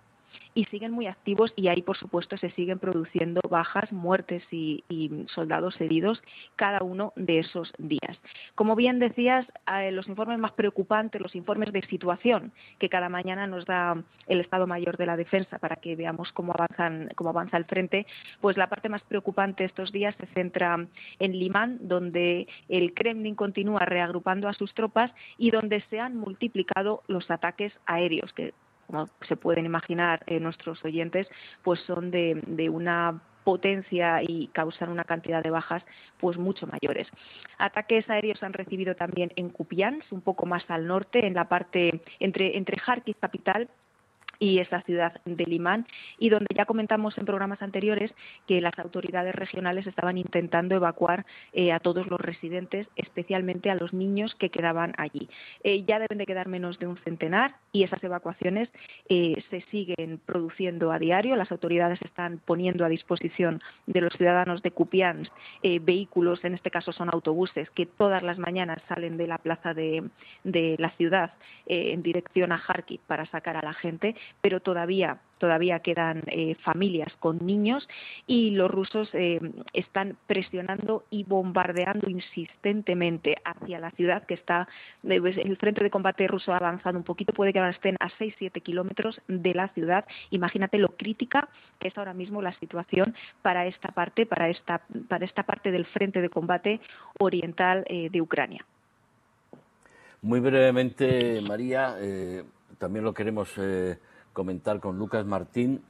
y 0.55 0.65
siguen 0.67 0.93
muy 0.93 1.07
activos 1.07 1.53
y 1.57 1.69
ahí, 1.69 1.83
por 1.83 1.97
supuesto, 1.97 2.37
se 2.37 2.51
siguen 2.51 2.79
produciendo 2.79 3.41
bajas, 3.49 3.91
muertes 3.93 4.43
y, 4.51 4.85
soldados 5.35 5.81
heridos 5.81 6.23
cada 6.57 6.83
uno 6.83 7.13
de 7.17 7.41
esos 7.41 7.73
días. 7.79 8.19
Como 8.55 8.77
bien 8.77 8.99
decías, 8.99 9.47
eh, 9.73 9.91
los 9.91 10.09
informes 10.09 10.39
más 10.39 10.53
preocupantes, 10.53 11.21
los 11.21 11.35
informes 11.35 11.73
de 11.73 11.83
situación 11.83 12.53
que 12.79 12.89
cada 12.89 13.09
mañana 13.09 13.47
nos 13.47 13.65
da 13.65 14.03
el 14.27 14.41
Estado 14.41 14.67
Mayor 14.67 14.97
de 14.97 15.07
la 15.07 15.17
Defensa 15.17 15.59
para 15.59 15.77
que 15.77 15.97
veamos 15.97 16.33
cómo, 16.33 16.53
avanzan, 16.53 17.11
cómo 17.17 17.31
avanza 17.31 17.57
el 17.57 17.65
frente, 17.65 18.07
pues 18.41 18.57
la 18.57 18.69
parte 18.69 18.89
más 18.89 19.03
preocupante 19.03 19.65
estos 19.65 19.93
días 19.93 20.15
se 20.19 20.27
centra 20.27 20.87
en 21.19 21.39
Limán, 21.39 21.79
donde 21.81 22.47
el 22.69 22.95
Kremlin 22.95 23.35
continúa 23.35 23.81
reagrupando 23.81 24.49
a 24.49 24.55
sus 24.55 24.73
tropas 24.75 25.11
y 25.39 25.51
donde 25.51 25.81
se 25.91 26.01
han 26.01 26.17
multiplicado 26.17 27.03
los 27.09 27.31
ataques 27.31 27.73
aéreos, 27.87 28.33
como 28.87 29.09
se 29.29 29.37
pueden 29.37 29.67
imaginar 29.67 30.23
eh, 30.27 30.41
nuestros 30.41 30.85
oyentes, 30.85 31.27
pues 31.63 31.81
son 31.81 32.11
de, 32.11 32.41
de 32.47 32.69
una 32.69 33.21
potencia 33.45 34.23
y 34.23 34.49
causan 34.49 34.89
una 34.89 35.05
cantidad 35.05 35.43
de 35.43 35.51
bajas 35.51 35.85
pues 36.19 36.37
mucho 36.39 36.67
mayores. 36.67 37.07
Ataques 37.59 38.09
aéreos 38.09 38.43
han 38.43 38.55
recibido 38.55 38.97
también 38.97 39.33
en 39.37 39.51
Kupiansk, 39.51 40.13
un 40.13 40.23
poco 40.23 40.47
más 40.47 40.65
al 40.69 40.87
norte, 40.87 41.27
en 41.27 41.35
la 41.35 41.49
parte 41.49 42.01
entre, 42.19 42.57
entre 42.57 42.79
Kharkiv 42.79 43.17
capital 43.21 43.69
y 44.45 44.59
esa 44.59 44.83
ciudad 44.83 45.23
de 45.25 45.47
Limán 45.47 45.87
y 46.19 46.29
donde 46.29 46.55
ya 46.55 46.67
comentamos 46.67 47.17
en 47.17 47.25
programas 47.25 47.63
anteriores 47.63 48.13
que 48.47 48.61
las 48.61 48.79
autoridades 48.79 49.35
regionales 49.35 49.87
estaban 49.87 50.19
intentando 50.19 50.75
evacuar 50.75 51.25
eh, 51.55 51.73
a 51.73 51.81
todos 51.81 52.07
los 52.09 52.21
residentes, 52.21 52.87
especialmente 52.97 53.71
a 53.71 53.75
los 53.75 53.95
niños 53.95 54.35
que 54.35 54.51
quedaban 54.51 54.93
allí. 54.99 55.31
Eh, 55.63 55.85
ya 55.85 55.99
deben 55.99 56.19
de 56.19 56.27
quedar 56.27 56.47
menos 56.47 56.79
de 56.79 56.87
un 56.87 56.99
centenar 56.99 57.57
y 57.73 57.85
esas 57.85 58.05
evacuaciones 58.05 58.69
eh, 59.09 59.43
se 59.49 59.63
siguen 59.71 60.21
produciendo 60.27 60.93
a 60.93 60.99
diario. 60.99 61.37
Las 61.37 61.51
autoridades 61.51 62.03
están 62.03 62.39
poniendo 62.45 62.85
a 62.85 62.91
disposición 62.91 63.63
de 63.87 64.03
los 64.03 64.13
ciudadanos 64.13 64.63
de 64.63 64.73
Kupiansk 64.73 65.33
vehículos, 65.81 66.45
en 66.45 66.55
este 66.55 66.71
caso 66.71 66.93
son 66.93 67.09
autobuses, 67.13 67.71
que 67.71 67.87
todas 67.87 68.23
las 68.23 68.39
mañanas 68.39 68.83
salen 68.89 69.17
de 69.17 69.27
la 69.27 69.39
plaza 69.39 69.73
de, 69.73 70.05
de 70.45 70.77
la 70.79 70.91
ciudad 70.91 71.33
en 71.67 72.03
dirección 72.03 72.53
a 72.53 72.59
Kharkiv 72.59 73.01
para 73.07 73.27
sacar 73.27 73.57
a 73.57 73.63
la 73.63 73.73
gente 73.73 74.15
pero 74.41 74.61
todavía 74.61 75.21
todavía 75.45 75.81
quedan 75.81 76.23
eh, 76.29 76.55
familias 76.65 77.13
con 77.21 77.45
niños 77.45 77.87
y 78.27 78.53
los 78.53 78.71
rusos 78.71 79.11
eh, 79.13 79.41
están 79.75 80.17
presionando 80.27 81.05
y 81.11 81.25
bombardeando 81.25 82.09
insistentemente 82.09 83.37
hacia 83.45 83.79
la 83.79 83.91
ciudad 83.91 84.25
que 84.25 84.33
está 84.33 84.69
eh, 85.03 85.21
pues, 85.21 85.37
el 85.37 85.59
frente 85.59 85.85
de 85.85 85.91
combate 85.91 86.27
ruso 86.29 86.55
ha 86.55 86.57
avanzado 86.57 86.97
un 86.97 87.05
poquito 87.05 87.35
puede 87.35 87.53
que 87.53 87.59
ahora 87.59 87.73
estén 87.73 87.97
a 88.01 88.09
6-7 88.11 88.63
kilómetros 88.63 89.21
de 89.29 89.53
la 89.53 89.69
ciudad. 89.69 90.07
Imagínate 90.31 90.79
lo 90.79 90.97
crítica 90.97 91.49
que 91.79 91.89
es 91.89 91.99
ahora 91.99 92.15
mismo 92.15 92.41
la 92.41 92.55
situación 92.59 93.15
para 93.43 93.67
esta 93.67 93.89
parte 93.89 94.25
para 94.25 94.49
esta 94.49 94.81
para 95.11 95.27
esta 95.27 95.43
parte 95.43 95.71
del 95.71 95.85
frente 95.85 96.23
de 96.23 96.31
combate 96.31 96.81
oriental 97.19 97.85
de 97.85 98.21
Ucrania. 98.23 98.65
Muy 100.23 100.41
brevemente 100.41 101.43
María 101.43 101.97
también 102.79 103.05
lo 103.05 103.13
queremos 103.13 103.59
comentar 104.35 104.81
con 104.81 104.99
Lucas 104.99 105.25
Martín. 105.25 105.81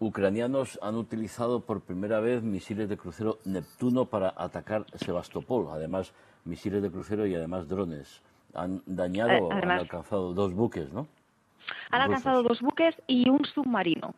Ucranianos 0.00 0.80
han 0.82 0.96
utilizado 0.96 1.60
por 1.60 1.82
primera 1.82 2.18
vez 2.18 2.42
misiles 2.42 2.88
de 2.88 2.96
crucero 2.96 3.38
Neptuno 3.44 4.06
para 4.06 4.34
atacar 4.36 4.86
Sebastopol. 4.96 5.68
Además, 5.70 6.12
misiles 6.44 6.82
de 6.82 6.90
crucero 6.90 7.26
y 7.26 7.36
además 7.36 7.68
drones. 7.68 8.22
Han 8.54 8.82
dañado, 8.86 9.30
eh, 9.30 9.48
han 9.52 9.70
alcanzado 9.70 10.34
dos 10.34 10.52
buques, 10.54 10.92
¿no? 10.92 11.06
Han 11.90 12.02
alcanzado 12.02 12.42
dos 12.42 12.60
buques 12.60 12.94
y 13.06 13.28
un 13.28 13.44
submarino. 13.44 14.14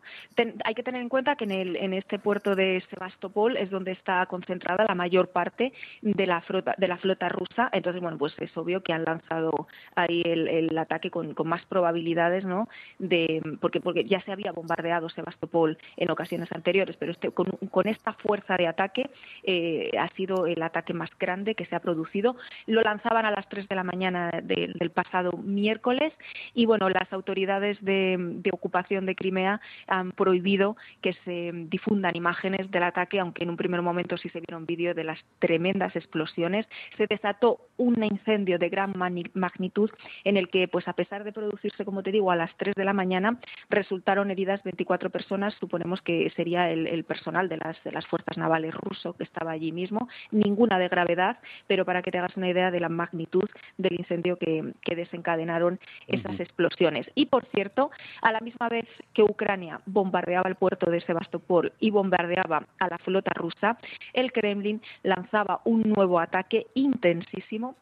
hay 0.63 0.73
que 0.75 0.83
tener 0.83 1.01
en 1.01 1.09
cuenta 1.09 1.35
que 1.35 1.45
en, 1.45 1.51
el, 1.51 1.75
en 1.75 1.93
este 1.93 2.19
puerto 2.19 2.55
de 2.55 2.83
Sebastopol 2.89 3.57
es 3.57 3.69
donde 3.69 3.91
está 3.91 4.25
concentrada 4.25 4.85
la 4.87 4.95
mayor 4.95 5.29
parte 5.29 5.73
de 6.01 6.27
la 6.27 6.41
flota, 6.41 6.75
de 6.77 6.87
la 6.87 6.97
flota 6.97 7.29
rusa. 7.29 7.69
Entonces, 7.71 8.01
bueno, 8.01 8.17
pues 8.17 8.33
es 8.39 8.55
obvio 8.57 8.81
que 8.81 8.93
han 8.93 9.03
lanzado 9.03 9.67
ahí 9.95 10.21
el, 10.25 10.77
ataque 10.77 11.11
con, 11.11 11.33
más 11.45 11.65
probabilidades, 11.65 12.45
¿no? 12.45 12.67
De, 12.99 13.41
porque, 13.61 13.79
porque 13.79 14.05
ya 14.05 14.21
se 14.21 14.31
había 14.31 14.51
bombardeado 14.51 15.09
Sebastopol 15.09 15.77
en 15.97 16.09
ocasiones 16.09 16.51
anteriores, 16.51 16.95
pero 16.97 17.11
este, 17.11 17.31
con, 17.31 17.87
esta 17.87 18.13
fuerza 18.13 18.55
de 18.55 18.67
ataque 18.67 19.09
eh, 19.43 19.91
ha 19.99 20.07
sido 20.15 20.47
el 20.47 20.61
ataque 20.61 20.93
más 20.93 21.09
grande 21.19 21.55
que 21.55 21.65
se 21.65 21.75
ha 21.75 21.79
producido. 21.79 22.35
Lo 22.65 22.81
lanzaban 22.81 23.25
a 23.25 23.31
las 23.31 23.47
3 23.49 23.67
de 23.67 23.75
la 23.75 23.83
mañana 23.83 24.31
del 24.43 24.91
pasado 24.91 25.31
miércoles 25.37 26.13
y, 26.53 26.65
bueno, 26.65 26.89
las 26.89 27.11
autoridades 27.11 27.42
autoridades 27.43 27.83
de, 27.83 28.49
ocupación 28.51 29.05
de 29.05 29.15
Crimea 29.15 29.59
han 29.87 30.11
prohibido 30.11 30.77
que 31.01 31.13
se 31.25 31.51
difundan 31.53 32.15
imágenes 32.15 32.69
del 32.71 32.83
ataque, 32.83 33.19
aunque 33.19 33.43
en 33.43 33.49
un 33.49 33.57
primer 33.57 33.81
momento 33.81 34.17
sí 34.17 34.29
se 34.29 34.39
vieron 34.39 34.65
vídeos 34.65 34.95
de 34.95 35.03
las 35.03 35.19
tremendas 35.39 35.95
explosiones. 35.95 36.65
Se 36.97 37.07
desató 37.07 37.59
un 37.77 38.01
incendio 38.03 38.59
de 38.59 38.69
gran 38.69 38.93
magnitud 39.33 39.89
en 40.23 40.37
el 40.37 40.49
que, 40.49 40.67
pues 40.67 40.87
a 40.87 40.93
pesar 40.93 41.23
de 41.23 41.33
producirse, 41.33 41.83
como 41.83 42.03
te 42.03 42.11
digo, 42.11 42.31
a 42.31 42.35
las 42.35 42.55
3 42.57 42.75
de 42.75 42.85
la 42.85 42.93
mañana, 42.93 43.39
resultaron 43.69 44.31
heridas 44.31 44.63
24 44.63 45.09
personas. 45.09 45.53
Suponemos 45.59 46.01
que 46.01 46.29
sería 46.35 46.71
el, 46.71 47.03
personal 47.03 47.49
de 47.49 47.57
las, 47.57 47.83
de 47.83 47.91
las 47.91 48.05
fuerzas 48.07 48.37
navales 48.37 48.73
ruso 48.73 49.13
que 49.13 49.23
estaba 49.23 49.51
allí 49.51 49.71
mismo. 49.71 50.07
Ninguna 50.31 50.79
de 50.79 50.87
gravedad, 50.87 51.39
pero 51.67 51.83
para 51.83 52.01
que 52.01 52.11
te 52.11 52.19
hagas 52.19 52.37
una 52.37 52.49
idea 52.49 52.71
de 52.71 52.79
la 52.79 52.89
magnitud 52.89 53.49
del 53.77 53.93
incendio 53.93 54.37
que, 54.37 54.73
desencadenaron 54.93 55.79
esas 56.07 56.39
explosiones. 56.39 57.09
Y 57.15 57.25
por 57.33 57.45
cierto, 57.45 57.89
a 58.21 58.31
la 58.31 58.41
misma 58.41 58.69
vez 58.69 58.85
que 59.11 59.23
Ucrania 59.23 59.81
bombardeaba 59.87 60.47
el 60.47 60.55
puerto 60.55 60.91
de 60.91 61.01
Sebastopol 61.01 61.73
y 61.79 61.89
bombardeaba 61.89 62.67
a 62.77 62.87
la 62.87 62.99
flota 62.99 63.31
rusa, 63.33 63.79
el 64.13 64.31
Kremlin 64.31 64.79
lanzaba 65.01 65.59
un 65.65 65.81
nuevo 65.81 66.19
ataque 66.19 66.67
intensísimo 66.75 67.75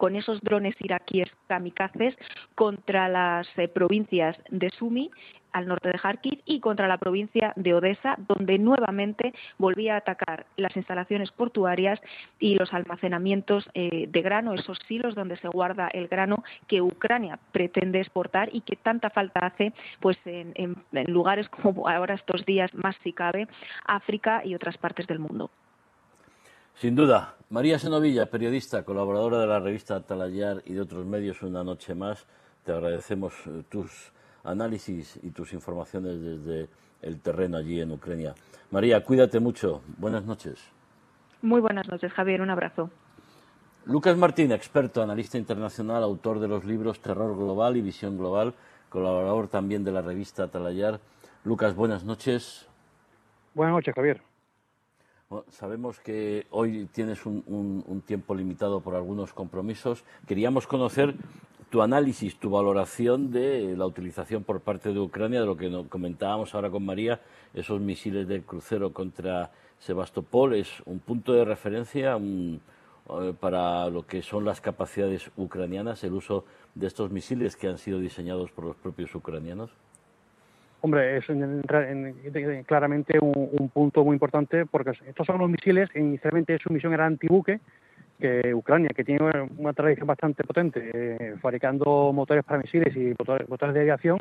con 0.00 0.16
esos 0.16 0.40
drones 0.40 0.74
iraquíes 0.80 1.28
kamikazes 1.46 2.16
contra 2.54 3.06
las 3.10 3.46
eh, 3.58 3.68
provincias 3.68 4.34
de 4.48 4.70
Sumi, 4.70 5.10
al 5.52 5.66
norte 5.66 5.90
de 5.90 5.98
Kharkiv 5.98 6.40
y 6.46 6.60
contra 6.60 6.88
la 6.88 6.96
provincia 6.96 7.52
de 7.54 7.74
Odessa, 7.74 8.16
donde 8.26 8.58
nuevamente 8.58 9.34
volvía 9.58 9.96
a 9.96 9.98
atacar 9.98 10.46
las 10.56 10.74
instalaciones 10.74 11.30
portuarias 11.32 12.00
y 12.38 12.54
los 12.54 12.72
almacenamientos 12.72 13.68
eh, 13.74 14.06
de 14.08 14.22
grano, 14.22 14.54
esos 14.54 14.78
silos 14.88 15.14
donde 15.14 15.36
se 15.36 15.48
guarda 15.48 15.88
el 15.88 16.08
grano 16.08 16.44
que 16.66 16.80
Ucrania 16.80 17.38
pretende 17.52 18.00
exportar 18.00 18.48
y 18.54 18.62
que 18.62 18.76
tanta 18.76 19.10
falta 19.10 19.40
hace 19.40 19.74
pues 20.00 20.16
en, 20.24 20.54
en 20.54 21.12
lugares 21.12 21.46
como 21.50 21.90
ahora 21.90 22.14
estos 22.14 22.46
días 22.46 22.72
más 22.72 22.96
si 23.02 23.12
cabe, 23.12 23.48
África 23.84 24.40
y 24.46 24.54
otras 24.54 24.78
partes 24.78 25.06
del 25.06 25.18
mundo. 25.18 25.50
Sin 26.80 26.96
duda. 26.96 27.34
María 27.50 27.78
Senovilla, 27.78 28.30
periodista, 28.30 28.84
colaboradora 28.84 29.38
de 29.38 29.46
la 29.46 29.60
revista 29.60 29.96
Atalayar 29.96 30.62
y 30.64 30.72
de 30.72 30.80
otros 30.80 31.04
medios, 31.04 31.42
una 31.42 31.62
noche 31.62 31.94
más. 31.94 32.26
Te 32.64 32.72
agradecemos 32.72 33.34
eh, 33.44 33.64
tus 33.68 34.10
análisis 34.44 35.20
y 35.22 35.28
tus 35.28 35.52
informaciones 35.52 36.22
desde 36.22 36.70
el 37.02 37.20
terreno 37.20 37.58
allí 37.58 37.82
en 37.82 37.92
Ucrania. 37.92 38.34
María, 38.70 39.04
cuídate 39.04 39.40
mucho. 39.40 39.82
Buenas 39.98 40.24
noches. 40.24 40.58
Muy 41.42 41.60
buenas 41.60 41.86
noches, 41.86 42.14
Javier. 42.14 42.40
Un 42.40 42.48
abrazo. 42.48 42.88
Lucas 43.84 44.16
Martín, 44.16 44.50
experto, 44.50 45.02
analista 45.02 45.36
internacional, 45.36 46.02
autor 46.02 46.40
de 46.40 46.48
los 46.48 46.64
libros 46.64 47.00
Terror 47.00 47.36
Global 47.36 47.76
y 47.76 47.82
Visión 47.82 48.16
Global, 48.16 48.54
colaborador 48.88 49.48
también 49.48 49.84
de 49.84 49.92
la 49.92 50.00
revista 50.00 50.44
Atalayar. 50.44 50.98
Lucas, 51.44 51.74
buenas 51.74 52.04
noches. 52.04 52.66
Buenas 53.52 53.74
noches, 53.74 53.94
Javier. 53.94 54.29
Sabemos 55.50 56.00
que 56.00 56.46
hoy 56.50 56.86
tienes 56.92 57.24
un, 57.24 58.02
tiempo 58.06 58.34
limitado 58.34 58.80
por 58.80 58.94
algunos 58.94 59.32
compromisos. 59.32 60.04
Queríamos 60.26 60.66
conocer 60.66 61.14
tu 61.70 61.82
análisis, 61.82 62.36
tu 62.36 62.50
valoración 62.50 63.30
de 63.30 63.76
la 63.76 63.86
utilización 63.86 64.42
por 64.42 64.60
parte 64.60 64.92
de 64.92 64.98
Ucrania, 64.98 65.40
de 65.40 65.46
lo 65.46 65.56
que 65.56 65.84
comentábamos 65.88 66.54
ahora 66.54 66.70
con 66.70 66.84
María, 66.84 67.20
esos 67.54 67.80
misiles 67.80 68.26
del 68.26 68.42
crucero 68.42 68.92
contra 68.92 69.52
Sebastopol, 69.78 70.54
es 70.54 70.82
un 70.84 70.98
punto 70.98 71.32
de 71.32 71.44
referencia 71.44 72.18
eh, 72.18 73.34
para 73.38 73.88
lo 73.88 74.04
que 74.04 74.22
son 74.22 74.44
las 74.44 74.60
capacidades 74.60 75.30
ucranianas, 75.36 76.02
el 76.02 76.14
uso 76.14 76.44
de 76.74 76.88
estos 76.88 77.10
misiles 77.10 77.54
que 77.54 77.68
han 77.68 77.78
sido 77.78 78.00
diseñados 78.00 78.50
por 78.50 78.64
los 78.64 78.76
propios 78.76 79.14
ucranianos. 79.14 79.70
Hombre, 80.82 81.18
es 81.18 81.26
claramente 82.66 83.18
un, 83.20 83.68
punto 83.68 84.04
muy 84.04 84.14
importante 84.14 84.64
porque 84.64 84.92
estos 85.06 85.26
son 85.26 85.38
los 85.38 85.50
misiles, 85.50 85.90
inicialmente 85.94 86.58
su 86.58 86.72
misión 86.72 86.94
era 86.94 87.04
antibuque, 87.04 87.60
que 88.18 88.54
Ucrania, 88.54 88.90
que 88.94 89.04
tiene 89.04 89.48
una 89.58 89.72
tradición 89.72 90.06
bastante 90.06 90.42
potente, 90.44 90.90
eh, 90.92 91.34
fabricando 91.40 92.12
motores 92.12 92.44
para 92.44 92.60
misiles 92.60 92.94
y 92.96 93.14
motores, 93.18 93.74
de 93.74 93.80
aviación, 93.80 94.18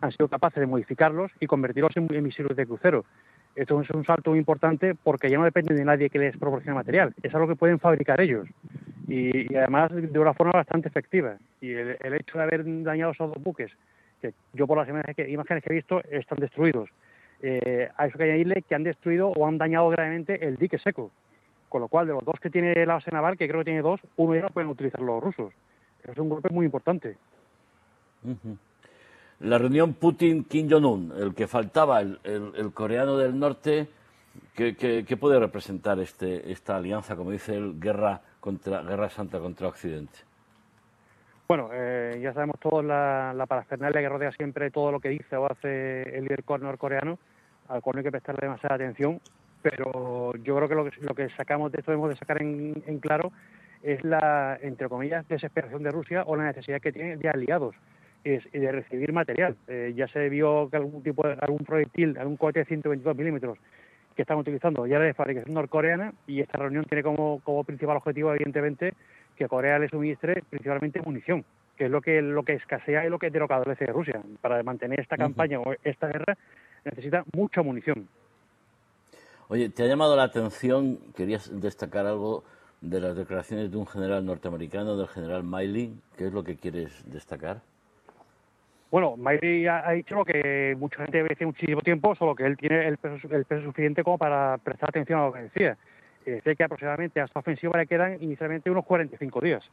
han 0.00 0.12
sido 0.12 0.28
capaces 0.28 0.60
de 0.60 0.66
modificarlos 0.66 1.32
y 1.40 1.46
convertirlos 1.46 1.96
en, 1.96 2.22
misiles 2.22 2.56
de 2.56 2.66
crucero. 2.66 3.04
Esto 3.54 3.80
es 3.80 3.90
un 3.90 4.04
salto 4.04 4.30
muy 4.30 4.38
importante 4.38 4.94
porque 4.94 5.30
ya 5.30 5.38
no 5.38 5.44
depende 5.44 5.74
de 5.74 5.84
nadie 5.84 6.10
que 6.10 6.18
les 6.18 6.36
proporcione 6.36 6.74
material, 6.74 7.14
es 7.22 7.34
algo 7.34 7.48
que 7.48 7.56
pueden 7.56 7.80
fabricar 7.80 8.20
ellos 8.20 8.46
y, 9.08 9.54
además 9.54 9.90
de 9.92 10.18
una 10.18 10.34
forma 10.34 10.52
bastante 10.52 10.88
efectiva. 10.88 11.36
Y 11.60 11.72
el, 11.72 12.14
hecho 12.14 12.38
de 12.38 12.44
haber 12.44 12.64
dañado 12.82 13.12
esos 13.12 13.32
dos 13.32 13.42
buques, 13.42 13.72
yo 14.52 14.66
por 14.66 14.78
las 14.78 14.88
imágenes 14.88 15.16
que, 15.16 15.28
imágenes 15.28 15.62
que 15.62 15.72
he 15.72 15.76
visto 15.76 16.02
están 16.04 16.38
destruidos, 16.38 16.88
eh, 17.42 17.90
eso 17.98 18.18
que 18.18 18.24
añadirle 18.24 18.62
que 18.62 18.74
han 18.74 18.82
destruido 18.82 19.28
o 19.28 19.46
han 19.46 19.58
dañado 19.58 19.88
gravemente 19.88 20.46
el 20.46 20.56
dique 20.56 20.78
seco. 20.78 21.10
Con 21.68 21.80
lo 21.80 21.88
cual, 21.88 22.06
de 22.06 22.12
los 22.12 22.24
dos 22.24 22.36
que 22.40 22.48
tiene 22.48 22.86
la 22.86 22.94
base 22.94 23.10
naval, 23.10 23.36
que 23.36 23.48
creo 23.48 23.60
que 23.60 23.66
tiene 23.66 23.82
dos, 23.82 24.00
uno 24.16 24.34
ya 24.34 24.42
no 24.42 24.50
pueden 24.50 24.70
utilizar 24.70 25.00
los 25.00 25.22
rusos. 25.22 25.52
Es 26.04 26.16
un 26.16 26.28
golpe 26.28 26.48
muy 26.50 26.64
importante. 26.64 27.16
La 29.40 29.58
reunión 29.58 29.94
Putin-Kim 29.94 30.70
Jong-un, 30.70 31.12
el 31.16 31.34
que 31.34 31.46
faltaba, 31.46 32.00
el, 32.00 32.70
coreano 32.72 33.16
del 33.16 33.38
norte, 33.38 33.88
¿qué, 34.54 35.16
puede 35.20 35.38
representar 35.38 35.98
este, 35.98 36.50
esta 36.50 36.76
alianza, 36.76 37.16
como 37.16 37.32
dice 37.32 37.56
él, 37.56 37.78
guerra, 37.78 38.22
contra, 38.40 38.82
guerra 38.82 39.10
santa 39.10 39.38
contra 39.40 39.68
Occidente? 39.68 40.25
Bueno, 41.48 41.70
eh, 41.72 42.18
ya 42.20 42.32
sabemos 42.32 42.58
todos 42.58 42.84
la, 42.84 43.32
la 43.32 43.46
parafernalia 43.46 44.00
que 44.00 44.08
rodea 44.08 44.32
siempre 44.32 44.70
todo 44.72 44.90
lo 44.90 44.98
que 44.98 45.10
dice 45.10 45.36
o 45.36 45.50
hace 45.50 46.02
el 46.16 46.24
líder 46.24 46.42
norcoreano, 46.60 47.18
al 47.68 47.82
cual 47.82 47.94
no 47.94 47.98
hay 48.00 48.04
que 48.04 48.10
prestarle 48.10 48.40
demasiada 48.42 48.74
atención, 48.74 49.20
pero 49.62 50.32
yo 50.42 50.56
creo 50.56 50.68
que 50.68 50.74
lo 50.74 50.84
que, 50.84 50.90
lo 51.02 51.14
que 51.14 51.28
sacamos 51.30 51.70
de 51.70 51.78
esto 51.78 51.92
debemos 51.92 52.10
de 52.10 52.16
sacar 52.16 52.42
en, 52.42 52.98
claro 53.00 53.30
es 53.82 54.02
la, 54.04 54.58
entre 54.60 54.88
comillas, 54.88 55.26
desesperación 55.28 55.84
de 55.84 55.92
Rusia 55.92 56.24
o 56.26 56.34
la 56.34 56.44
necesidad 56.44 56.80
que 56.80 56.92
tiene 56.92 57.16
de 57.16 57.28
aliados 57.28 57.76
y 58.24 58.58
de 58.58 58.72
recibir 58.72 59.12
material. 59.12 59.56
Eh, 59.68 59.92
ya 59.94 60.08
se 60.08 60.28
vio 60.28 60.68
que 60.68 60.78
algún 60.78 61.02
tipo 61.04 61.28
de, 61.28 61.36
algún 61.40 61.64
proyectil, 61.64 62.18
algún 62.18 62.36
cohete 62.36 62.60
de 62.60 62.64
122 62.64 63.16
milímetros 63.16 63.58
que 64.16 64.22
están 64.22 64.38
utilizando 64.38 64.86
ya 64.86 64.96
era 64.96 65.04
de 65.04 65.14
fabricación 65.14 65.54
norcoreana 65.54 66.12
y 66.26 66.40
esta 66.40 66.58
reunión 66.58 66.84
tiene 66.86 67.04
como, 67.04 67.40
como 67.44 67.62
principal 67.62 67.98
objetivo, 67.98 68.32
evidentemente, 68.32 68.94
que 69.36 69.48
Corea 69.48 69.78
le 69.78 69.88
suministre 69.88 70.42
principalmente 70.48 71.00
munición, 71.00 71.44
que 71.76 71.86
es 71.86 71.90
lo 71.90 72.00
que, 72.00 72.22
lo 72.22 72.42
que 72.42 72.54
escasea 72.54 73.06
y 73.06 73.10
lo 73.10 73.18
que 73.18 73.30
lo 73.30 73.46
que 73.46 73.54
adolece 73.54 73.86
de 73.86 73.92
Rusia. 73.92 74.22
Para 74.40 74.62
mantener 74.62 75.00
esta 75.00 75.16
campaña 75.16 75.60
o 75.60 75.74
esta 75.84 76.08
guerra 76.08 76.36
necesita 76.84 77.24
mucha 77.34 77.62
munición. 77.62 78.08
Oye, 79.48 79.68
¿te 79.68 79.84
ha 79.84 79.86
llamado 79.86 80.16
la 80.16 80.24
atención, 80.24 80.98
querías 81.14 81.50
destacar 81.60 82.06
algo 82.06 82.42
de 82.80 83.00
las 83.00 83.16
declaraciones 83.16 83.70
de 83.70 83.76
un 83.76 83.86
general 83.86 84.24
norteamericano, 84.24 84.96
del 84.96 85.08
general 85.08 85.44
Miley? 85.44 85.94
¿Qué 86.16 86.26
es 86.26 86.32
lo 86.32 86.42
que 86.42 86.56
quieres 86.56 87.04
destacar? 87.06 87.60
Bueno, 88.90 89.16
Mayri 89.16 89.66
ha, 89.66 89.90
dicho 89.90 90.14
lo 90.14 90.24
que 90.24 90.76
mucha 90.78 91.02
gente 91.02 91.22
ve 91.22 91.30
hace 91.32 91.44
muchísimo 91.44 91.82
tiempo, 91.82 92.14
solo 92.14 92.34
que 92.34 92.44
él 92.44 92.56
tiene 92.56 92.86
el 92.86 92.98
peso, 92.98 93.28
el 93.30 93.44
peso 93.44 93.64
suficiente 93.64 94.04
como 94.04 94.16
para 94.16 94.58
prestar 94.58 94.90
atención 94.90 95.20
a 95.20 95.26
lo 95.26 95.32
que 95.32 95.42
decía. 95.42 95.76
Decía 96.32 96.54
que 96.54 96.64
aproximadamente 96.64 97.20
a 97.20 97.24
esta 97.24 97.40
ofensiva 97.40 97.78
le 97.78 97.86
quedan 97.86 98.22
inicialmente 98.22 98.70
unos 98.70 98.84
45 98.84 99.40
días, 99.40 99.64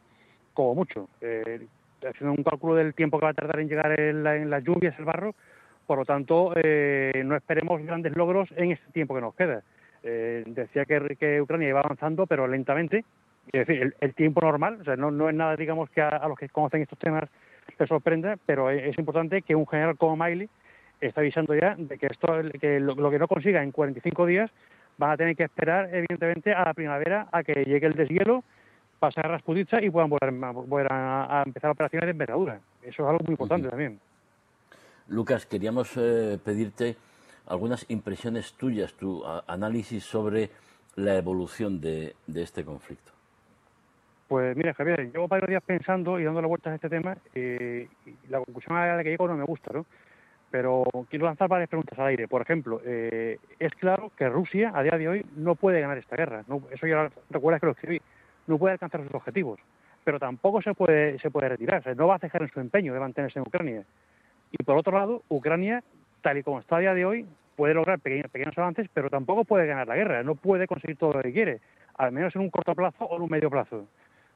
como 0.52 0.74
mucho. 0.74 1.08
Eh, 1.20 1.66
haciendo 2.06 2.32
un 2.32 2.44
cálculo 2.44 2.74
del 2.74 2.94
tiempo 2.94 3.18
que 3.18 3.24
va 3.24 3.30
a 3.30 3.34
tardar 3.34 3.60
en 3.60 3.68
llegar 3.68 3.98
en, 3.98 4.50
las 4.50 4.62
lluvias, 4.62 4.98
el 4.98 5.04
barro, 5.04 5.34
por 5.86 5.98
lo 5.98 6.04
tanto, 6.04 6.52
eh, 6.56 7.22
no 7.24 7.36
esperemos 7.36 7.82
grandes 7.82 8.16
logros 8.16 8.48
en 8.56 8.72
este 8.72 8.90
tiempo 8.92 9.14
que 9.14 9.20
nos 9.20 9.34
queda. 9.34 9.62
Eh, 10.02 10.44
decía 10.46 10.84
que, 10.84 11.40
Ucrania 11.40 11.68
iba 11.68 11.80
avanzando, 11.80 12.26
pero 12.26 12.46
lentamente, 12.46 13.04
es 13.52 13.66
decir, 13.66 13.94
el, 14.00 14.14
tiempo 14.14 14.40
normal, 14.40 14.78
o 14.80 14.84
sea, 14.84 14.96
no, 14.96 15.28
es 15.28 15.34
nada, 15.34 15.56
digamos, 15.56 15.90
que 15.90 16.02
a 16.02 16.26
los 16.28 16.38
que 16.38 16.48
conocen 16.48 16.82
estos 16.82 16.98
temas 16.98 17.28
te 17.76 17.86
sorprende, 17.86 18.36
pero 18.46 18.70
es 18.70 18.96
importante 18.98 19.42
que 19.42 19.54
un 19.54 19.66
general 19.66 19.96
como 19.96 20.16
Miley 20.16 20.48
está 21.00 21.20
avisando 21.20 21.54
ya 21.54 21.74
de 21.76 21.98
que 21.98 22.06
esto 22.06 22.28
que 22.60 22.80
lo, 22.80 23.10
que 23.10 23.18
no 23.18 23.28
consiga 23.28 23.62
en 23.62 23.72
45 23.72 24.26
días 24.26 24.50
van 24.98 25.10
a 25.10 25.16
tener 25.16 25.36
que 25.36 25.44
esperar 25.44 25.88
evidentemente 25.94 26.52
a 26.52 26.64
la 26.64 26.74
primavera 26.74 27.28
a 27.32 27.42
que 27.42 27.64
llegue 27.64 27.86
el 27.86 27.94
deshielo, 27.94 28.44
pasar 28.98 29.26
a 29.26 29.28
Raspudica 29.30 29.82
y 29.82 29.90
puedan 29.90 30.10
volver, 30.10 30.86
a, 30.90 31.42
empezar 31.46 31.70
operaciones 31.70 32.06
de 32.06 32.12
envergadura. 32.12 32.60
Eso 32.82 33.02
es 33.02 33.08
algo 33.08 33.20
muy 33.24 33.32
importante 33.32 33.68
también. 33.68 33.98
Lucas, 35.08 35.46
queríamos 35.46 35.96
eh, 35.96 36.38
pedirte 36.42 36.96
algunas 37.46 37.84
impresiones 37.90 38.54
tuyas, 38.54 38.94
tu 38.94 39.22
análisis 39.46 40.02
sobre 40.04 40.50
la 40.96 41.16
evolución 41.16 41.80
de 41.80 42.14
este 42.34 42.64
conflicto. 42.64 43.14
Pues 44.28 44.56
mira, 44.56 44.72
Javier, 44.72 45.12
llevo 45.12 45.28
varios 45.28 45.48
días 45.48 45.62
pensando 45.64 46.18
y 46.18 46.24
dándole 46.24 46.48
vueltas 46.48 46.72
a 46.72 46.74
este 46.76 46.88
tema 46.88 47.16
y 47.34 47.86
la 48.28 48.38
conclusión 48.38 48.76
a 48.76 48.96
la 48.96 49.02
que 49.04 49.10
llego 49.10 49.28
no 49.28 49.36
me 49.36 49.44
gusta, 49.44 49.72
¿no? 49.72 49.86
Pero 50.54 50.84
quiero 51.10 51.26
lanzar 51.26 51.48
varias 51.48 51.68
preguntas 51.68 51.98
al 51.98 52.06
aire. 52.06 52.28
Por 52.28 52.40
ejemplo, 52.40 52.80
eh, 52.84 53.38
es 53.58 53.72
claro 53.74 54.12
que 54.16 54.28
Rusia 54.28 54.70
a 54.72 54.84
día 54.84 54.96
de 54.96 55.08
hoy 55.08 55.26
no 55.34 55.56
puede 55.56 55.80
ganar 55.80 55.98
esta 55.98 56.14
guerra. 56.14 56.44
eso 56.70 56.86
ya 56.86 57.10
recuerdas 57.28 57.58
que 57.58 57.66
lo 57.66 57.72
escribí. 57.72 58.00
No 58.46 58.56
puede 58.56 58.74
alcanzar 58.74 59.02
sus 59.02 59.12
objetivos. 59.12 59.58
Pero 60.04 60.20
tampoco 60.20 60.62
se 60.62 60.72
puede, 60.72 61.18
se 61.18 61.28
puede 61.32 61.48
retirar. 61.48 61.82
No 61.96 62.06
va 62.06 62.14
a 62.14 62.18
cejar 62.20 62.42
en 62.42 62.52
su 62.52 62.60
empeño 62.60 62.94
de 62.94 63.00
mantenerse 63.00 63.40
en 63.40 63.44
Ucrania. 63.48 63.82
Y 64.52 64.62
por 64.62 64.76
otro 64.76 64.96
lado, 64.96 65.24
Ucrania, 65.28 65.82
tal 66.22 66.38
y 66.38 66.44
como 66.44 66.60
está 66.60 66.76
a 66.76 66.78
día 66.78 66.94
de 66.94 67.04
hoy, 67.04 67.26
puede 67.56 67.74
lograr 67.74 67.98
pequeños, 67.98 68.30
pequeños 68.30 68.56
avances, 68.56 68.88
pero 68.94 69.10
tampoco 69.10 69.44
puede 69.44 69.66
ganar 69.66 69.88
la 69.88 69.96
guerra. 69.96 70.22
No 70.22 70.36
puede 70.36 70.68
conseguir 70.68 70.98
todo 70.98 71.14
lo 71.14 71.22
que 71.22 71.32
quiere. 71.32 71.58
Al 71.96 72.12
menos 72.12 72.32
en 72.36 72.42
un 72.42 72.50
corto 72.50 72.76
plazo 72.76 73.06
o 73.06 73.16
en 73.16 73.22
un 73.22 73.28
medio 73.28 73.50
plazo. 73.50 73.88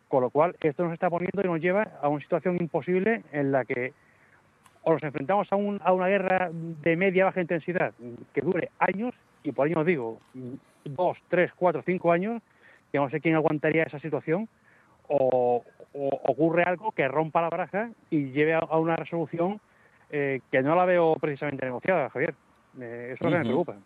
Con 0.08 0.22
lo 0.22 0.30
cual, 0.30 0.56
esto 0.62 0.82
nos 0.82 0.94
está 0.94 1.08
poniendo 1.08 1.40
y 1.44 1.46
nos 1.46 1.60
lleva 1.60 1.92
a 2.02 2.08
una 2.08 2.20
situación 2.20 2.56
imposible 2.56 3.22
en 3.30 3.52
la 3.52 3.64
que 3.64 3.92
o 4.88 4.94
nos 4.94 5.02
enfrentamos 5.02 5.46
a, 5.52 5.56
una 5.56 6.06
guerra 6.06 6.50
de 6.50 6.96
media 6.96 7.26
baja 7.26 7.42
intensidad 7.42 7.92
que 8.32 8.40
dure 8.40 8.70
años, 8.78 9.14
y 9.42 9.52
por 9.52 9.66
años 9.66 9.84
digo, 9.84 10.18
dos, 10.84 11.18
tres, 11.28 11.52
cuatro, 11.54 11.82
cinco 11.84 12.10
años, 12.10 12.40
que 12.90 12.98
no 12.98 13.10
sé 13.10 13.20
quién 13.20 13.34
aguantaría 13.34 13.82
esa 13.82 14.00
situación, 14.00 14.48
o, 15.08 15.62
ocurre 15.92 16.62
algo 16.62 16.92
que 16.92 17.06
rompa 17.06 17.42
la 17.42 17.50
baraja 17.50 17.90
y 18.08 18.30
lleve 18.30 18.54
a, 18.54 18.60
una 18.78 18.96
resolución 18.96 19.60
eh, 20.10 20.40
que 20.50 20.62
no 20.62 20.74
la 20.74 20.86
veo 20.86 21.16
precisamente 21.20 21.66
negociada, 21.66 22.08
Javier. 22.08 22.34
Eh, 22.80 23.12
eso 23.14 23.24
es 23.26 23.30
lo 23.30 23.30
que 23.30 23.38
me 23.38 23.44
preocupa. 23.44 23.76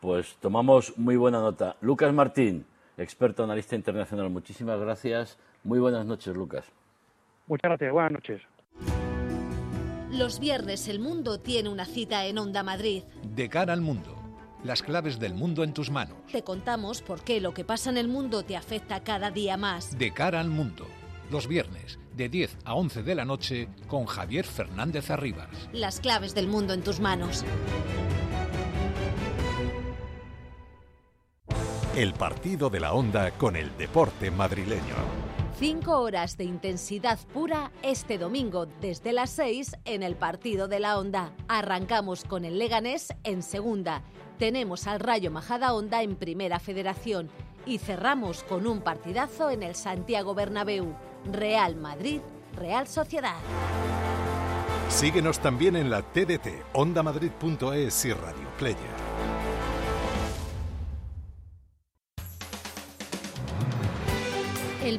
Pues 0.00 0.36
tomamos 0.36 0.96
muy 0.98 1.16
buena 1.16 1.40
nota. 1.40 1.76
Lucas 1.80 2.12
Martín, 2.14 2.64
experto 2.96 3.44
analista 3.44 3.76
internacional. 3.76 4.30
Muchísimas 4.30 4.80
gracias. 4.80 5.38
Muy 5.64 5.80
buenas 5.80 6.06
noches, 6.06 6.34
Lucas. 6.34 6.70
Muchas 7.46 7.68
gracias. 7.68 7.92
Buenas 7.92 8.12
noches. 8.12 8.51
Los 10.12 10.38
viernes 10.38 10.88
el 10.88 11.00
mundo 11.00 11.40
tiene 11.40 11.70
una 11.70 11.86
cita 11.86 12.26
en 12.26 12.36
Onda 12.36 12.62
Madrid. 12.62 13.02
De 13.22 13.48
cara 13.48 13.72
al 13.72 13.80
mundo. 13.80 14.14
Las 14.62 14.82
claves 14.82 15.18
del 15.18 15.32
mundo 15.32 15.64
en 15.64 15.72
tus 15.72 15.90
manos. 15.90 16.18
Te 16.30 16.44
contamos 16.44 17.00
por 17.00 17.24
qué 17.24 17.40
lo 17.40 17.54
que 17.54 17.64
pasa 17.64 17.88
en 17.88 17.96
el 17.96 18.08
mundo 18.08 18.42
te 18.42 18.54
afecta 18.54 19.02
cada 19.02 19.30
día 19.30 19.56
más. 19.56 19.96
De 19.96 20.12
cara 20.12 20.38
al 20.40 20.50
mundo. 20.50 20.86
Los 21.30 21.48
viernes, 21.48 21.98
de 22.14 22.28
10 22.28 22.58
a 22.64 22.74
11 22.74 23.02
de 23.02 23.14
la 23.14 23.24
noche, 23.24 23.68
con 23.88 24.04
Javier 24.04 24.44
Fernández 24.44 25.10
Arribas. 25.10 25.48
Las 25.72 25.98
claves 25.98 26.34
del 26.34 26.46
mundo 26.46 26.74
en 26.74 26.82
tus 26.82 27.00
manos. 27.00 27.42
El 31.96 32.12
partido 32.12 32.68
de 32.68 32.80
la 32.80 32.92
onda 32.92 33.30
con 33.30 33.56
el 33.56 33.74
deporte 33.78 34.30
madrileño. 34.30 35.31
Cinco 35.58 36.00
horas 36.00 36.36
de 36.36 36.44
intensidad 36.44 37.18
pura 37.32 37.70
este 37.82 38.18
domingo 38.18 38.66
desde 38.80 39.12
las 39.12 39.30
seis 39.30 39.76
en 39.84 40.02
el 40.02 40.16
partido 40.16 40.66
de 40.66 40.80
la 40.80 40.98
onda. 40.98 41.32
Arrancamos 41.46 42.24
con 42.24 42.44
el 42.44 42.58
Leganés 42.58 43.12
en 43.22 43.42
segunda. 43.42 44.02
Tenemos 44.38 44.86
al 44.86 44.98
Rayo 44.98 45.30
Majada 45.30 45.74
Onda 45.74 46.02
en 46.02 46.16
primera 46.16 46.58
federación. 46.58 47.30
Y 47.64 47.78
cerramos 47.78 48.42
con 48.42 48.66
un 48.66 48.80
partidazo 48.80 49.50
en 49.50 49.62
el 49.62 49.76
Santiago 49.76 50.34
Bernabéu. 50.34 50.96
Real 51.30 51.76
Madrid, 51.76 52.20
Real 52.56 52.88
Sociedad. 52.88 53.36
Síguenos 54.88 55.38
también 55.38 55.76
en 55.76 55.90
la 55.90 56.02
TDT, 56.02 56.48
ondamadrid.es 56.72 58.04
y 58.04 58.12
Radio 58.12 58.48
Player. 58.58 59.11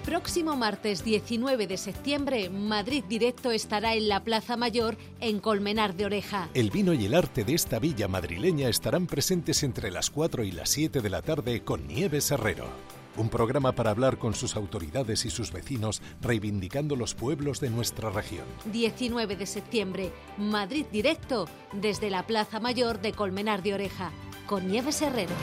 Próximo 0.04 0.56
martes 0.56 1.04
19 1.04 1.66
de 1.66 1.78
septiembre, 1.78 2.50
Madrid 2.50 3.04
Directo 3.08 3.52
estará 3.52 3.96
en 3.96 4.10
la 4.10 4.24
Plaza 4.24 4.58
Mayor 4.58 4.98
en 5.20 5.40
Colmenar 5.40 5.96
de 5.96 6.06
Oreja. 6.06 6.50
El 6.54 6.70
vino 6.70 6.94
y 6.94 7.06
el 7.06 7.16
arte 7.16 7.44
de 7.44 7.56
esta 7.56 7.80
villa 7.80 8.08
madrileña 8.08 8.70
estarán 8.70 9.08
presentes 9.08 9.64
entre 9.64 9.90
las 9.92 10.10
4 10.10 10.44
y 10.44 10.52
las 10.52 10.70
7 10.70 11.02
de 11.02 11.10
la 11.10 11.22
tarde 11.22 11.64
con 11.64 11.88
Nieves 11.88 12.30
Herrero. 12.32 12.68
Un 13.16 13.30
programa 13.30 13.74
para 13.74 13.92
hablar 13.92 14.18
con 14.18 14.34
sus 14.34 14.56
autoridades 14.56 15.26
y 15.26 15.30
sus 15.30 15.52
vecinos, 15.52 16.02
reivindicando 16.22 16.96
los 16.96 17.14
pueblos 17.14 17.60
de 17.60 17.70
nuestra 17.70 18.10
región. 18.10 18.46
19 18.66 19.36
de 19.36 19.46
septiembre, 19.46 20.12
Madrid 20.38 20.86
Directo, 20.92 21.48
desde 21.72 22.10
la 22.10 22.26
Plaza 22.28 22.60
Mayor 22.60 23.00
de 23.02 23.14
Colmenar 23.14 23.64
de 23.64 23.76
Oreja, 23.76 24.12
con 24.48 24.68
Nieves 24.68 25.02
Herrero. 25.02 25.36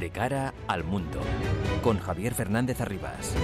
De 0.00 0.10
cara 0.10 0.54
al 0.68 0.84
mundo, 0.84 1.18
con 1.82 1.98
Javier 1.98 2.32
Fernández 2.32 2.80
Arribas. 2.80 3.34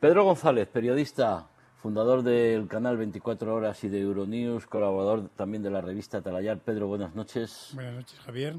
Pedro 0.00 0.24
González, 0.24 0.68
periodista, 0.68 1.48
fundador 1.76 2.22
del 2.22 2.68
canal 2.68 2.98
24 2.98 3.54
Horas 3.54 3.82
y 3.84 3.88
de 3.88 4.00
Euronews, 4.00 4.66
colaborador 4.66 5.30
también 5.30 5.62
de 5.62 5.70
la 5.70 5.80
revista 5.80 6.20
Talayar. 6.20 6.58
Pedro, 6.58 6.88
buenas 6.88 7.14
noches. 7.14 7.70
Buenas 7.72 7.94
noches, 7.94 8.20
Javier. 8.20 8.56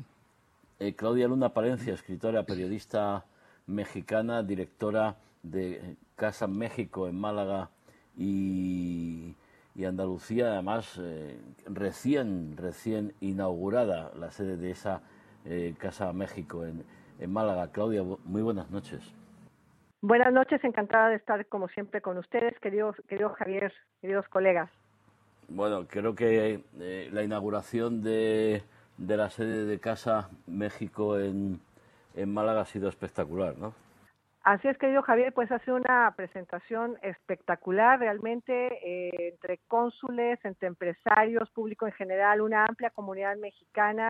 Eh, 0.80 0.96
Claudia 0.96 1.28
Luna 1.28 1.50
Palencia, 1.50 1.94
escritora, 1.94 2.44
periodista 2.44 3.26
mexicana, 3.68 4.42
directora 4.42 5.18
de 5.44 5.98
Casa 6.16 6.48
México 6.48 7.08
en 7.08 7.20
Málaga 7.20 7.70
y 8.18 9.36
y 9.76 9.86
Andalucía, 9.86 10.54
además, 10.54 11.00
eh, 11.02 11.38
recién, 11.66 12.56
recién 12.56 13.14
inaugurada 13.20 14.12
la 14.18 14.32
sede 14.32 14.56
de 14.56 14.72
esa 14.72 15.02
eh, 15.44 15.76
Casa 15.78 16.14
México 16.14 16.66
en, 16.66 16.84
en 17.20 17.32
Málaga. 17.32 17.72
Claudia, 17.72 18.02
muy 18.24 18.42
buenas 18.42 18.72
noches. 18.72 19.04
Buenas 20.02 20.32
noches, 20.32 20.64
encantada 20.64 21.10
de 21.10 21.16
estar 21.16 21.46
como 21.48 21.68
siempre 21.68 22.02
con 22.02 22.18
ustedes, 22.18 22.58
queridos, 22.60 22.96
querido 23.08 23.32
Javier, 23.32 23.74
queridos 24.02 24.28
colegas. 24.30 24.70
Bueno, 25.50 25.86
creo 25.88 26.16
que 26.16 26.64
eh, 26.80 27.10
la 27.12 27.24
inauguración 27.24 28.02
de, 28.02 28.64
de 28.98 29.18
la 29.18 29.30
sede 29.30 29.66
de 29.66 29.80
Casa 29.80 30.30
México 30.48 31.20
en, 31.20 31.60
en 32.16 32.34
Málaga 32.34 32.62
ha 32.62 32.66
sido 32.66 32.88
espectacular, 32.88 33.58
¿no? 33.58 33.74
Así 34.46 34.68
es, 34.68 34.78
querido 34.78 35.02
Javier, 35.02 35.34
pues 35.34 35.52
hace 35.52 35.72
una 35.72 36.14
presentación 36.16 37.00
espectacular 37.02 37.98
realmente 38.00 38.78
eh, 38.86 39.30
entre 39.30 39.58
cónsules, 39.68 40.38
entre 40.46 40.68
empresarios, 40.68 41.50
público 41.50 41.88
en 41.88 41.94
general, 41.94 42.42
una 42.42 42.64
amplia 42.64 42.92
comunidad 42.92 43.38
mexicana. 43.38 44.08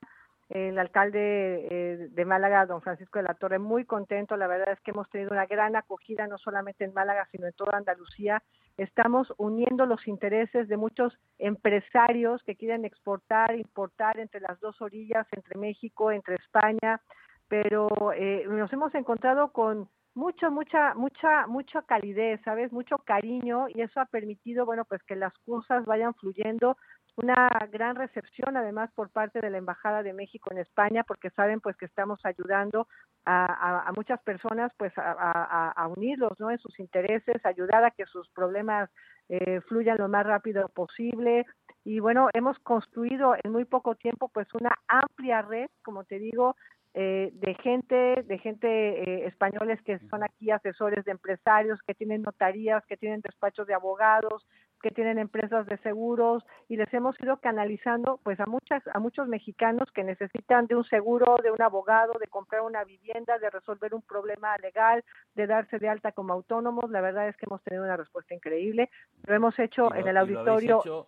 El 0.49 0.77
alcalde 0.77 1.67
eh, 1.71 2.07
de 2.11 2.25
Málaga, 2.25 2.65
don 2.65 2.81
Francisco 2.81 3.17
de 3.17 3.23
la 3.23 3.35
Torre, 3.35 3.59
muy 3.59 3.85
contento. 3.85 4.35
La 4.35 4.47
verdad 4.47 4.73
es 4.73 4.81
que 4.81 4.91
hemos 4.91 5.09
tenido 5.09 5.31
una 5.31 5.45
gran 5.45 5.77
acogida, 5.77 6.27
no 6.27 6.37
solamente 6.37 6.83
en 6.83 6.93
Málaga, 6.93 7.29
sino 7.31 7.47
en 7.47 7.53
toda 7.53 7.77
Andalucía. 7.77 8.43
Estamos 8.75 9.33
uniendo 9.37 9.85
los 9.85 10.05
intereses 10.05 10.67
de 10.67 10.75
muchos 10.75 11.17
empresarios 11.39 12.43
que 12.43 12.57
quieren 12.57 12.83
exportar, 12.83 13.55
importar 13.55 14.19
entre 14.19 14.41
las 14.41 14.59
dos 14.59 14.81
orillas, 14.81 15.25
entre 15.31 15.57
México, 15.57 16.11
entre 16.11 16.35
España, 16.35 16.99
pero 17.47 18.11
eh, 18.11 18.43
nos 18.49 18.73
hemos 18.73 18.93
encontrado 18.95 19.53
con 19.53 19.87
mucho, 20.15 20.49
mucha, 20.49 20.93
mucha, 20.95 21.45
mucha 21.47 21.81
calidez, 21.83 22.41
¿sabes? 22.43 22.71
Mucho 22.71 22.97
cariño 22.99 23.67
y 23.69 23.81
eso 23.81 23.99
ha 23.99 24.05
permitido, 24.05 24.65
bueno, 24.65 24.85
pues 24.85 25.03
que 25.03 25.15
las 25.15 25.33
cosas 25.45 25.85
vayan 25.85 26.13
fluyendo 26.15 26.77
una 27.17 27.49
gran 27.71 27.95
recepción 27.95 28.57
además 28.57 28.91
por 28.93 29.09
parte 29.09 29.39
de 29.39 29.49
la 29.49 29.57
Embajada 29.57 30.03
de 30.03 30.13
México 30.13 30.51
en 30.51 30.57
España 30.57 31.03
porque 31.03 31.29
saben 31.29 31.61
pues 31.61 31.77
que 31.77 31.85
estamos 31.85 32.19
ayudando 32.25 32.87
a, 33.25 33.91
muchas 33.95 34.21
personas 34.21 34.71
pues 34.77 34.91
a, 34.97 35.87
unirlos 35.95 36.37
¿no? 36.39 36.51
en 36.51 36.59
sus 36.59 36.77
intereses, 36.79 37.45
ayudar 37.45 37.85
a 37.85 37.91
que 37.91 38.05
sus 38.05 38.29
problemas 38.31 38.89
eh, 39.29 39.61
fluyan 39.61 39.97
lo 39.97 40.09
más 40.09 40.25
rápido 40.25 40.67
posible 40.69 41.45
y 41.83 41.99
bueno, 41.99 42.29
hemos 42.33 42.59
construido 42.59 43.35
en 43.43 43.51
muy 43.51 43.65
poco 43.65 43.95
tiempo 43.95 44.29
pues 44.33 44.47
una 44.53 44.75
amplia 44.87 45.41
red, 45.41 45.67
como 45.83 46.03
te 46.03 46.19
digo, 46.19 46.55
eh, 46.97 47.29
de 47.33 47.55
gente, 47.55 48.23
de 48.23 48.37
gente 48.37 48.67
eh, 48.69 49.27
españoles 49.27 49.81
que 49.81 49.99
son 50.07 50.23
aquí 50.23 50.49
asesores 50.49 51.03
de 51.03 51.11
empresarios, 51.11 51.81
que 51.85 51.93
tienen 51.93 52.21
notarías, 52.21 52.85
que 52.85 52.95
tienen 52.95 53.19
despachos 53.19 53.67
de 53.67 53.73
abogados, 53.73 54.47
que 54.81 54.91
tienen 54.91 55.19
empresas 55.19 55.65
de 55.65 55.77
seguros 55.79 56.45
y 56.69 56.77
les 56.77 56.93
hemos 56.93 57.19
ido 57.19 57.35
canalizando 57.41 58.21
pues 58.23 58.39
a 58.39 58.45
muchas 58.45 58.81
a 58.93 58.99
muchos 58.99 59.27
mexicanos 59.27 59.91
que 59.91 60.05
necesitan 60.05 60.67
de 60.67 60.75
un 60.75 60.85
seguro, 60.85 61.35
de 61.43 61.51
un 61.51 61.61
abogado, 61.61 62.13
de 62.17 62.27
comprar 62.27 62.61
una 62.61 62.85
vivienda, 62.85 63.39
de 63.39 63.49
resolver 63.49 63.93
un 63.93 64.01
problema 64.01 64.55
legal, 64.59 65.03
de 65.33 65.47
darse 65.47 65.79
de 65.79 65.89
alta 65.89 66.13
como 66.13 66.31
autónomos. 66.31 66.89
La 66.91 67.01
verdad 67.01 67.27
es 67.27 67.35
que 67.35 67.45
hemos 67.45 67.61
tenido 67.63 67.83
una 67.83 67.97
respuesta 67.97 68.33
increíble. 68.33 68.89
Lo 69.27 69.35
hemos 69.35 69.59
hecho 69.59 69.93
en 69.93 70.07
el 70.07 70.15
auditorio. 70.15 71.07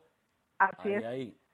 así 0.58 0.92
es 0.92 1.47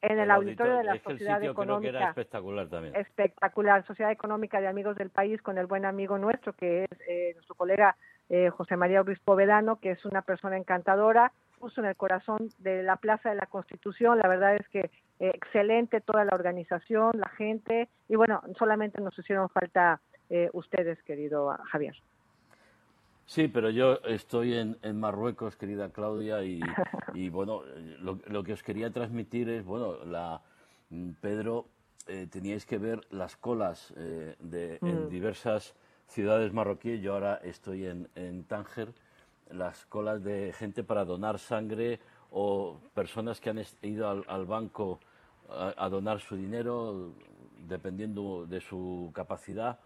en 0.00 0.18
el, 0.18 0.30
auditorio, 0.30 0.76
de 0.76 0.84
la 0.84 0.98
Sociedad 1.00 1.42
Económica. 1.42 2.08
espectacular 2.08 2.68
también. 2.68 2.94
Espectacular, 2.96 3.86
Sociedad 3.86 4.12
Económica 4.12 4.60
de 4.60 4.68
Amigos 4.68 4.96
del 4.96 5.10
País, 5.10 5.42
con 5.42 5.58
el 5.58 5.66
buen 5.66 5.84
amigo 5.84 6.18
nuestro, 6.18 6.52
que 6.52 6.84
es 6.84 7.00
eh, 7.08 7.32
nuestro 7.34 7.54
colega 7.54 7.96
eh, 8.28 8.50
José 8.50 8.76
María 8.76 9.00
Obispo 9.00 9.34
Vedano, 9.34 9.80
que 9.80 9.90
es 9.92 10.04
una 10.04 10.22
persona 10.22 10.56
encantadora, 10.56 11.32
puso 11.58 11.80
en 11.80 11.88
el 11.88 11.96
corazón 11.96 12.50
de 12.58 12.82
la 12.82 12.96
Plaza 12.96 13.30
de 13.30 13.36
la 13.36 13.46
Constitución. 13.46 14.18
La 14.18 14.28
verdad 14.28 14.54
es 14.54 14.68
que 14.68 14.90
eh, 15.18 15.32
excelente 15.34 16.00
toda 16.00 16.24
la 16.24 16.34
organización, 16.34 17.12
la 17.18 17.28
gente, 17.30 17.88
y 18.08 18.14
bueno, 18.14 18.42
solamente 18.58 19.00
nos 19.00 19.18
hicieron 19.18 19.48
falta 19.48 20.00
ustedes, 20.52 21.02
querido 21.04 21.56
Javier. 21.70 21.94
Sí, 23.28 23.46
pero 23.46 23.68
yo 23.68 24.00
estoy 24.04 24.54
en, 24.54 24.78
en 24.80 24.98
Marruecos, 24.98 25.54
querida 25.54 25.90
Claudia, 25.90 26.42
y, 26.42 26.60
y 27.12 27.28
bueno, 27.28 27.60
lo, 28.00 28.18
lo, 28.26 28.42
que 28.42 28.54
os 28.54 28.62
quería 28.62 28.90
transmitir 28.90 29.50
es, 29.50 29.66
bueno, 29.66 30.02
la 30.06 30.40
mm, 30.88 31.10
Pedro, 31.20 31.66
eh, 32.06 32.26
teníais 32.30 32.64
que 32.64 32.78
ver 32.78 33.06
las 33.10 33.36
colas 33.36 33.92
eh, 33.98 34.34
de, 34.40 34.78
en 34.80 35.04
mm. 35.04 35.08
diversas 35.10 35.74
ciudades 36.06 36.54
marroquíes. 36.54 37.02
Yo 37.02 37.12
ahora 37.12 37.34
estoy 37.44 37.84
en, 37.84 38.08
en 38.14 38.44
Tánger, 38.44 38.94
las 39.50 39.84
colas 39.84 40.24
de 40.24 40.54
gente 40.54 40.82
para 40.82 41.04
donar 41.04 41.38
sangre 41.38 42.00
o 42.30 42.80
personas 42.94 43.42
que 43.42 43.50
han 43.50 43.62
ido 43.82 44.08
al, 44.08 44.24
al 44.26 44.46
banco 44.46 45.00
a, 45.50 45.74
a, 45.76 45.90
donar 45.90 46.20
su 46.20 46.34
dinero, 46.34 47.12
dependiendo 47.68 48.46
de 48.46 48.62
su 48.62 49.10
capacidad 49.12 49.78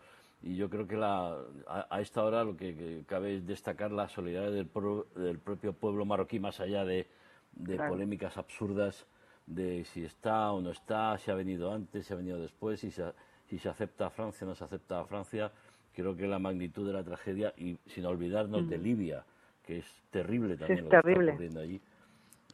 y 0.43 0.57
yo 0.57 0.69
creo 0.69 0.87
que 0.89 0.97
la, 0.97 1.37
a, 1.67 2.01
esta 2.01 2.25
hora 2.25 2.43
lo 2.45 2.57
que, 2.57 3.05
cabe 3.07 3.37
es 3.37 3.47
destacar 3.47 3.93
la 3.93 4.09
solidaridad 4.09 4.53
del, 4.53 4.69
del 5.15 5.39
propio 5.39 5.73
pueblo 5.73 6.05
marroquí, 6.05 6.41
más 6.41 6.59
allá 6.61 6.85
de, 6.85 7.07
de 7.53 7.77
polémicas 7.77 8.37
absurdas 8.37 9.07
de 9.47 9.85
si 9.85 10.05
está 10.05 10.53
o 10.53 10.61
no 10.61 10.71
está, 10.71 11.17
si 11.19 11.31
ha 11.31 11.35
venido 11.35 11.73
antes, 11.73 12.07
si 12.07 12.13
ha 12.13 12.17
venido 12.17 12.41
después, 12.41 12.81
si 12.81 12.91
se, 12.91 13.05
si 13.49 13.59
se 13.59 13.69
acepta 13.69 14.07
a 14.07 14.11
Francia 14.11 14.45
o 14.47 14.51
no 14.51 14.55
se 14.55 14.65
acepta 14.65 15.01
a 15.01 15.05
Francia. 15.05 15.53
Creo 15.95 16.17
que 16.17 16.27
la 16.27 16.39
magnitud 16.39 16.87
de 16.87 16.93
la 16.93 17.05
tragedia, 17.05 17.53
y 17.57 17.77
sin 17.87 18.07
olvidarnos 18.07 18.69
de 18.69 18.79
Libia, 18.79 19.25
que 19.65 19.79
es 19.79 20.03
terrible 20.11 20.57
también 20.57 20.85
lo 20.85 20.91
que 20.91 20.97
está 20.97 21.11
ocurriendo 21.11 21.61
allí, 21.61 21.81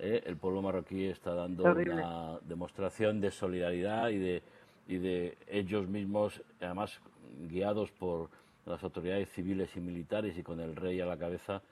eh, 0.00 0.22
el 0.26 0.36
pueblo 0.36 0.60
marroquí 0.60 1.04
está 1.06 1.34
dando 1.34 1.64
una 1.64 2.38
demostración 2.42 3.20
de 3.20 3.30
solidaridad 3.30 4.08
y 4.10 4.18
de, 4.18 4.42
y 4.88 4.98
de 4.98 5.38
ellos 5.46 5.88
mismos, 5.88 6.42
además 6.60 7.00
guiados 7.48 7.90
por 7.92 8.30
las 8.66 8.82
autoridades 8.82 9.28
civiles 9.34 9.70
y 9.76 9.80
militares 9.80 10.36
y 10.36 10.42
con 10.42 10.60
el 10.60 10.76
rey 10.76 11.00
a 11.00 11.06
la 11.06 11.16
cabeza, 11.16 11.62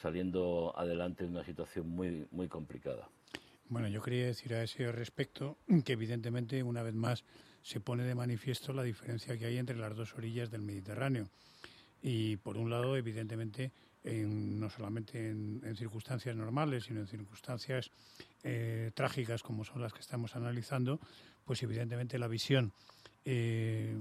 saliendo 0.00 0.72
adelante 0.76 1.24
en 1.24 1.30
una 1.30 1.44
situación 1.44 1.88
muy, 1.88 2.26
muy 2.30 2.48
complicada. 2.48 3.08
Bueno, 3.68 3.88
yo 3.88 4.00
quería 4.00 4.26
decir 4.26 4.54
a 4.54 4.62
ese 4.62 4.90
respecto 4.92 5.58
que 5.84 5.92
evidentemente 5.92 6.62
una 6.62 6.82
vez 6.82 6.94
más 6.94 7.24
se 7.62 7.80
pone 7.80 8.04
de 8.04 8.14
manifiesto 8.14 8.72
la 8.72 8.84
diferencia 8.84 9.36
que 9.36 9.46
hay 9.46 9.58
entre 9.58 9.76
las 9.76 9.96
dos 9.96 10.14
orillas 10.14 10.50
del 10.50 10.62
Mediterráneo. 10.62 11.28
Y 12.00 12.36
por 12.36 12.56
un 12.56 12.70
lado, 12.70 12.96
evidentemente, 12.96 13.72
no 14.04 14.70
solamente 14.70 15.30
en, 15.30 15.76
circunstancias 15.76 16.36
normales, 16.36 16.84
sino 16.84 17.00
en 17.00 17.08
circunstancias 17.08 17.90
eh, 18.44 18.92
trágicas 18.94 19.42
como 19.42 19.64
son 19.64 19.82
las 19.82 19.92
que 19.92 20.00
estamos 20.00 20.36
analizando, 20.36 21.00
pues 21.44 21.62
evidentemente 21.64 22.18
la 22.18 22.28
visión 22.28 22.72
eh, 23.28 23.92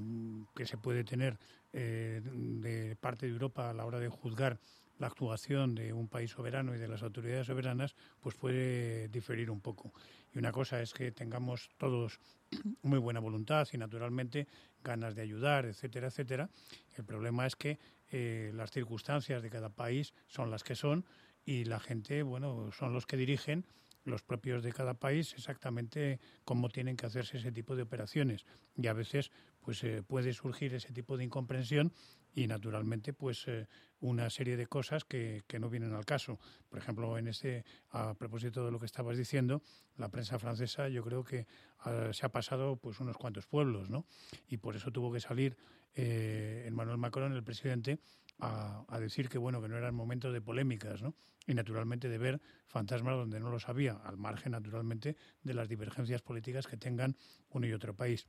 que 0.55 0.67
se 0.67 0.77
puede 0.77 1.03
tener 1.03 1.39
eh, 1.73 2.21
de 2.23 2.95
parte 2.95 3.25
de 3.25 3.31
Europa 3.31 3.71
a 3.71 3.73
la 3.73 3.83
hora 3.83 3.99
de 3.99 4.07
juzgar 4.07 4.59
la 4.99 5.07
actuación 5.07 5.73
de 5.73 5.93
un 5.93 6.07
país 6.07 6.29
soberano 6.29 6.75
y 6.75 6.77
de 6.77 6.87
las 6.87 7.01
autoridades 7.01 7.47
soberanas, 7.47 7.95
pues 8.21 8.35
puede 8.35 9.09
diferir 9.09 9.49
un 9.49 9.61
poco. 9.61 9.91
Y 10.31 10.37
una 10.37 10.51
cosa 10.51 10.79
es 10.79 10.93
que 10.93 11.11
tengamos 11.11 11.69
todos 11.77 12.19
muy 12.83 12.99
buena 12.99 13.19
voluntad 13.19 13.67
y 13.73 13.79
naturalmente 13.79 14.47
ganas 14.83 15.15
de 15.15 15.23
ayudar, 15.23 15.65
etcétera, 15.65 16.07
etcétera. 16.07 16.49
El 16.95 17.03
problema 17.03 17.47
es 17.47 17.55
que 17.55 17.79
eh, 18.11 18.51
las 18.53 18.69
circunstancias 18.69 19.41
de 19.41 19.49
cada 19.49 19.69
país 19.69 20.13
son 20.27 20.51
las 20.51 20.63
que 20.63 20.75
son 20.75 21.03
y 21.45 21.65
la 21.65 21.79
gente, 21.79 22.21
bueno, 22.21 22.71
son 22.71 22.93
los 22.93 23.07
que 23.07 23.17
dirigen 23.17 23.65
los 24.05 24.23
propios 24.23 24.63
de 24.63 24.71
cada 24.71 24.93
país 24.93 25.33
exactamente 25.33 26.19
cómo 26.45 26.69
tienen 26.69 26.95
que 26.95 27.05
hacerse 27.05 27.37
ese 27.37 27.51
tipo 27.51 27.75
de 27.75 27.83
operaciones. 27.83 28.45
Y 28.77 28.87
a 28.87 28.93
veces 28.93 29.31
pues 29.61 29.83
eh, 29.83 30.03
puede 30.03 30.31
surgir 30.31 30.73
ese 30.75 30.93
tipo 30.93 31.17
de 31.17 31.23
incomprensión 31.23 31.91
y 32.33 32.47
naturalmente 32.47 33.13
pues 33.13 33.47
eh, 33.47 33.67
una 33.99 34.29
serie 34.29 34.57
de 34.57 34.67
cosas 34.67 35.03
que, 35.05 35.43
que, 35.47 35.59
no 35.59 35.69
vienen 35.69 35.93
al 35.93 36.05
caso. 36.05 36.39
Por 36.69 36.79
ejemplo 36.79 37.17
en 37.17 37.27
este 37.27 37.65
a 37.89 38.13
propósito 38.13 38.63
de 38.63 38.71
lo 38.71 38.79
que 38.79 38.85
estabas 38.85 39.17
diciendo 39.17 39.63
la 39.97 40.09
prensa 40.09 40.37
francesa 40.37 40.87
yo 40.87 41.03
creo 41.03 41.23
que 41.23 41.47
ah, 41.79 42.09
se 42.13 42.25
ha 42.25 42.29
pasado 42.29 42.77
pues 42.77 42.99
unos 42.99 43.17
cuantos 43.17 43.47
pueblos 43.47 43.89
no 43.89 44.05
y 44.47 44.57
por 44.57 44.75
eso 44.75 44.91
tuvo 44.91 45.11
que 45.11 45.19
salir 45.19 45.57
eh, 45.95 46.63
Emmanuel 46.67 46.97
Macron 46.97 47.33
el 47.33 47.43
presidente 47.43 47.99
a, 48.39 48.99
decir 48.99 49.29
que 49.29 49.37
bueno 49.37 49.61
que 49.61 49.69
no 49.69 49.77
era 49.77 49.87
el 49.87 49.93
momento 49.93 50.31
de 50.31 50.41
polémicas 50.41 51.01
¿no? 51.01 51.15
y 51.45 51.53
naturalmente 51.53 52.09
de 52.09 52.17
ver 52.17 52.41
fantasmas 52.67 53.15
donde 53.15 53.39
no 53.39 53.49
los 53.49 53.69
había, 53.69 53.93
al 53.93 54.17
margen 54.17 54.53
naturalmente 54.53 55.15
de 55.43 55.53
las 55.53 55.69
divergencias 55.69 56.21
políticas 56.21 56.67
que 56.67 56.77
tengan 56.77 57.15
uno 57.49 57.67
y 57.67 57.73
otro 57.73 57.95
país. 57.95 58.27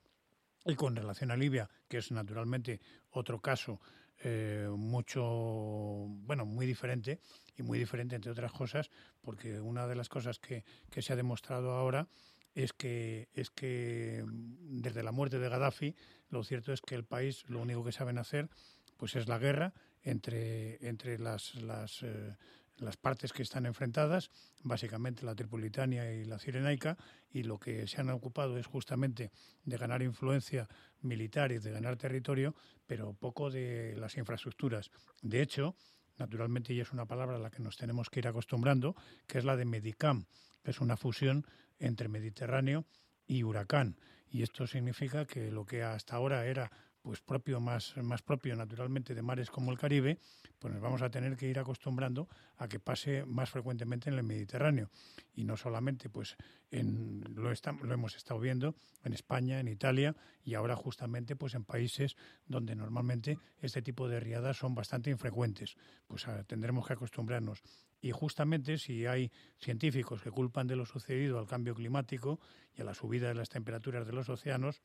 Y 0.65 0.75
con 0.75 0.97
relación 0.97 1.31
a 1.31 1.37
Libia, 1.37 1.69
que 1.89 1.99
es 1.99 2.11
naturalmente 2.11 2.81
otro 3.11 3.41
caso 3.41 3.81
eh, 4.19 4.69
mucho, 4.71 5.23
bueno, 5.23 6.45
muy 6.45 6.67
diferente 6.67 7.21
y 7.57 7.63
muy 7.63 7.79
diferente 7.79 8.17
entre 8.17 8.33
otras 8.33 8.53
cosas, 8.53 8.91
porque 9.21 9.61
una 9.61 9.87
de 9.87 9.95
las 9.95 10.09
cosas 10.09 10.39
que, 10.39 10.65
que 10.91 11.03
se 11.03 11.13
ha 11.13 11.17
demostrado 11.17 11.73
ahora 11.73 12.09
es 12.55 12.73
que, 12.73 13.29
es 13.35 13.51
que 13.51 14.25
desde 14.27 15.03
la 15.03 15.13
muerte 15.13 15.39
de 15.39 15.49
Gaddafi, 15.49 15.95
lo 16.31 16.43
cierto 16.43 16.73
es 16.73 16.81
que 16.81 16.95
el 16.95 17.05
país 17.05 17.45
lo 17.49 17.61
único 17.61 17.85
que 17.85 17.93
saben 17.93 18.19
hacer 18.19 18.49
pues 18.97 19.15
es 19.15 19.29
la 19.29 19.39
guerra 19.39 19.75
entre, 20.07 20.79
entre 20.89 21.19
las, 21.19 21.57
las, 21.57 22.03
eh, 22.03 22.37
las 22.77 22.97
partes 22.97 23.33
que 23.33 23.43
están 23.43 23.67
enfrentadas, 23.67 24.31
básicamente 24.63 25.27
la 25.27 25.35
Tripolitania 25.35 26.13
y 26.13 26.25
la 26.25 26.39
Cirenaica, 26.39 26.97
y 27.29 27.43
lo 27.43 27.59
que 27.59 27.89
se 27.89 28.01
han 28.01 28.11
ocupado 28.11 28.57
es 28.57 28.67
justamente 28.67 29.33
de 29.65 29.77
ganar 29.77 30.03
influencia 30.03 30.69
militar 31.01 31.51
y 31.51 31.59
de 31.59 31.73
ganar 31.73 31.97
territorio, 31.97 32.55
pero 32.87 33.15
poco 33.15 33.51
de 33.51 33.97
las 33.97 34.17
infraestructuras. 34.17 34.91
De 35.23 35.43
hecho, 35.43 35.75
naturalmente, 36.19 36.73
y 36.73 36.81
es 36.81 36.93
una 36.93 37.07
palabra 37.07 37.37
a 37.37 37.41
la 37.41 37.51
que 37.51 37.63
nos 37.63 37.77
tenemos 37.77 38.09
que 38.09 38.21
ir 38.21 38.29
acostumbrando, 38.29 38.95
que 39.27 39.39
es 39.39 39.45
la 39.45 39.57
de 39.57 39.65
Medicam, 39.65 40.27
que 40.63 40.71
es 40.71 40.81
una 40.81 40.97
fusión 40.97 41.45
entre 41.81 42.09
Mediterráneo 42.09 42.87
y 43.27 43.43
huracán. 43.43 43.99
Y 44.29 44.43
esto 44.43 44.69
significa 44.69 45.27
que 45.27 45.51
lo 45.51 45.67
que 45.67 45.83
hasta 45.83 46.15
ahora 46.15 46.47
era 46.47 46.71
pues 47.07 47.21
propio 47.21 47.61
más, 47.61 47.97
más 47.99 48.21
propio 48.21 48.57
naturalmente 48.57 49.15
de 49.15 49.23
mares 49.23 49.49
como 49.49 49.71
el 49.71 49.79
Caribe, 49.79 50.19
pues 50.59 50.75
nos 50.75 50.83
vamos 50.83 51.03
a 51.03 51.09
tener 51.09 51.37
que 51.37 51.49
ir 51.49 51.57
acostumbrando 51.57 52.29
a 52.57 52.67
que 52.67 52.81
pase 52.81 53.25
más 53.25 53.49
frecuentemente 53.49 54.11
en 54.11 54.17
el 54.17 54.25
Mediterráneo. 54.25 54.91
Y 55.33 55.45
no 55.45 55.57
solamente 55.57 56.11
pues 56.11 56.37
lo, 56.73 57.53
lo 57.53 57.95
hemos 57.95 58.17
estado 58.17 58.41
viendo 58.41 58.75
en 59.05 59.13
España, 59.13 59.61
en 59.61 59.69
Italia 59.69 60.17
y 60.43 60.55
ahora 60.55 60.75
justamente 60.75 61.37
pues 61.37 61.55
en 61.55 61.63
países 61.63 62.17
donde 62.45 62.75
normalmente 62.75 63.39
este 63.61 63.83
tipo 63.83 64.09
de 64.09 64.19
riadas 64.19 64.57
son 64.57 64.75
bastante 64.75 65.09
infrecuentes. 65.09 65.77
Pues 66.09 66.27
ah, 66.27 66.43
tendremos 66.43 66.89
que 66.89 66.95
acostumbrarnos. 66.95 67.63
Y 68.01 68.11
justamente 68.11 68.79
si 68.79 69.07
hay 69.07 69.31
científicos 69.61 70.23
que 70.23 70.33
culpan 70.33 70.67
de 70.67 70.75
lo 70.75 70.85
sucedido 70.85 71.39
al 71.39 71.47
cambio 71.47 71.77
climático 71.77 72.41
y 72.77 72.81
a 72.81 72.85
la 72.85 72.95
subida 72.95 73.29
de 73.29 73.35
las 73.35 73.49
temperaturas 73.49 74.05
de 74.09 74.13
los 74.13 74.29
océanos, 74.29 74.83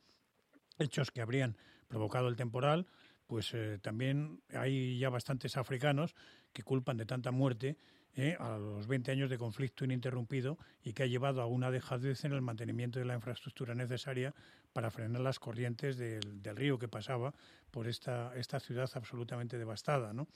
hechos 0.78 1.10
que 1.10 1.20
habrían 1.20 1.56
provocado 1.88 2.28
el 2.28 2.36
temporal, 2.36 2.86
pues 3.26 3.54
eh, 3.54 3.78
también 3.80 4.42
hay 4.52 4.98
ya 4.98 5.08
bastantes 5.08 5.56
africanos 5.56 6.14
que 6.52 6.62
culpan 6.62 6.96
de 6.96 7.06
tanta 7.06 7.30
muerte 7.30 7.78
¿eh? 8.14 8.36
a 8.38 8.58
los 8.58 8.86
20 8.86 9.10
años 9.10 9.30
de 9.30 9.38
conflicto 9.38 9.84
ininterrumpido 9.84 10.58
y 10.82 10.92
que 10.92 11.04
ha 11.04 11.06
llevado 11.06 11.40
a 11.40 11.46
una 11.46 11.70
dejadez 11.70 12.24
en 12.24 12.32
el 12.32 12.42
mantenimiento 12.42 12.98
de 12.98 13.04
la 13.04 13.14
infraestructura 13.14 13.74
necesaria 13.74 14.34
para 14.72 14.90
frenar 14.90 15.22
las 15.22 15.38
corrientes 15.38 15.96
del, 15.96 16.42
río 16.56 16.78
que 16.78 16.88
pasaba 16.88 17.34
por 17.70 17.86
esta, 17.88 18.32
esta 18.36 18.60
ciudad 18.60 18.90
absolutamente 18.94 19.58
devastada. 19.58 20.12
¿no? 20.12 20.28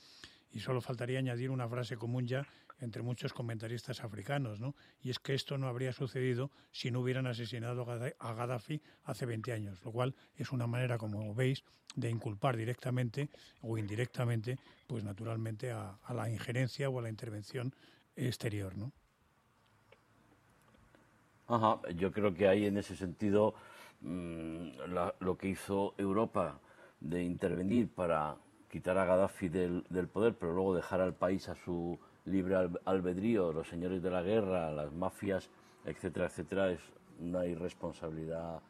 Y 0.51 0.59
solo 0.59 0.81
faltaría 0.81 1.19
añadir 1.19 1.51
una 1.51 1.67
frase 1.67 1.97
común 1.97 2.25
ya 2.25 2.45
entre 2.79 3.01
muchos 3.01 3.33
comentaristas 3.33 4.03
africanos, 4.03 4.59
¿no? 4.59 4.75
y 5.01 5.09
es 5.09 5.19
que 5.19 5.33
esto 5.33 5.57
no 5.57 5.67
habría 5.67 5.93
sucedido 5.93 6.51
si 6.71 6.91
no 6.91 7.01
hubieran 7.01 7.27
asesinado 7.27 7.85
a 8.19 8.33
Gaddafi 8.33 8.81
hace 9.03 9.25
20 9.25 9.51
años, 9.53 9.83
lo 9.83 9.91
cual 9.91 10.15
es 10.35 10.51
una 10.51 10.67
manera, 10.67 10.97
como 10.97 11.33
veis, 11.33 11.63
de 11.95 12.09
inculpar 12.09 12.55
directamente 12.55 13.29
o 13.61 13.77
indirectamente, 13.77 14.57
pues 14.85 15.03
naturalmente 15.03 15.71
a, 15.71 15.97
la 16.13 16.29
injerencia 16.29 16.89
o 16.89 16.99
a 16.99 17.01
la 17.01 17.09
intervención 17.09 17.73
exterior. 18.15 18.77
¿no? 18.77 18.91
Ajá, 21.47 21.79
yo 21.95 22.11
creo 22.11 22.33
que 22.33 22.47
ahí 22.47 22.65
en 22.65 22.77
ese 22.77 22.95
sentido 22.95 23.55
la, 24.01 25.15
lo 25.19 25.37
que 25.37 25.49
hizo 25.49 25.95
Europa 25.97 26.59
de 26.99 27.23
intervenir 27.23 27.89
para 27.89 28.37
quitar 28.69 28.97
a 28.97 29.05
Gaddafi 29.05 29.49
del, 29.49 29.83
del, 29.89 30.07
poder, 30.07 30.35
pero 30.35 30.53
luego 30.53 30.75
dejar 30.75 31.01
al 31.01 31.13
país 31.13 31.49
a 31.49 31.55
su 31.55 31.99
libre 32.25 32.55
albedrío, 32.85 33.53
los 33.53 33.67
señores 33.67 34.01
de 34.03 34.09
la 34.09 34.21
guerra, 34.21 34.71
las 34.71 34.91
mafias, 34.91 35.49
etcétera, 35.85 36.27
etcétera, 36.27 36.71
es 36.71 36.81
una 37.19 37.45
irresponsabilidad 37.45 38.61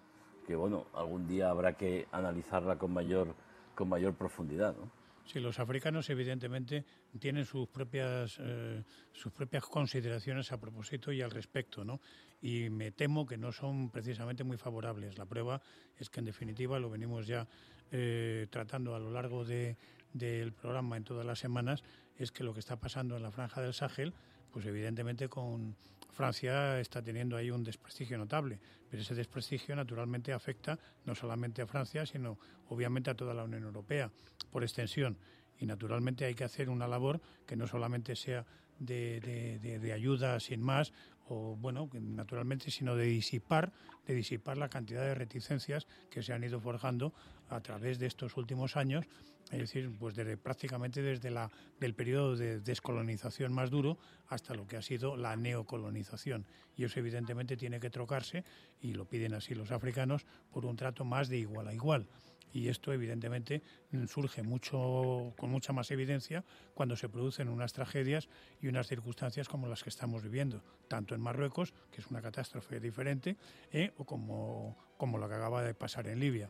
que, 0.46 0.56
bueno, 0.56 0.86
algún 0.94 1.28
día 1.28 1.50
habrá 1.50 1.74
que 1.74 2.08
analizarla 2.12 2.78
con 2.78 2.94
mayor, 2.94 3.36
con 3.76 3.90
mayor 3.90 4.14
profundidad, 4.14 4.76
¿no? 4.76 4.90
Sí, 5.28 5.42
los 5.42 5.60
africanos 5.60 6.10
evidentemente 6.10 6.86
tienen 7.20 7.44
sus 7.44 7.68
propias 7.68 8.38
eh, 8.40 8.82
sus 9.12 9.34
propias 9.34 9.66
consideraciones 9.66 10.54
a 10.54 10.58
propósito 10.58 11.12
y 11.12 11.22
al 11.22 11.32
respecto, 11.32 11.84
¿no? 11.84 12.00
Y 12.42 12.70
me 12.70 12.92
temo 12.92 13.26
que 13.26 13.36
no 13.36 13.52
son 13.52 13.90
precisamente 13.90 14.46
muy 14.46 14.56
favorables. 14.56 15.18
La 15.18 15.26
prueba 15.26 15.62
es 15.98 16.10
que 16.10 16.22
en 16.22 16.28
definitiva 16.28 16.80
lo 16.80 16.90
venimos 16.90 17.28
ya 17.28 17.46
eh, 17.92 18.48
tratando 18.50 18.96
a 18.96 19.00
lo 19.00 19.12
largo 19.12 19.46
de, 19.46 19.78
del 20.14 20.54
programa 20.54 20.98
en 20.98 21.04
todas 21.04 21.26
las 21.26 21.40
semanas 21.40 21.84
es 22.18 22.32
que 22.32 22.44
lo 22.44 22.54
que 22.54 22.60
está 22.60 22.78
pasando 22.78 23.16
en 23.16 23.24
la 23.24 23.32
franja 23.32 23.62
del 23.62 23.74
Sahel, 23.74 24.14
pues 24.52 24.66
evidentemente 24.66 25.30
con 25.30 25.76
Francia 26.12 26.80
está 26.80 27.02
teniendo 27.02 27.38
ahí 27.38 27.52
un 27.52 27.64
desprestigio 27.64 28.18
notable, 28.18 28.60
pero 28.90 29.04
ese 29.04 29.14
desprestigio 29.14 29.76
naturalmente 29.76 30.34
afecta 30.34 30.80
no 31.06 31.14
solamente 31.14 31.62
a 31.62 31.68
Francia, 31.68 32.06
sino 32.06 32.40
obviamente 32.70 33.12
a 33.12 33.16
toda 33.16 33.34
la 33.34 33.44
Unión 33.44 33.64
Europea 33.64 34.10
por 34.52 34.64
extensión. 34.64 35.18
Y 35.60 35.66
naturalmente 35.66 36.26
hay 36.26 36.34
que 36.34 36.44
hacer 36.44 36.70
una 36.70 36.88
labor 36.88 37.22
que 37.46 37.56
no 37.56 37.68
solamente 37.68 38.16
sea 38.16 38.46
de, 38.80 39.92
ayuda 39.94 40.40
sin 40.40 40.62
más 40.62 40.94
o 41.30 41.56
bueno, 41.56 41.90
naturalmente, 41.94 42.72
sino 42.72 42.96
de 42.96 43.06
disipar, 43.06 43.72
de 44.06 44.14
disipar 44.14 44.58
la 44.58 44.70
cantidad 44.70 45.02
de 45.02 45.16
reticencias 45.16 45.88
que 46.10 46.24
se 46.24 46.34
han 46.34 46.44
ido 46.44 46.60
forjando 46.60 47.14
a 47.50 47.62
través 47.62 48.00
de 48.00 48.08
estos 48.08 48.38
últimos 48.38 48.76
años, 48.76 49.06
es 49.52 49.60
decir, 49.60 49.90
pues 49.98 50.16
desde, 50.16 50.36
prácticamente 50.36 51.02
desde 51.02 51.32
la 51.32 51.50
del 51.80 51.94
periodo 51.94 52.36
de 52.36 52.60
descolonización 52.60 53.54
más 53.54 53.70
duro 53.70 53.98
hasta 54.28 54.54
lo 54.54 54.68
que 54.68 54.76
ha 54.76 54.82
sido 54.82 55.16
la 55.16 55.38
neocolonización. 55.38 56.46
Y 56.76 56.84
eso 56.84 57.00
evidentemente 57.00 57.56
tiene 57.56 57.80
que 57.80 57.90
trocarse 57.90 58.44
y 58.82 58.94
lo 58.94 59.06
piden 59.06 59.34
así 59.34 59.56
los 59.56 59.72
africanos 59.72 60.26
por 60.52 60.66
un 60.66 60.76
trato 60.76 61.06
más 61.06 61.30
de 61.30 61.38
igual 61.38 61.68
a 61.70 61.74
igual 61.74 62.08
y 62.54 62.70
esto 62.70 62.94
evidentemente 62.94 63.62
surge 64.08 64.44
mucho 64.44 65.34
con 65.38 65.50
mucha 65.50 65.74
más 65.74 65.92
evidencia 65.92 66.44
cuando 66.74 66.96
se 66.96 67.10
producen 67.10 67.50
unas 67.50 67.74
tragedias 67.74 68.30
y 68.62 68.68
unas 68.68 68.88
circunstancias 68.88 69.48
como 69.48 69.68
las 69.68 69.84
que 69.84 69.90
estamos 69.90 70.24
viviendo 70.24 70.62
tanto 70.88 71.16
en 71.16 71.22
Marruecos 71.22 71.74
que 71.92 72.02
es 72.02 72.08
una 72.08 72.22
catástrofe 72.22 72.80
diferente 72.80 73.38
eh, 73.72 73.92
o 73.98 74.06
como 74.06 74.78
como 74.98 75.18
lo 75.18 75.28
que 75.28 75.36
acaba 75.36 75.62
de 75.64 75.74
pasar 75.74 76.08
en 76.08 76.20
Libia 76.20 76.50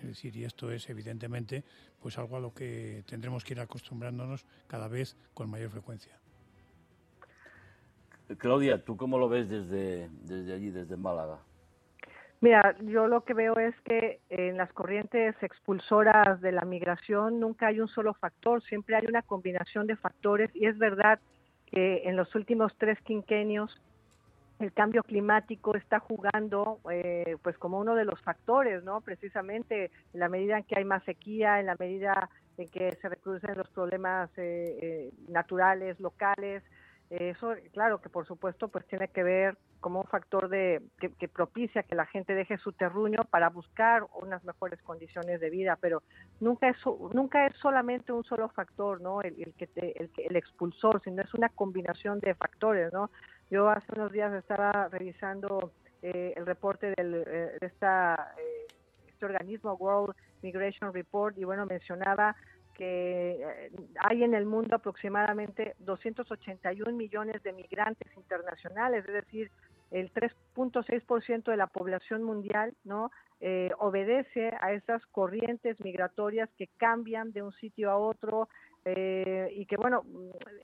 es 0.00 0.08
decir, 0.08 0.36
y 0.36 0.44
esto 0.44 0.70
es 0.70 0.88
evidentemente 0.88 1.64
pues 2.00 2.18
algo 2.18 2.36
a 2.36 2.40
lo 2.40 2.54
que 2.54 3.02
tendremos 3.06 3.44
que 3.44 3.54
ir 3.54 3.60
acostumbrándonos 3.60 4.46
cada 4.66 4.88
vez 4.88 5.16
con 5.34 5.50
mayor 5.50 5.70
frecuencia. 5.70 6.18
Claudia, 8.36 8.84
¿tú 8.84 8.96
cómo 8.96 9.18
lo 9.18 9.28
ves 9.28 9.48
desde, 9.48 10.10
desde 10.22 10.52
allí, 10.52 10.70
desde 10.70 10.96
Málaga? 10.96 11.40
Mira, 12.40 12.76
yo 12.82 13.08
lo 13.08 13.24
que 13.24 13.34
veo 13.34 13.54
es 13.58 13.74
que 13.80 14.20
en 14.30 14.56
las 14.56 14.72
corrientes 14.72 15.34
expulsoras 15.42 16.40
de 16.40 16.52
la 16.52 16.64
migración 16.64 17.40
nunca 17.40 17.66
hay 17.66 17.80
un 17.80 17.88
solo 17.88 18.14
factor, 18.14 18.62
siempre 18.62 18.94
hay 18.94 19.06
una 19.08 19.22
combinación 19.22 19.88
de 19.88 19.96
factores 19.96 20.48
y 20.54 20.66
es 20.66 20.78
verdad 20.78 21.18
que 21.66 22.02
en 22.04 22.16
los 22.16 22.32
últimos 22.36 22.72
tres 22.78 22.96
quinquenios 23.02 23.76
el 24.60 24.72
cambio 24.72 25.02
climático 25.02 25.74
está 25.76 25.98
jugando 25.98 26.78
eh, 26.90 27.36
pues 27.42 27.58
como 27.58 27.78
uno 27.78 27.94
de 27.94 28.04
los 28.04 28.20
factores, 28.22 28.82
¿no? 28.84 29.00
Precisamente 29.00 29.90
en 30.12 30.20
la 30.20 30.28
medida 30.28 30.58
en 30.58 30.64
que 30.64 30.78
hay 30.78 30.84
más 30.84 31.02
sequía, 31.04 31.58
en 31.58 31.66
la 31.66 31.76
medida 31.78 32.30
en 32.56 32.68
que 32.68 32.96
se 33.00 33.08
reproducen 33.08 33.56
los 33.56 33.68
problemas 33.70 34.30
eh, 34.36 34.78
eh, 34.80 35.10
naturales, 35.28 35.98
locales, 36.00 36.62
eso, 37.10 37.54
claro, 37.72 38.00
que 38.00 38.08
por 38.08 38.26
supuesto, 38.26 38.68
pues 38.68 38.86
tiene 38.86 39.08
que 39.08 39.22
ver 39.22 39.56
como 39.80 40.00
un 40.00 40.06
factor 40.06 40.48
de 40.48 40.82
que, 41.00 41.10
que, 41.12 41.28
propicia 41.28 41.82
que 41.82 41.94
la 41.94 42.04
gente 42.06 42.34
deje 42.34 42.58
su 42.58 42.72
terruño 42.72 43.24
para 43.30 43.48
buscar 43.48 44.06
unas 44.20 44.44
mejores 44.44 44.82
condiciones 44.82 45.40
de 45.40 45.50
vida, 45.50 45.78
pero 45.80 46.02
nunca 46.40 46.68
es 46.68 46.76
nunca 47.12 47.46
es 47.46 47.54
solamente 47.56 48.12
un 48.12 48.24
solo 48.24 48.48
factor, 48.50 49.00
¿no? 49.00 49.22
El, 49.22 49.54
que 49.56 49.66
te, 49.66 50.02
el, 50.02 50.10
el 50.16 50.36
expulsor, 50.36 51.00
sino 51.02 51.22
es 51.22 51.32
una 51.32 51.48
combinación 51.48 52.18
de 52.20 52.34
factores, 52.34 52.92
¿no? 52.92 53.10
Yo 53.50 53.68
hace 53.70 53.86
unos 53.94 54.12
días 54.12 54.32
estaba 54.34 54.88
revisando 54.88 55.72
eh, 56.02 56.34
el 56.36 56.46
reporte 56.46 56.92
del, 56.96 57.24
eh, 57.26 57.56
de 57.60 57.66
esta, 57.66 58.34
eh, 58.38 58.66
este 59.08 59.26
organismo 59.26 59.72
World 59.74 60.14
Migration 60.42 60.92
Report 60.92 61.36
y 61.38 61.44
bueno 61.44 61.66
mencionaba 61.66 62.36
que 62.78 63.42
eh, 63.42 63.70
hay 63.98 64.22
en 64.22 64.34
el 64.34 64.46
mundo 64.46 64.76
aproximadamente 64.76 65.74
281 65.80 66.92
millones 66.92 67.42
de 67.42 67.52
migrantes 67.52 68.08
internacionales, 68.16 69.04
es 69.06 69.12
decir, 69.12 69.50
el 69.90 70.12
3.6% 70.12 71.50
de 71.50 71.56
la 71.56 71.66
población 71.66 72.22
mundial, 72.22 72.74
¿no? 72.84 73.10
Eh, 73.40 73.70
obedece 73.78 74.52
a 74.60 74.72
esas 74.72 75.04
corrientes 75.06 75.78
migratorias 75.80 76.48
que 76.56 76.68
cambian 76.76 77.32
de 77.32 77.42
un 77.42 77.52
sitio 77.52 77.90
a 77.90 77.96
otro, 77.96 78.48
eh, 78.90 79.52
y 79.54 79.66
que 79.66 79.76
bueno 79.76 80.02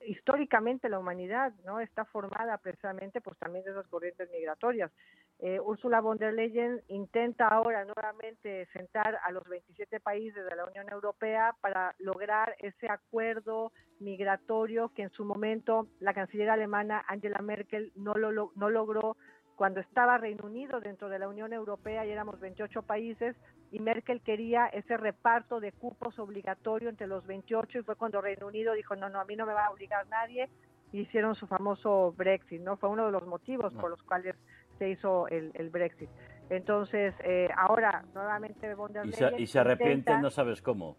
históricamente 0.07 0.89
la 0.89 0.97
humanidad 0.97 1.53
no 1.63 1.79
está 1.79 2.05
formada 2.05 2.57
precisamente 2.57 3.21
pues 3.21 3.37
también 3.37 3.63
de 3.65 3.71
esas 3.71 3.87
corrientes 3.87 4.29
migratorias. 4.31 4.91
Eh, 5.39 5.59
Ursula 5.59 5.99
von 5.99 6.17
der 6.17 6.33
Leyen 6.33 6.81
intenta 6.87 7.47
ahora 7.47 7.85
nuevamente 7.85 8.67
sentar 8.73 9.19
a 9.23 9.31
los 9.31 9.43
27 9.47 9.99
países 9.99 10.43
de 10.43 10.55
la 10.55 10.65
Unión 10.65 10.89
Europea 10.89 11.55
para 11.61 11.93
lograr 11.99 12.55
ese 12.59 12.89
acuerdo 12.89 13.71
migratorio 13.99 14.91
que 14.95 15.03
en 15.03 15.11
su 15.11 15.23
momento 15.23 15.87
la 15.99 16.13
canciller 16.13 16.49
alemana 16.49 17.03
Angela 17.07 17.39
Merkel 17.43 17.91
no 17.95 18.15
lo 18.15 18.51
no 18.55 18.69
logró 18.69 19.17
cuando 19.55 19.79
estaba 19.79 20.17
Reino 20.17 20.45
Unido 20.45 20.79
dentro 20.79 21.09
de 21.09 21.19
la 21.19 21.27
Unión 21.27 21.53
Europea 21.53 22.05
y 22.05 22.11
éramos 22.11 22.39
28 22.39 22.81
países 22.83 23.35
y 23.71 23.79
Merkel 23.79 24.21
quería 24.21 24.67
ese 24.67 24.97
reparto 24.97 25.59
de 25.59 25.71
cupos 25.71 26.19
obligatorio 26.19 26.89
entre 26.89 27.07
los 27.07 27.25
28 27.25 27.79
y 27.79 27.83
fue 27.83 27.95
cuando 27.95 28.21
Reino 28.21 28.47
Unido 28.47 28.73
dijo, 28.73 28.95
no, 28.95 29.09
no, 29.09 29.19
a 29.19 29.25
mí 29.25 29.35
no 29.35 29.45
me 29.45 29.53
va 29.53 29.65
a 29.65 29.71
obligar 29.71 30.07
nadie 30.07 30.49
y 30.91 31.01
hicieron 31.01 31.35
su 31.35 31.47
famoso 31.47 32.13
Brexit, 32.17 32.61
¿no? 32.61 32.77
Fue 32.77 32.89
uno 32.89 33.05
de 33.05 33.11
los 33.11 33.25
motivos 33.25 33.73
no. 33.73 33.81
por 33.81 33.89
los 33.89 34.03
cuales 34.03 34.35
se 34.77 34.89
hizo 34.89 35.27
el, 35.29 35.51
el 35.55 35.69
Brexit. 35.69 36.09
Entonces, 36.49 37.13
eh, 37.23 37.49
ahora 37.57 38.03
nuevamente 38.13 38.73
von 38.75 38.93
der 38.93 39.05
Leyen... 39.05 39.33
Y 39.33 39.37
se, 39.37 39.41
y 39.41 39.47
se 39.47 39.59
arrepienten, 39.59 39.99
intenta, 39.99 40.21
no 40.21 40.29
sabes 40.29 40.61
cómo. 40.61 40.95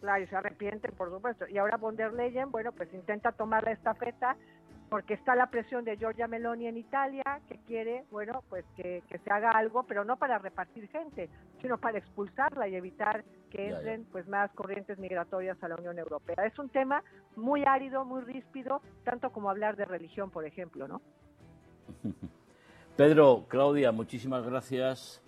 Claro, 0.00 0.22
y 0.22 0.26
se 0.26 0.36
arrepienten, 0.36 0.94
por 0.94 1.10
supuesto. 1.10 1.48
Y 1.48 1.58
ahora 1.58 1.76
von 1.76 1.96
der 1.96 2.12
Leyen, 2.12 2.50
bueno, 2.50 2.72
pues 2.72 2.92
intenta 2.92 3.32
tomar 3.32 3.64
la 3.64 3.72
estafeta 3.72 4.36
porque 4.88 5.14
está 5.14 5.34
la 5.34 5.50
presión 5.50 5.84
de 5.84 5.96
Giorgia 5.96 6.28
Meloni 6.28 6.66
en 6.66 6.76
Italia, 6.76 7.40
que 7.48 7.58
quiere, 7.66 8.04
bueno, 8.10 8.42
pues 8.48 8.64
que, 8.76 9.02
que, 9.08 9.18
se 9.18 9.30
haga 9.30 9.50
algo, 9.50 9.82
pero 9.82 10.04
no 10.04 10.16
para 10.16 10.38
repartir 10.38 10.88
gente, 10.88 11.28
sino 11.60 11.78
para 11.78 11.98
expulsarla 11.98 12.68
y 12.68 12.76
evitar 12.76 13.24
que 13.50 13.68
entren 13.68 14.00
ya, 14.00 14.06
ya. 14.06 14.12
pues 14.12 14.28
más 14.28 14.50
corrientes 14.52 14.98
migratorias 14.98 15.62
a 15.62 15.68
la 15.68 15.76
Unión 15.76 15.98
Europea. 15.98 16.46
Es 16.46 16.58
un 16.58 16.68
tema 16.68 17.02
muy 17.34 17.64
árido, 17.64 18.04
muy 18.04 18.22
ríspido, 18.22 18.80
tanto 19.04 19.30
como 19.30 19.50
hablar 19.50 19.76
de 19.76 19.84
religión, 19.84 20.30
por 20.30 20.44
ejemplo, 20.44 20.86
¿no? 20.86 21.00
Pedro, 22.96 23.44
Claudia, 23.48 23.92
muchísimas 23.92 24.46
gracias. 24.46 25.22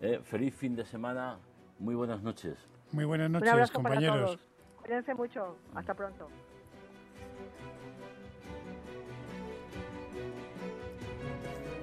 Eh, 0.00 0.20
feliz 0.22 0.54
fin 0.54 0.74
de 0.74 0.84
semana. 0.84 1.38
Muy 1.78 1.94
buenas 1.94 2.22
noches. 2.22 2.56
Muy 2.92 3.04
buenas 3.04 3.30
noches, 3.30 3.70
compañeros. 3.70 4.38
Cuídense 4.80 5.14
mucho. 5.14 5.56
Hasta 5.74 5.94
pronto. 5.94 6.28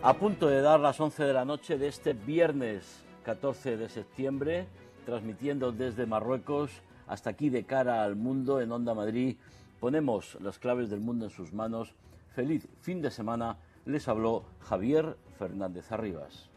A 0.03 0.15
punto 0.15 0.47
de 0.47 0.61
dar 0.61 0.79
las 0.79 0.99
11 0.99 1.25
de 1.25 1.33
la 1.33 1.45
noche 1.45 1.77
de 1.77 1.87
este 1.87 2.13
viernes 2.13 3.03
14 3.23 3.77
de 3.77 3.87
septiembre, 3.87 4.65
transmitiendo 5.05 5.71
desde 5.71 6.07
Marruecos 6.07 6.71
Hasta 7.05 7.29
aquí 7.29 7.51
de 7.51 7.65
cara 7.65 8.03
al 8.03 8.15
mundo 8.15 8.61
en 8.61 8.71
Onda 8.71 8.95
Madrid. 8.95 9.37
Ponemos 9.79 10.39
las 10.41 10.57
claves 10.57 10.89
del 10.89 11.01
mundo 11.01 11.25
en 11.25 11.31
sus 11.31 11.53
manos. 11.53 11.93
Feliz 12.33 12.67
fin 12.81 13.03
de 13.03 13.11
semana. 13.11 13.57
Les 13.85 14.07
habló 14.07 14.45
Javier 14.61 15.17
Fernández 15.37 15.91
Arribas. 15.91 16.49